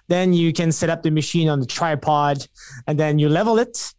then 0.08 0.34
you 0.34 0.52
can 0.52 0.70
set 0.70 0.90
up 0.90 1.02
the 1.02 1.10
machine 1.10 1.48
on 1.48 1.60
the 1.60 1.66
tripod, 1.66 2.46
and 2.86 2.98
then 2.98 3.18
you 3.18 3.28
level 3.28 3.58
it 3.58 3.94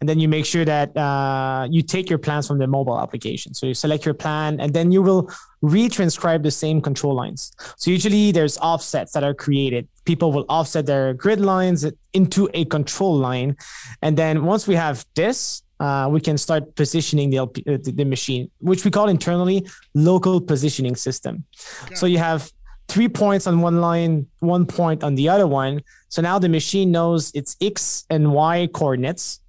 and 0.00 0.08
then 0.08 0.20
you 0.20 0.28
make 0.28 0.46
sure 0.46 0.64
that 0.64 0.96
uh, 0.96 1.66
you 1.68 1.82
take 1.82 2.08
your 2.08 2.18
plans 2.18 2.46
from 2.46 2.58
the 2.58 2.66
mobile 2.66 3.00
application. 3.00 3.52
So 3.52 3.66
you 3.66 3.74
select 3.74 4.04
your 4.04 4.14
plan, 4.14 4.60
and 4.60 4.72
then 4.72 4.92
you 4.92 5.02
will 5.02 5.28
retranscribe 5.62 6.42
the 6.44 6.52
same 6.52 6.80
control 6.80 7.14
lines. 7.14 7.52
So 7.76 7.90
usually 7.90 8.30
there's 8.30 8.58
offsets 8.58 9.12
that 9.12 9.24
are 9.24 9.34
created. 9.34 9.88
People 10.04 10.30
will 10.30 10.44
offset 10.48 10.86
their 10.86 11.14
grid 11.14 11.40
lines 11.40 11.84
into 12.12 12.48
a 12.54 12.64
control 12.66 13.16
line, 13.16 13.56
and 14.02 14.16
then 14.16 14.44
once 14.44 14.68
we 14.68 14.76
have 14.76 15.04
this, 15.14 15.62
uh, 15.80 16.08
we 16.10 16.20
can 16.20 16.36
start 16.36 16.74
positioning 16.74 17.30
the, 17.30 17.38
LP, 17.38 17.62
uh, 17.66 17.78
the, 17.82 17.92
the 17.92 18.04
machine, 18.04 18.50
which 18.60 18.84
we 18.84 18.90
call 18.90 19.08
internally 19.08 19.66
local 19.94 20.40
positioning 20.40 20.96
system. 20.96 21.44
Okay. 21.84 21.94
So 21.94 22.06
you 22.06 22.18
have 22.18 22.50
three 22.88 23.08
points 23.08 23.46
on 23.46 23.60
one 23.60 23.80
line, 23.80 24.26
one 24.40 24.66
point 24.66 25.04
on 25.04 25.14
the 25.14 25.28
other 25.28 25.46
one. 25.46 25.82
So 26.08 26.22
now 26.22 26.38
the 26.38 26.48
machine 26.48 26.90
knows 26.90 27.30
its 27.34 27.56
x 27.60 28.06
and 28.10 28.32
y 28.32 28.68
coordinates 28.72 29.40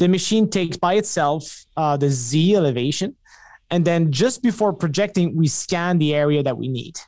the 0.00 0.08
machine 0.08 0.48
takes 0.48 0.78
by 0.78 0.94
itself 0.94 1.66
uh, 1.76 1.94
the 1.94 2.08
Z 2.08 2.56
elevation. 2.56 3.14
And 3.70 3.84
then 3.84 4.10
just 4.10 4.42
before 4.42 4.72
projecting, 4.72 5.36
we 5.36 5.46
scan 5.46 5.98
the 5.98 6.14
area 6.14 6.42
that 6.42 6.56
we 6.56 6.68
need. 6.68 6.98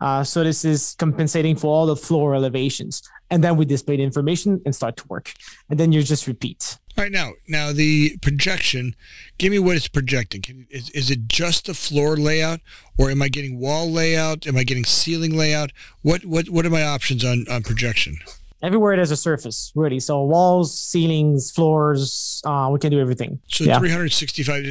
Uh, 0.00 0.24
so 0.24 0.42
this 0.42 0.64
is 0.64 0.96
compensating 0.98 1.56
for 1.56 1.68
all 1.68 1.84
the 1.84 1.94
floor 1.94 2.34
elevations. 2.34 3.02
And 3.30 3.44
then 3.44 3.56
we 3.56 3.66
display 3.66 3.98
the 3.98 4.02
information 4.02 4.62
and 4.64 4.74
start 4.74 4.96
to 4.96 5.06
work. 5.08 5.34
And 5.68 5.78
then 5.78 5.92
you 5.92 6.02
just 6.02 6.26
repeat. 6.26 6.78
All 6.98 7.04
right 7.04 7.12
now, 7.12 7.34
now 7.46 7.72
the 7.72 8.18
projection. 8.22 8.96
Give 9.38 9.52
me 9.52 9.60
what 9.60 9.76
it's 9.76 9.86
projecting. 9.86 10.42
Can, 10.42 10.66
is, 10.68 10.90
is 10.90 11.12
it 11.12 11.28
just 11.28 11.66
the 11.66 11.74
floor 11.74 12.16
layout, 12.16 12.58
or 12.98 13.08
am 13.08 13.22
I 13.22 13.28
getting 13.28 13.60
wall 13.60 13.88
layout? 13.88 14.48
Am 14.48 14.56
I 14.56 14.64
getting 14.64 14.84
ceiling 14.84 15.36
layout? 15.36 15.70
What 16.02 16.24
what 16.24 16.48
what 16.48 16.66
are 16.66 16.70
my 16.70 16.82
options 16.82 17.24
on 17.24 17.46
on 17.48 17.62
projection? 17.62 18.18
Everywhere 18.62 18.96
there's 18.96 19.10
a 19.10 19.16
surface 19.16 19.72
really 19.74 20.00
so 20.00 20.22
walls 20.22 20.76
ceilings 20.76 21.50
floors 21.50 22.42
uh, 22.44 22.68
we 22.72 22.78
can 22.78 22.90
do 22.90 23.00
everything 23.00 23.40
so 23.46 23.64
yeah. 23.64 23.78
365 23.78 24.64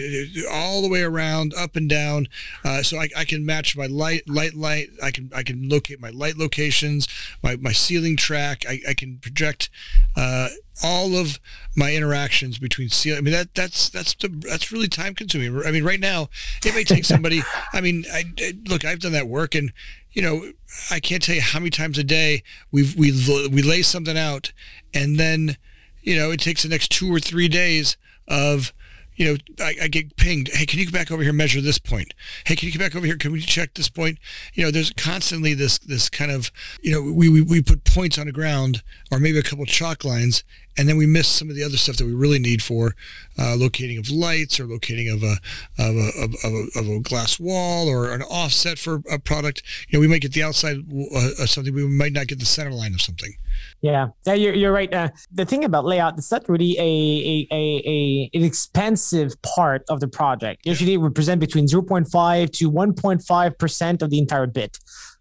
all 0.52 0.82
the 0.82 0.90
way 0.90 1.02
around 1.02 1.54
up 1.56 1.76
and 1.76 1.90
down 1.90 2.28
uh, 2.66 2.84
so 2.84 2.98
I, 2.98 3.10
I, 3.16 3.26
can 3.26 3.46
match 3.46 3.78
my 3.78 3.86
light 3.86 4.28
light 4.28 4.56
light 4.56 4.90
i 5.02 5.12
can 5.12 5.30
i 5.34 5.44
can 5.44 5.70
locate 5.70 6.02
my 6.02 6.10
light 6.10 6.38
locations 6.38 7.08
my, 7.42 7.56
my 7.56 7.72
ceiling 7.72 8.18
track 8.18 8.64
i, 8.68 8.80
I 8.88 8.94
can 8.94 9.20
project 9.20 9.70
uh, 10.16 10.50
all 10.84 11.16
of 11.16 11.40
my 11.76 11.94
interactions 11.94 12.58
between 12.58 12.90
ceiling. 12.90 13.18
I 13.18 13.22
mean 13.22 13.34
that 13.34 13.56
that's 13.56 13.90
that's 13.90 14.14
the, 14.16 14.28
that's 14.28 14.72
really 14.72 14.88
time 14.88 15.16
consuming. 15.16 15.64
I 15.66 15.72
mean 15.72 15.84
right 15.84 16.00
now 16.00 16.30
it 16.64 16.74
may 16.76 16.84
take 16.84 17.06
somebody. 17.06 17.42
I 17.74 17.82
mean 17.82 18.06
I, 18.12 18.26
I, 18.40 18.54
look 18.68 18.86
I've 18.86 19.00
done 19.00 19.14
that 19.14 19.28
work 19.28 19.56
and 19.56 19.72
you 20.18 20.24
know, 20.24 20.52
I 20.90 21.00
can't 21.00 21.22
tell 21.22 21.36
you 21.36 21.42
how 21.42 21.60
many 21.60 21.70
times 21.70 22.00
a 22.00 22.04
day 22.04 22.42
we 22.72 22.92
we 22.98 23.12
we 23.50 23.62
lay 23.62 23.84
something 23.84 24.18
out, 24.18 24.52
and 24.92 25.20
then, 25.20 25.58
you 26.02 26.16
know, 26.16 26.32
it 26.32 26.40
takes 26.40 26.64
the 26.64 26.70
next 26.70 26.90
two 26.90 27.14
or 27.14 27.20
three 27.20 27.48
days 27.48 27.98
of 28.28 28.74
you 29.16 29.26
know, 29.26 29.38
I, 29.64 29.76
I, 29.84 29.88
get 29.88 30.16
pinged. 30.16 30.50
Hey, 30.54 30.68
can 30.68 30.78
you 30.80 30.86
come 30.86 30.92
back 30.92 31.12
over 31.12 31.24
here 31.24 31.32
and 31.32 31.38
measure 31.38 31.60
this 31.60 31.80
point? 31.80 32.14
Hey, 32.46 32.56
can 32.56 32.68
you 32.68 32.74
come 32.74 32.86
back 32.86 32.96
over 32.96 33.06
here? 33.06 33.18
Can 33.18 33.32
we 33.32 33.42
check 33.42 33.74
this 33.74 33.90
point? 33.90 34.20
You 34.54 34.64
know, 34.64 34.70
there's 34.72 34.92
constantly 34.92 35.56
this 35.56 35.80
this 35.80 36.08
kind 36.08 36.32
of, 36.32 36.52
you 36.82 36.92
know, 36.92 37.02
we 37.02 37.30
we, 37.30 37.42
we 37.42 37.62
put 37.62 37.84
points 37.84 38.18
on 38.18 38.28
the 38.28 38.32
ground 38.32 38.84
or 39.12 39.20
maybe 39.20 39.40
a 39.40 39.44
couple 39.44 39.66
chalk 39.66 40.04
lines, 40.04 40.44
and 40.78 40.88
then 40.88 40.98
we 40.98 41.06
miss 41.06 41.28
some 41.28 41.50
of 41.50 41.56
the 41.56 41.64
other 41.64 41.78
stuff 41.78 41.98
that 41.98 42.06
we 42.06 42.14
really 42.14 42.40
need 42.40 42.62
for 42.62 42.96
uh, 43.40 43.56
locating 43.56 43.98
of 43.98 44.10
lights 44.10 44.60
or 44.60 44.66
locating 44.66 45.10
of 45.10 45.24
a 45.24 45.38
of 45.80 45.96
a, 45.96 46.12
of 46.24 46.34
a, 46.44 46.80
of 46.80 46.88
a 46.88 47.00
glass 47.00 47.40
wall 47.40 47.90
or 47.90 48.12
an 48.12 48.22
offset 48.24 48.78
for 48.78 49.02
a 49.12 49.20
product. 49.20 49.64
You 49.90 49.98
know, 49.98 50.02
we 50.02 50.08
might 50.08 50.22
get 50.22 50.34
the 50.34 50.44
outside 50.44 50.78
uh, 50.78 51.44
of 51.44 51.50
something, 51.50 51.74
we 51.74 51.88
might 51.88 52.14
not 52.14 52.28
get 52.28 52.40
the 52.40 52.46
center 52.46 52.72
line 52.72 52.94
of 52.94 53.02
something. 53.02 53.34
Yeah, 53.82 54.10
yeah, 54.26 54.34
you're, 54.34 54.54
you're 54.54 54.72
right. 54.72 54.94
Uh, 54.94 55.10
the 55.32 55.46
thing 55.46 55.64
about 55.64 55.86
layout, 55.86 56.18
it's 56.18 56.32
not 56.32 56.48
really 56.48 56.78
a, 56.78 56.82
a, 56.82 57.48
a, 57.52 57.84
a 57.86 58.30
an 58.38 58.44
expensive 58.44 59.40
part 59.42 59.84
of 59.90 60.00
the 60.00 60.08
project. 60.08 60.66
Usually, 60.66 60.94
it 60.94 61.00
represent 61.00 61.40
between 61.40 61.66
0.5 61.66 62.52
to 62.52 62.72
1.5 62.72 63.58
percent 63.58 64.02
of 64.02 64.10
the 64.10 64.20
entire 64.20 64.48
bit. 64.48 64.78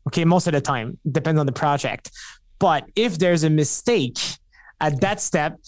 Okay, 0.08 0.24
most 0.24 0.46
of 0.46 0.52
the 0.52 0.60
time, 0.60 0.98
depends 1.10 1.40
on 1.40 1.46
the 1.46 1.52
project. 1.52 2.10
But 2.58 2.84
if 2.94 3.18
there's 3.18 3.44
a 3.44 3.50
mistake 3.50 4.18
at 4.80 5.00
that 5.00 5.20
step, 5.20 5.58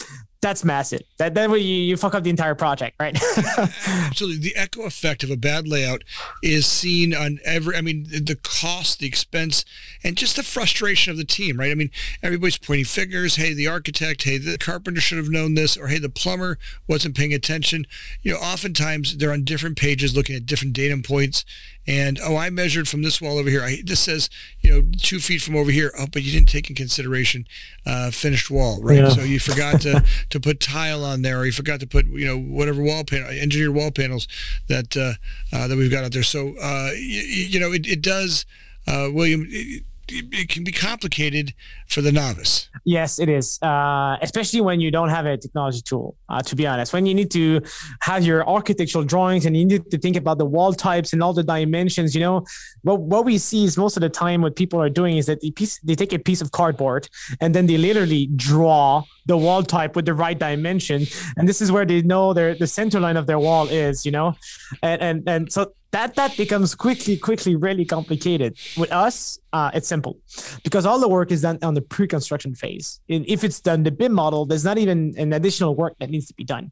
that's 0.40 0.64
massive. 0.64 1.02
That 1.18 1.34
that 1.34 1.50
way 1.50 1.58
you, 1.58 1.82
you 1.82 1.96
fuck 1.96 2.14
up 2.14 2.22
the 2.22 2.30
entire 2.30 2.54
project, 2.54 2.96
right? 3.00 3.18
Absolutely. 3.88 4.40
The 4.40 4.56
echo 4.56 4.82
effect 4.82 5.24
of 5.24 5.30
a 5.30 5.36
bad 5.36 5.66
layout 5.66 6.04
is 6.44 6.64
seen 6.64 7.12
on 7.12 7.40
every. 7.44 7.74
I 7.74 7.80
mean, 7.80 8.04
the 8.04 8.38
cost, 8.40 9.00
the 9.00 9.06
expense, 9.06 9.64
and 10.04 10.16
just 10.16 10.36
the 10.36 10.44
frustration 10.44 11.10
of 11.10 11.16
the 11.16 11.24
team, 11.24 11.58
right? 11.58 11.72
I 11.72 11.74
mean, 11.74 11.90
everybody's 12.22 12.58
pointing 12.58 12.84
fingers. 12.84 13.34
Hey, 13.34 13.52
the 13.52 13.66
architect. 13.66 14.22
Hey, 14.22 14.38
the 14.38 14.58
carpenter 14.58 15.00
should 15.00 15.18
have 15.18 15.30
known 15.30 15.54
this, 15.54 15.76
or 15.76 15.88
hey, 15.88 15.98
the 15.98 16.08
plumber 16.08 16.58
wasn't 16.86 17.16
paying 17.16 17.34
attention. 17.34 17.84
You 18.22 18.34
know, 18.34 18.38
oftentimes 18.38 19.16
they're 19.16 19.32
on 19.32 19.42
different 19.42 19.76
pages 19.76 20.14
looking 20.14 20.36
at 20.36 20.46
different 20.46 20.72
datum 20.72 21.02
points, 21.02 21.44
and 21.88 22.20
oh, 22.22 22.36
I 22.36 22.50
measured 22.50 22.86
from 22.86 23.00
this 23.00 23.18
wall 23.18 23.38
over 23.38 23.48
here. 23.48 23.62
I, 23.62 23.80
this 23.82 24.00
says 24.00 24.28
you 24.60 24.70
know 24.70 24.88
two 24.98 25.18
feet 25.18 25.40
from 25.40 25.56
over 25.56 25.70
here. 25.70 25.90
Oh, 25.98 26.06
but 26.12 26.22
you 26.22 26.30
didn't 26.30 26.50
take 26.50 26.68
in 26.68 26.76
consideration 26.76 27.46
uh, 27.86 28.10
finished 28.10 28.50
wall, 28.50 28.78
right? 28.82 28.98
Yeah. 28.98 29.08
So 29.08 29.22
you 29.22 29.40
forgot 29.40 29.80
to 29.80 30.04
to 30.30 30.38
put 30.38 30.60
tile 30.60 31.02
on 31.02 31.22
there, 31.22 31.38
or 31.38 31.46
you 31.46 31.52
forgot 31.52 31.80
to 31.80 31.86
put 31.86 32.06
you 32.06 32.26
know 32.26 32.38
whatever 32.38 32.82
wall 32.82 33.04
panel, 33.04 33.28
engineered 33.30 33.74
wall 33.74 33.90
panels 33.90 34.28
that 34.68 34.96
uh, 34.96 35.14
uh, 35.56 35.66
that 35.66 35.78
we've 35.78 35.90
got 35.90 36.04
out 36.04 36.12
there. 36.12 36.22
So 36.22 36.54
uh, 36.62 36.90
you, 36.94 37.22
you, 37.22 37.60
know 37.60 37.72
it, 37.72 37.86
it 37.86 38.02
does, 38.02 38.44
uh, 38.86 39.08
William. 39.10 39.46
It, 39.48 39.84
it 40.10 40.48
can 40.48 40.64
be 40.64 40.72
complicated 40.72 41.54
for 41.88 42.00
the 42.00 42.12
novice. 42.12 42.68
Yes, 42.84 43.18
it 43.18 43.28
is, 43.28 43.58
uh, 43.62 44.16
especially 44.22 44.60
when 44.60 44.80
you 44.80 44.90
don't 44.90 45.08
have 45.08 45.26
a 45.26 45.36
technology 45.36 45.80
tool. 45.82 46.16
Uh, 46.28 46.40
to 46.42 46.56
be 46.56 46.66
honest, 46.66 46.92
when 46.92 47.06
you 47.06 47.14
need 47.14 47.30
to 47.32 47.60
have 48.00 48.24
your 48.24 48.48
architectural 48.48 49.04
drawings 49.04 49.46
and 49.46 49.56
you 49.56 49.64
need 49.64 49.90
to 49.90 49.98
think 49.98 50.16
about 50.16 50.38
the 50.38 50.44
wall 50.44 50.72
types 50.72 51.12
and 51.12 51.22
all 51.22 51.32
the 51.32 51.42
dimensions, 51.42 52.14
you 52.14 52.20
know, 52.20 52.44
what 52.82 53.00
what 53.00 53.24
we 53.24 53.38
see 53.38 53.64
is 53.64 53.76
most 53.76 53.96
of 53.96 54.00
the 54.00 54.08
time 54.08 54.42
what 54.42 54.56
people 54.56 54.80
are 54.80 54.90
doing 54.90 55.16
is 55.16 55.26
that 55.26 55.40
they 55.40 55.50
piece 55.50 55.78
they 55.80 55.94
take 55.94 56.12
a 56.12 56.18
piece 56.18 56.40
of 56.40 56.52
cardboard 56.52 57.08
and 57.40 57.54
then 57.54 57.66
they 57.66 57.78
literally 57.78 58.26
draw 58.36 59.02
the 59.28 59.36
wall 59.36 59.62
type 59.62 59.94
with 59.94 60.06
the 60.06 60.14
right 60.14 60.38
dimension, 60.38 61.06
and 61.36 61.48
this 61.48 61.60
is 61.60 61.70
where 61.70 61.84
they 61.84 62.02
know 62.02 62.32
their 62.32 62.54
the 62.54 62.66
center 62.66 62.98
line 62.98 63.16
of 63.16 63.26
their 63.26 63.38
wall 63.38 63.68
is, 63.68 64.04
you 64.04 64.10
know, 64.10 64.34
and 64.82 65.00
and 65.00 65.28
and 65.28 65.52
so 65.52 65.72
that 65.90 66.14
that 66.16 66.36
becomes 66.36 66.74
quickly 66.74 67.16
quickly 67.16 67.56
really 67.56 67.84
complicated. 67.84 68.56
With 68.76 68.92
us 68.92 69.38
uh, 69.52 69.70
it's 69.72 69.88
simple. 69.88 70.18
Because 70.62 70.84
all 70.84 71.00
the 71.00 71.08
work 71.08 71.30
is 71.30 71.42
done 71.42 71.58
on 71.62 71.72
the 71.72 71.80
pre-construction 71.80 72.54
phase. 72.54 73.00
And 73.08 73.24
if 73.26 73.44
it's 73.44 73.60
done 73.60 73.82
the 73.82 73.90
BIM 73.90 74.12
model 74.12 74.44
there's 74.44 74.64
not 74.64 74.76
even 74.78 75.14
an 75.16 75.32
additional 75.32 75.74
work 75.74 75.94
that 76.00 76.10
needs 76.10 76.26
to 76.26 76.34
be 76.34 76.44
done. 76.44 76.70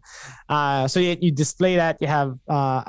Uh, 0.48 0.86
so 0.86 1.00
you, 1.00 1.16
you, 1.20 1.30
display 1.30 1.76
that 1.76 1.96
you 2.00 2.06
have 2.06 2.38
uh, 2.48 2.82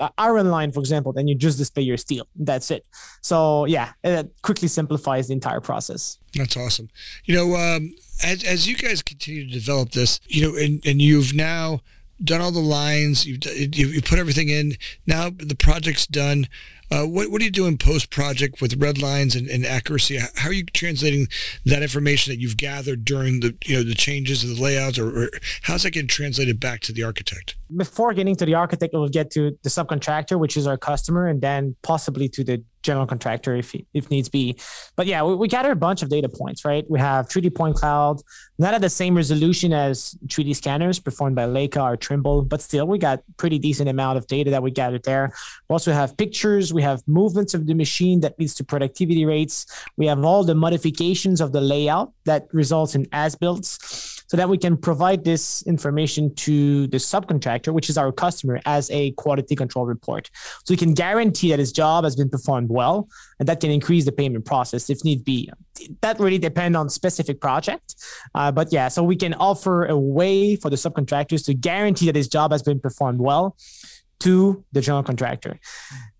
uh, 0.00 0.08
iron 0.18 0.50
line 0.50 0.72
for 0.72 0.80
example 0.80 1.12
then 1.12 1.28
you 1.28 1.34
just 1.34 1.58
display 1.58 1.82
your 1.82 1.96
steel. 1.96 2.26
That's 2.36 2.70
it. 2.70 2.84
So 3.22 3.66
yeah 3.66 3.92
it 4.02 4.32
quickly 4.42 4.68
simplifies 4.68 5.28
the 5.28 5.34
entire 5.34 5.60
process. 5.60 6.18
That's 6.34 6.56
awesome. 6.56 6.88
You 7.24 7.36
know 7.36 7.54
um, 7.54 7.94
as, 8.22 8.44
as 8.44 8.68
you 8.68 8.76
guys 8.76 9.02
continue 9.02 9.46
to 9.46 9.52
develop 9.52 9.90
this 9.90 10.20
you 10.26 10.42
know 10.42 10.56
and, 10.56 10.84
and 10.86 11.00
you've 11.00 11.34
now 11.34 11.80
done 12.22 12.40
all 12.40 12.50
the 12.50 12.58
lines, 12.58 13.26
you've, 13.26 13.44
you 13.76 14.02
put 14.02 14.18
everything 14.18 14.48
in. 14.48 14.74
Now 15.06 15.30
the 15.30 15.56
project's 15.56 16.06
done. 16.06 16.48
Uh, 16.90 17.04
what, 17.04 17.30
what 17.30 17.42
are 17.42 17.44
you 17.44 17.50
doing 17.50 17.76
post 17.76 18.10
project 18.10 18.62
with 18.62 18.80
red 18.80 19.00
lines 19.00 19.36
and, 19.36 19.46
and, 19.48 19.66
accuracy? 19.66 20.18
How 20.36 20.48
are 20.48 20.52
you 20.52 20.64
translating 20.64 21.28
that 21.66 21.82
information 21.82 22.32
that 22.32 22.40
you've 22.40 22.56
gathered 22.56 23.04
during 23.04 23.40
the 23.40 23.54
you 23.66 23.76
know 23.76 23.82
the 23.82 23.94
changes 23.94 24.42
of 24.42 24.56
the 24.56 24.62
layouts, 24.62 24.98
or, 24.98 25.24
or 25.24 25.30
how's 25.62 25.82
that 25.82 25.90
getting 25.90 26.08
translated 26.08 26.58
back 26.58 26.80
to 26.80 26.92
the 26.92 27.04
architect? 27.04 27.56
Before 27.76 28.12
getting 28.14 28.36
to 28.36 28.46
the 28.46 28.54
architect, 28.54 28.94
we'll 28.94 29.08
get 29.08 29.30
to 29.32 29.56
the 29.62 29.68
subcontractor, 29.68 30.38
which 30.38 30.56
is 30.56 30.66
our 30.66 30.76
customer, 30.76 31.28
and 31.28 31.40
then 31.40 31.76
possibly 31.82 32.28
to 32.30 32.44
the 32.44 32.62
general 32.82 33.06
contractor 33.06 33.56
if 33.56 33.74
if 33.92 34.10
needs 34.10 34.28
be. 34.28 34.58
But 34.96 35.06
yeah, 35.06 35.22
we, 35.22 35.34
we 35.34 35.48
gather 35.48 35.72
a 35.72 35.76
bunch 35.76 36.02
of 36.02 36.08
data 36.08 36.28
points, 36.28 36.64
right? 36.64 36.84
We 36.88 36.98
have 36.98 37.28
3D 37.28 37.54
point 37.54 37.76
cloud, 37.76 38.22
not 38.58 38.74
at 38.74 38.80
the 38.80 38.90
same 38.90 39.16
resolution 39.16 39.72
as 39.72 40.16
3D 40.26 40.56
scanners 40.56 40.98
performed 40.98 41.36
by 41.36 41.46
Leica 41.46 41.82
or 41.82 41.96
Trimble, 41.96 42.42
but 42.42 42.62
still 42.62 42.86
we 42.86 42.98
got 42.98 43.22
pretty 43.36 43.58
decent 43.58 43.88
amount 43.88 44.18
of 44.18 44.26
data 44.26 44.50
that 44.50 44.62
we 44.62 44.70
gathered 44.70 45.04
there. 45.04 45.32
We 45.68 45.72
also 45.74 45.92
have 45.92 46.16
pictures, 46.16 46.72
we 46.72 46.82
have 46.82 47.02
movements 47.06 47.54
of 47.54 47.66
the 47.66 47.74
machine 47.74 48.20
that 48.20 48.38
leads 48.38 48.54
to 48.54 48.64
productivity 48.64 49.24
rates. 49.24 49.66
We 49.96 50.06
have 50.06 50.24
all 50.24 50.44
the 50.44 50.54
modifications 50.54 51.40
of 51.40 51.52
the 51.52 51.60
layout 51.60 52.12
that 52.24 52.48
results 52.52 52.94
in 52.94 53.06
as 53.12 53.34
builds 53.34 54.17
so 54.28 54.36
that 54.36 54.48
we 54.48 54.58
can 54.58 54.76
provide 54.76 55.24
this 55.24 55.62
information 55.62 56.34
to 56.34 56.86
the 56.88 56.98
subcontractor, 56.98 57.72
which 57.72 57.90
is 57.90 57.98
our 57.98 58.12
customer, 58.12 58.60
as 58.66 58.90
a 58.90 59.10
quality 59.12 59.56
control 59.56 59.86
report. 59.86 60.30
So 60.64 60.72
we 60.72 60.76
can 60.76 60.94
guarantee 60.94 61.50
that 61.50 61.58
his 61.58 61.72
job 61.72 62.04
has 62.04 62.14
been 62.14 62.28
performed 62.28 62.68
well, 62.68 63.08
and 63.38 63.48
that 63.48 63.60
can 63.60 63.70
increase 63.70 64.04
the 64.04 64.12
payment 64.12 64.44
process 64.44 64.90
if 64.90 65.02
need 65.02 65.24
be. 65.24 65.50
That 66.02 66.20
really 66.20 66.38
depends 66.38 66.76
on 66.76 66.88
specific 66.88 67.40
project, 67.40 67.96
uh, 68.34 68.52
but 68.52 68.72
yeah, 68.72 68.88
so 68.88 69.02
we 69.02 69.16
can 69.16 69.34
offer 69.34 69.86
a 69.86 69.98
way 69.98 70.56
for 70.56 70.70
the 70.70 70.76
subcontractors 70.76 71.44
to 71.46 71.54
guarantee 71.54 72.06
that 72.06 72.16
his 72.16 72.28
job 72.28 72.52
has 72.52 72.62
been 72.62 72.80
performed 72.80 73.20
well 73.20 73.56
to 74.20 74.64
the 74.72 74.80
general 74.80 75.02
contractor. 75.02 75.58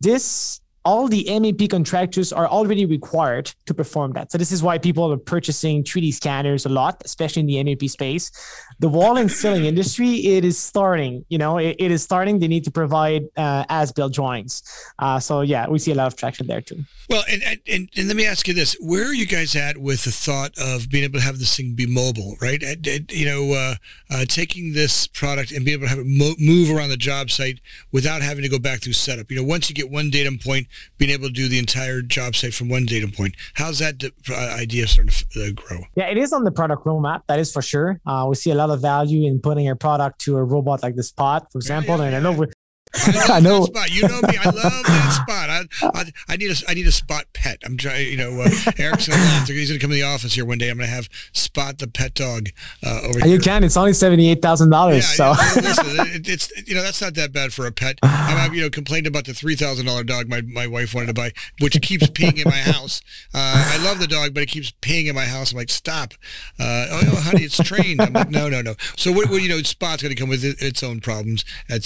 This 0.01 0.61
all 0.89 1.07
the 1.07 1.25
MEP 1.29 1.69
contractors 1.69 2.33
are 2.33 2.49
already 2.49 2.87
required 2.87 3.53
to 3.67 3.75
perform 3.75 4.15
that. 4.15 4.33
So 4.33 4.39
this 4.39 4.51
is 4.51 4.63
why 4.63 4.79
people 4.79 5.13
are 5.13 5.19
purchasing 5.19 5.85
3D 5.85 6.15
scanners 6.15 6.65
a 6.65 6.71
lot, 6.71 7.03
especially 7.05 7.41
in 7.43 7.47
the 7.47 7.57
MEP 7.63 7.91
space. 7.91 8.31
The 8.79 8.89
wall 8.89 9.19
and 9.19 9.31
ceiling 9.31 9.67
industry, 9.67 10.13
it 10.35 10.47
is 10.47 10.57
starting. 10.59 11.27
You 11.29 11.37
know, 11.37 11.59
it, 11.59 11.77
it 11.79 11.91
is 11.91 12.03
starting. 12.03 12.39
They 12.39 12.49
need 12.49 12.65
to 12.65 12.71
provide 12.71 13.25
uh, 13.37 13.67
as-built 13.69 14.15
drawings. 14.15 14.63
Uh, 14.99 15.21
so 15.21 15.43
yeah, 15.43 15.69
we 15.69 15.79
see 15.79 15.93
a 15.93 15.95
lot 15.95 16.07
of 16.07 16.17
traction 16.17 16.47
there 16.47 16.63
too. 16.63 16.79
Well, 17.11 17.25
and, 17.31 17.43
and 17.67 17.89
and 17.97 18.09
let 18.09 18.17
me 18.17 18.25
ask 18.25 18.49
you 18.49 18.55
this: 18.55 18.75
Where 18.81 19.05
are 19.05 19.15
you 19.15 19.27
guys 19.27 19.57
at 19.57 19.77
with 19.77 20.05
the 20.05 20.11
thought 20.11 20.53
of 20.59 20.89
being 20.89 21.05
able 21.05 21.19
to 21.19 21.25
have 21.25 21.39
this 21.39 21.55
thing 21.57 21.75
be 21.75 21.87
mobile? 21.87 22.37
Right, 22.41 22.63
you 23.11 23.27
know, 23.27 23.53
uh, 23.53 23.75
uh, 24.11 24.25
taking 24.27 24.73
this 24.73 25.07
product 25.07 25.51
and 25.53 25.65
being 25.65 25.79
able 25.79 25.87
to 25.87 25.91
have 25.91 25.99
it 25.99 26.07
mo- 26.07 26.39
move 26.39 26.71
around 26.71 26.91
the 26.91 26.97
job 26.97 27.31
site 27.31 27.61
without 27.93 28.23
having 28.23 28.43
to 28.43 28.49
go 28.49 28.59
back 28.59 28.81
through 28.81 28.93
setup. 28.95 29.31
You 29.31 29.39
know, 29.39 29.45
once 29.45 29.69
you 29.69 29.75
get 29.75 29.91
one 29.91 30.09
datum 30.11 30.39
point, 30.39 30.67
being 30.99 31.11
able 31.11 31.29
to 31.29 31.33
do 31.33 31.49
the 31.49 31.59
entire 31.59 32.03
job 32.03 32.37
site 32.37 32.55
from 32.55 32.69
one 32.69 32.85
data 32.85 33.09
point. 33.09 33.35
How's 33.55 33.79
that 33.79 34.03
uh, 34.05 34.35
idea 34.35 34.87
starting 34.87 35.13
to 35.31 35.45
uh, 35.45 35.51
grow? 35.55 35.81
Yeah, 35.97 36.07
it 36.07 36.19
is 36.19 36.33
on 36.33 36.45
the 36.45 36.53
product 36.53 36.85
roadmap. 36.85 37.23
That 37.29 37.39
is 37.39 37.53
for 37.53 37.63
sure. 37.63 38.01
Uh, 38.07 38.27
we 38.29 38.35
see 38.35 38.51
a 38.51 38.55
lot 38.55 38.71
of 38.71 38.81
value 38.81 39.27
in 39.27 39.41
putting 39.41 39.69
a 39.69 39.77
product 39.77 40.21
to 40.23 40.37
a 40.37 40.45
robot 40.45 40.83
like 40.83 40.97
the 40.97 41.03
Spot, 41.03 41.47
for 41.51 41.59
example. 41.59 41.97
Yeah, 41.97 42.03
yeah, 42.03 42.17
and 42.17 42.27
I 42.27 42.33
know 42.33 42.47
I, 42.95 43.25
I 43.35 43.41
know. 43.41 43.65
spot. 43.65 43.91
You 43.91 44.03
know 44.03 44.21
me. 44.23 44.37
I 44.39 44.45
love 44.45 44.85
that 44.85 45.23
spot. 45.23 45.51
I, 45.51 46.01
I, 46.01 46.13
I, 46.29 46.37
need 46.37 46.51
a 46.51 46.57
I 46.69 46.75
need 46.75 46.87
a 46.87 46.93
spot 46.93 47.27
pet. 47.33 47.59
I'm 47.65 47.77
trying. 47.77 48.09
You 48.09 48.17
know, 48.17 48.41
uh, 48.41 48.51
Eric's 48.79 49.09
gonna 49.09 49.45
he's 49.47 49.69
gonna 49.69 49.81
come 49.81 49.91
to 49.91 49.97
the 49.97 50.03
office 50.03 50.35
here 50.35 50.45
one 50.45 50.59
day. 50.59 50.71
I'm 50.71 50.79
gonna 50.79 50.89
have 50.89 51.09
Spot 51.33 51.79
the 51.79 51.87
pet 51.87 52.15
dog 52.15 52.49
uh, 52.85 53.01
over 53.05 53.19
you 53.19 53.25
here. 53.25 53.35
You 53.35 53.41
can. 53.41 53.65
It's 53.65 53.77
only 53.77 53.93
seventy 53.93 54.31
eight 54.31 54.43
thousand 54.43 54.71
dollars. 54.71 55.19
Yeah, 55.19 55.35
so 55.35 55.61
listen, 55.61 55.87
it, 56.15 56.29
it's 56.29 56.69
you 56.69 56.75
know 56.75 56.83
that's 56.83 57.01
not 57.01 57.15
that 57.15 57.33
bad 57.33 57.53
for 57.53 57.67
a 57.67 57.73
pet. 57.73 57.99
I'm 58.03 58.55
you 58.55 58.63
know 58.63 58.71
complained 58.71 59.07
about 59.07 59.25
the 59.25 59.35
three 59.35 59.57
thousand 59.57 59.87
dollar 59.87 60.05
dog 60.05 60.29
my 60.29 60.43
my 60.43 60.67
wife 60.67 60.95
wanted 60.95 61.09
to 61.09 61.15
buy, 61.15 61.33
which 61.61 61.81
keeps 61.83 62.07
peeing 62.09 62.39
in 62.39 62.45
my 62.45 62.59
house. 62.59 63.03
Uh, 63.35 63.79
I 63.79 63.85
love 63.85 63.99
the 63.99 64.07
dog, 64.07 64.35
but 64.35 64.43
it 64.43 64.47
keeps 64.47 64.71
peeing 64.71 65.09
in 65.09 65.15
my 65.15 65.25
house. 65.25 65.53
I'm 65.53 65.59
like, 65.59 65.71
stop. 65.71 66.15
Uh, 66.59 66.87
oh, 66.91 67.21
honey, 67.25 67.43
it's 67.43 67.57
trained. 67.57 68.01
I'm 68.01 68.13
like, 68.13 68.31
no, 68.31 68.49
no, 68.49 68.63
no. 68.63 68.75
So 68.97 69.13
what, 69.13 69.31
what 69.31 69.43
you 69.43 69.49
know, 69.49 69.63
Spot's 69.63 70.03
gonna 70.03 70.15
come 70.15 70.29
with 70.29 70.45
its 70.45 70.83
own 70.83 71.01
problems 71.01 71.45
at 71.69 71.83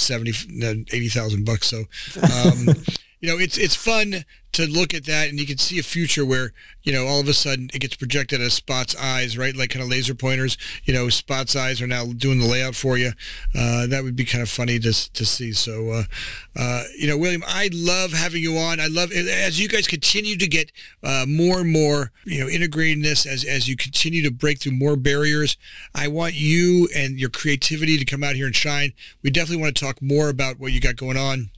70, 0.93 1.07
80,000 1.07 1.45
bucks. 1.45 1.67
So, 1.67 1.85
um, 2.23 2.69
you 3.21 3.29
know, 3.29 3.39
it's 3.39 3.59
it's 3.59 3.75
fun 3.75 4.25
to 4.53 4.67
look 4.67 4.93
at 4.93 5.07
that, 5.07 5.29
and 5.29 5.41
you 5.41 5.47
can 5.47 5.59
see 5.59 5.79
a 5.79 5.83
future 5.83 6.25
where 6.25 6.53
you 6.83 6.93
know 6.93 7.07
all 7.07 7.21
of 7.21 7.29
a 7.29 7.33
sudden 7.33 7.71
it 7.73 7.81
gets 7.81 7.97
projected 7.97 8.41
as 8.41 8.53
Spot's 8.53 8.95
eyes, 8.97 9.39
right? 9.39 9.57
Like 9.57 9.71
kind 9.71 9.83
of 9.83 9.89
laser 9.89 10.15
pointers. 10.15 10.59
You 10.85 10.93
know, 10.93 11.09
Spot's 11.09 11.57
eyes 11.57 11.81
are 11.81 11.87
now 11.87 12.07
doing 12.07 12.39
the 12.39 12.47
layout 12.47 12.75
for 12.75 12.99
you. 12.99 13.13
Uh, 13.55 13.87
that 13.87 14.05
would 14.05 14.15
be 14.15 14.25
kind 14.25 14.43
of 14.43 14.51
funny 14.51 14.79
to 14.79 15.13
to 15.13 15.25
see. 15.25 15.53
So, 15.53 15.91
uh, 15.91 16.05
uh, 16.57 16.85
you 16.99 17.09
know, 17.09 17.17
William, 17.17 17.43
I 17.47 17.71
love 17.73 18.13
having 18.13 18.43
you 18.43 18.59
on. 18.59 18.79
I 18.79 18.89
love 18.89 19.11
as 19.13 19.59
you 19.59 19.69
guys 19.69 19.87
continue 19.87 20.37
to 20.37 20.47
get 20.47 20.71
uh, 21.03 21.25
more 21.27 21.61
and 21.61 21.73
more, 21.73 22.13
you 22.25 22.41
know, 22.41 22.49
integrating 22.49 23.03
this 23.03 23.25
as 23.25 23.45
as 23.45 23.69
you 23.69 23.77
continue 23.77 24.23
to 24.23 24.31
break 24.31 24.61
through 24.61 24.73
more 24.73 24.97
barriers. 24.97 25.57
I 25.95 26.09
want 26.09 26.35
you 26.35 26.89
and 26.95 27.19
your 27.19 27.31
creativity 27.31 27.97
to 27.97 28.05
come 28.05 28.23
out 28.23 28.37
here 28.37 28.47
and 28.47 28.57
shine. 28.57 28.93
We 29.23 29.31
definitely 29.31 29.63
want 29.63 29.77
to 29.77 29.85
talk 29.85 30.03
more 30.03 30.29
about 30.29 30.59
what 30.59 30.73
you 30.73 30.81
got 30.81 30.97
going 30.97 31.17
on 31.17 31.51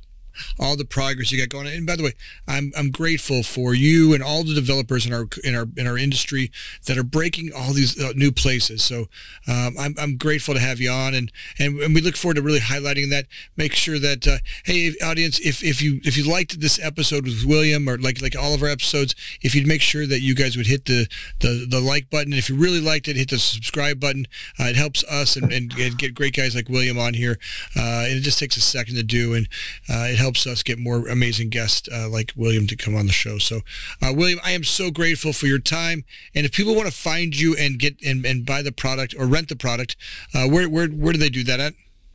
all 0.59 0.77
the 0.77 0.85
progress 0.85 1.33
you 1.33 1.39
got 1.39 1.49
going. 1.49 1.67
And 1.67 1.87
by 1.87 1.97
the 1.97 2.05
way, 2.05 2.13
I'm 2.47 2.73
I'm 2.77 2.91
grateful 2.91 3.43
for 3.43 3.75
you 3.75 4.15
and 4.15 4.23
all 4.23 4.45
the 4.45 4.55
developers 4.55 5.07
in 5.07 5.13
our 5.13 5.27
in 5.43 5.55
our 5.55 5.67
in 5.77 5.87
our 5.87 5.99
industry 5.99 6.51
that 6.87 6.99
are 6.99 7.05
breaking 7.05 7.53
all 7.55 7.73
these 7.73 8.03
uh, 8.03 8.13
new 8.15 8.33
places. 8.33 8.83
So 8.83 9.09
um, 9.47 9.75
I'm 9.79 9.95
I'm 9.99 10.17
grateful 10.17 10.55
to 10.55 10.61
have 10.61 10.81
you 10.81 10.91
on, 10.91 11.15
and, 11.15 11.31
and 11.59 11.79
and 11.81 11.95
we 11.95 12.01
look 12.01 12.17
forward 12.17 12.37
to 12.37 12.43
really 12.43 12.61
highlighting 12.61 13.11
that. 13.11 13.27
Make 13.57 13.75
sure 13.75 13.99
that 13.99 14.27
uh, 14.27 14.39
hey 14.65 14.93
audience, 15.03 15.39
if 15.41 15.63
if 15.63 15.83
you 15.83 16.01
if 16.05 16.17
you 16.17 16.25
liked 16.25 16.61
this 16.61 16.79
episode 16.83 17.25
with 17.25 17.45
William 17.45 17.89
or 17.89 17.99
like 17.99 18.21
like 18.21 18.37
all 18.37 18.55
of 18.55 18.63
our 18.63 18.69
episodes, 18.69 19.15
if 19.43 19.55
you'd 19.55 19.67
make 19.67 19.83
sure 19.83 20.07
that 20.07 20.21
you 20.21 20.35
guys 20.35 20.57
would 20.57 20.67
hit 20.67 20.87
the 20.87 21.09
the, 21.41 21.67
the 21.69 21.81
like 21.81 22.11
button. 22.11 22.33
And 22.33 22.39
if 22.39 22.49
you 22.49 22.57
really 22.57 22.81
liked 22.81 23.09
it, 23.09 23.17
hit 23.17 23.31
the 23.31 23.39
subscribe 23.39 24.01
button. 24.01 24.27
Uh, 24.59 24.65
it 24.65 24.77
helps 24.77 25.05
us 25.05 25.37
and, 25.37 25.53
and, 25.53 25.73
and, 25.79 25.99
get 25.99 26.15
great 26.15 26.35
guys 26.35 26.55
like 26.55 26.69
William 26.69 26.99
on 26.99 27.15
here. 27.15 27.39
Uh, 27.77 28.05
and 28.09 28.19
it 28.19 28.21
just 28.21 28.39
takes 28.39 28.57
a 28.57 28.61
second 28.61 28.97
to 28.97 29.03
do, 29.03 29.35
and 29.35 29.49
uh, 29.89 30.07
it 30.09 30.17
helps 30.17 30.24
us 30.29 30.63
get 30.63 30.79
more 30.79 31.09
amazing 31.09 31.51
guests 31.51 31.89
uh, 31.93 32.09
like 32.09 32.33
William 32.37 32.67
to 32.67 32.77
come 32.77 32.95
on 32.95 33.07
the 33.07 33.13
show. 33.13 33.39
So, 33.39 33.61
uh, 34.03 34.13
William, 34.15 34.41
I 34.45 34.53
am 34.53 34.65
so 34.65 34.91
grateful 34.91 35.33
for 35.33 35.47
your 35.47 35.59
time. 35.59 36.05
And 36.35 36.45
if 36.47 36.53
people 36.53 36.75
want 36.75 36.87
to 36.87 36.95
find 36.95 37.39
you 37.39 37.55
and 37.57 37.79
get 37.79 38.01
and, 38.03 38.25
and 38.25 38.45
buy 38.45 38.63
the 38.63 38.73
product 38.73 39.15
or 39.19 39.27
rent 39.27 39.49
the 39.49 39.57
product, 39.57 39.97
uh, 40.35 40.47
where 40.49 40.69
where 40.69 40.89
where 40.89 41.13
do 41.13 41.19
they 41.19 41.29
do 41.29 41.45
that 41.45 41.61
at? 41.61 41.75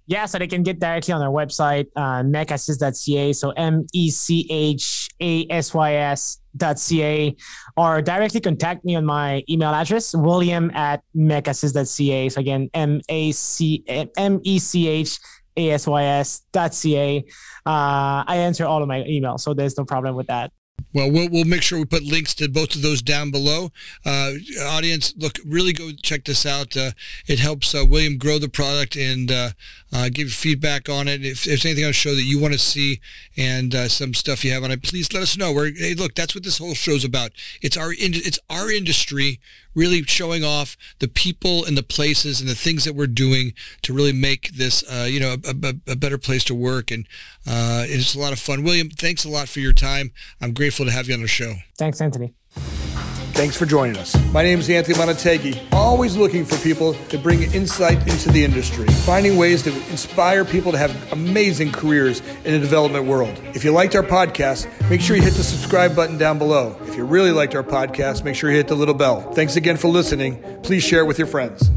Yeah, 0.10 0.26
so 0.26 0.40
they 0.40 0.48
can 0.48 0.64
get 0.64 0.80
directly 0.80 1.14
on 1.14 1.22
our 1.22 1.30
website, 1.30 1.86
uh, 1.96 2.24
mechasys.ca. 2.24 3.32
So 3.34 3.52
M 3.52 3.86
E 3.94 4.10
C 4.10 4.48
H 4.50 5.08
A 5.22 5.46
S 5.52 5.72
Y 5.72 5.94
S.ca, 5.94 7.36
or 7.78 8.02
directly 8.02 8.42
contact 8.42 8.84
me 8.84 8.96
on 8.96 9.06
my 9.06 9.44
email 9.48 9.70
address, 9.70 10.16
william 10.16 10.72
at 10.72 11.04
mechasys.ca. 11.16 12.30
So 12.30 12.42
again, 12.42 12.72
M 12.74 13.02
A 13.08 13.32
C 13.34 13.84
M 14.18 14.42
E 14.44 14.58
C 14.58 14.88
H 14.88 15.20
asys.ca. 15.68 17.26
Uh, 17.66 18.24
I 18.28 18.38
answer 18.38 18.66
all 18.66 18.82
of 18.82 18.88
my 18.88 19.02
emails, 19.02 19.42
so 19.42 19.54
there's 19.54 19.78
no 19.78 19.86
problem 19.86 20.16
with 20.16 20.28
that. 20.28 20.52
Well, 20.94 21.12
we'll 21.12 21.30
we'll 21.30 21.46
make 21.46 21.62
sure 21.62 21.78
we 21.78 21.86
put 21.86 22.04
links 22.04 22.34
to 22.36 22.50
both 22.50 22.76
of 22.76 22.82
those 22.82 23.02
down 23.02 23.30
below. 23.30 23.72
Uh, 24.04 24.34
audience, 24.62 25.14
look, 25.18 25.38
really 25.46 25.72
go 25.72 25.92
check 25.92 26.26
this 26.26 26.46
out. 26.46 26.76
Uh, 26.76 26.92
it 27.28 27.40
helps 27.40 27.76
uh, 27.76 27.86
William 27.86 28.18
grow 28.18 28.40
the 28.40 28.50
product 28.50 28.96
and 28.96 29.32
uh, 29.32 29.50
uh, 29.94 30.10
give 30.12 30.32
feedback 30.32 30.90
on 30.90 31.08
it. 31.08 31.24
If, 31.24 31.42
if, 31.42 31.44
there's 31.46 31.66
anything 31.66 31.84
on 31.84 31.90
the 31.90 31.94
show 31.94 32.16
that 32.16 32.24
you 32.24 32.40
want 32.40 32.54
to 32.54 32.60
see 32.60 33.02
and 33.38 33.76
uh, 33.76 33.88
some 33.88 34.16
stuff 34.16 34.44
you 34.44 34.52
have 34.52 34.64
on 34.64 34.72
it, 34.72 34.82
please 34.82 35.14
let 35.14 35.22
us 35.22 35.38
know. 35.38 35.54
We're, 35.54 35.72
hey, 35.74 35.94
look, 35.94 36.16
that's 36.16 36.34
what 36.34 36.44
this 36.44 36.58
whole 36.58 36.74
show's 36.74 37.06
about. 37.06 37.32
It's 37.62 37.78
our 37.78 37.94
it's 37.96 38.40
our 38.50 38.72
industry 38.72 39.40
really 39.76 40.04
showing 40.04 40.44
off 40.44 40.76
the 41.00 41.08
people 41.08 41.66
and 41.66 41.78
the 41.78 41.84
places 41.84 42.40
and 42.40 42.50
the 42.50 42.56
things 42.56 42.86
that 42.86 42.94
we're 42.94 43.08
doing 43.08 43.54
to 43.84 43.94
really 43.94 44.14
make 44.14 44.52
this, 44.52 44.84
uh, 44.92 45.08
you 45.10 45.20
know, 45.20 45.36
a, 45.46 45.50
a, 45.50 45.92
a, 45.92 45.96
better 45.96 46.18
place 46.18 46.44
to 46.46 46.56
work. 46.56 46.92
And 46.92 47.08
uh, 47.48 47.86
it's 47.88 48.16
a 48.16 48.20
lot 48.20 48.34
of 48.34 48.40
fun. 48.40 48.64
William, 48.64 48.90
thanks 48.90 49.26
a 49.26 49.30
lot 49.30 49.48
for 49.48 49.60
your 49.60 49.74
time. 49.74 50.12
I'm 50.42 50.54
grateful 50.54 50.86
to 50.86 50.92
have 50.92 51.08
you 51.08 51.14
on 51.14 51.22
the 51.22 51.28
show. 51.28 51.56
Thanks, 51.78 52.02
Anthony. 52.02 52.34
Thanks 53.40 53.56
for 53.56 53.66
joining 53.66 53.96
us. 53.96 54.18
My 54.34 54.44
name 54.44 54.60
is 54.60 54.70
Anthony 54.70 54.98
Montague, 54.98 55.54
always 55.72 56.18
looking 56.18 56.44
for 56.44 56.58
people 56.58 56.94
to 57.08 57.18
bring 57.18 57.44
insight 57.54 57.98
into 58.06 58.30
the 58.30 58.44
industry, 58.44 58.86
finding 59.06 59.38
ways 59.38 59.64
to 59.64 59.74
inspire 59.92 60.44
people 60.44 60.74
to 60.74 60.78
have 60.78 61.14
amazing 61.14 61.72
careers 61.72 62.20
in 62.44 62.52
the 62.52 62.60
development 62.60 63.06
world. 63.06 63.40
If 63.56 63.64
you 63.64 63.72
liked 63.72 63.96
our 63.96 64.04
podcast, 64.04 64.68
make 64.90 65.00
sure 65.00 65.16
you 65.16 65.22
hit 65.22 65.36
the 65.36 65.44
subscribe 65.44 65.96
button 65.96 66.18
down 66.18 66.38
below. 66.38 66.76
If 66.82 66.98
you 66.98 67.06
really 67.06 67.32
liked 67.32 67.56
our 67.56 67.64
podcast, 67.64 68.26
make 68.26 68.36
sure 68.36 68.52
you 68.52 68.58
hit 68.58 68.68
the 68.68 68.76
little 68.76 68.94
bell. 68.94 69.32
Thanks 69.32 69.56
again 69.56 69.78
for 69.78 69.88
listening. 69.88 70.44
Please 70.62 70.84
share 70.84 71.00
it 71.00 71.06
with 71.06 71.18
your 71.18 71.28
friends. 71.28 71.72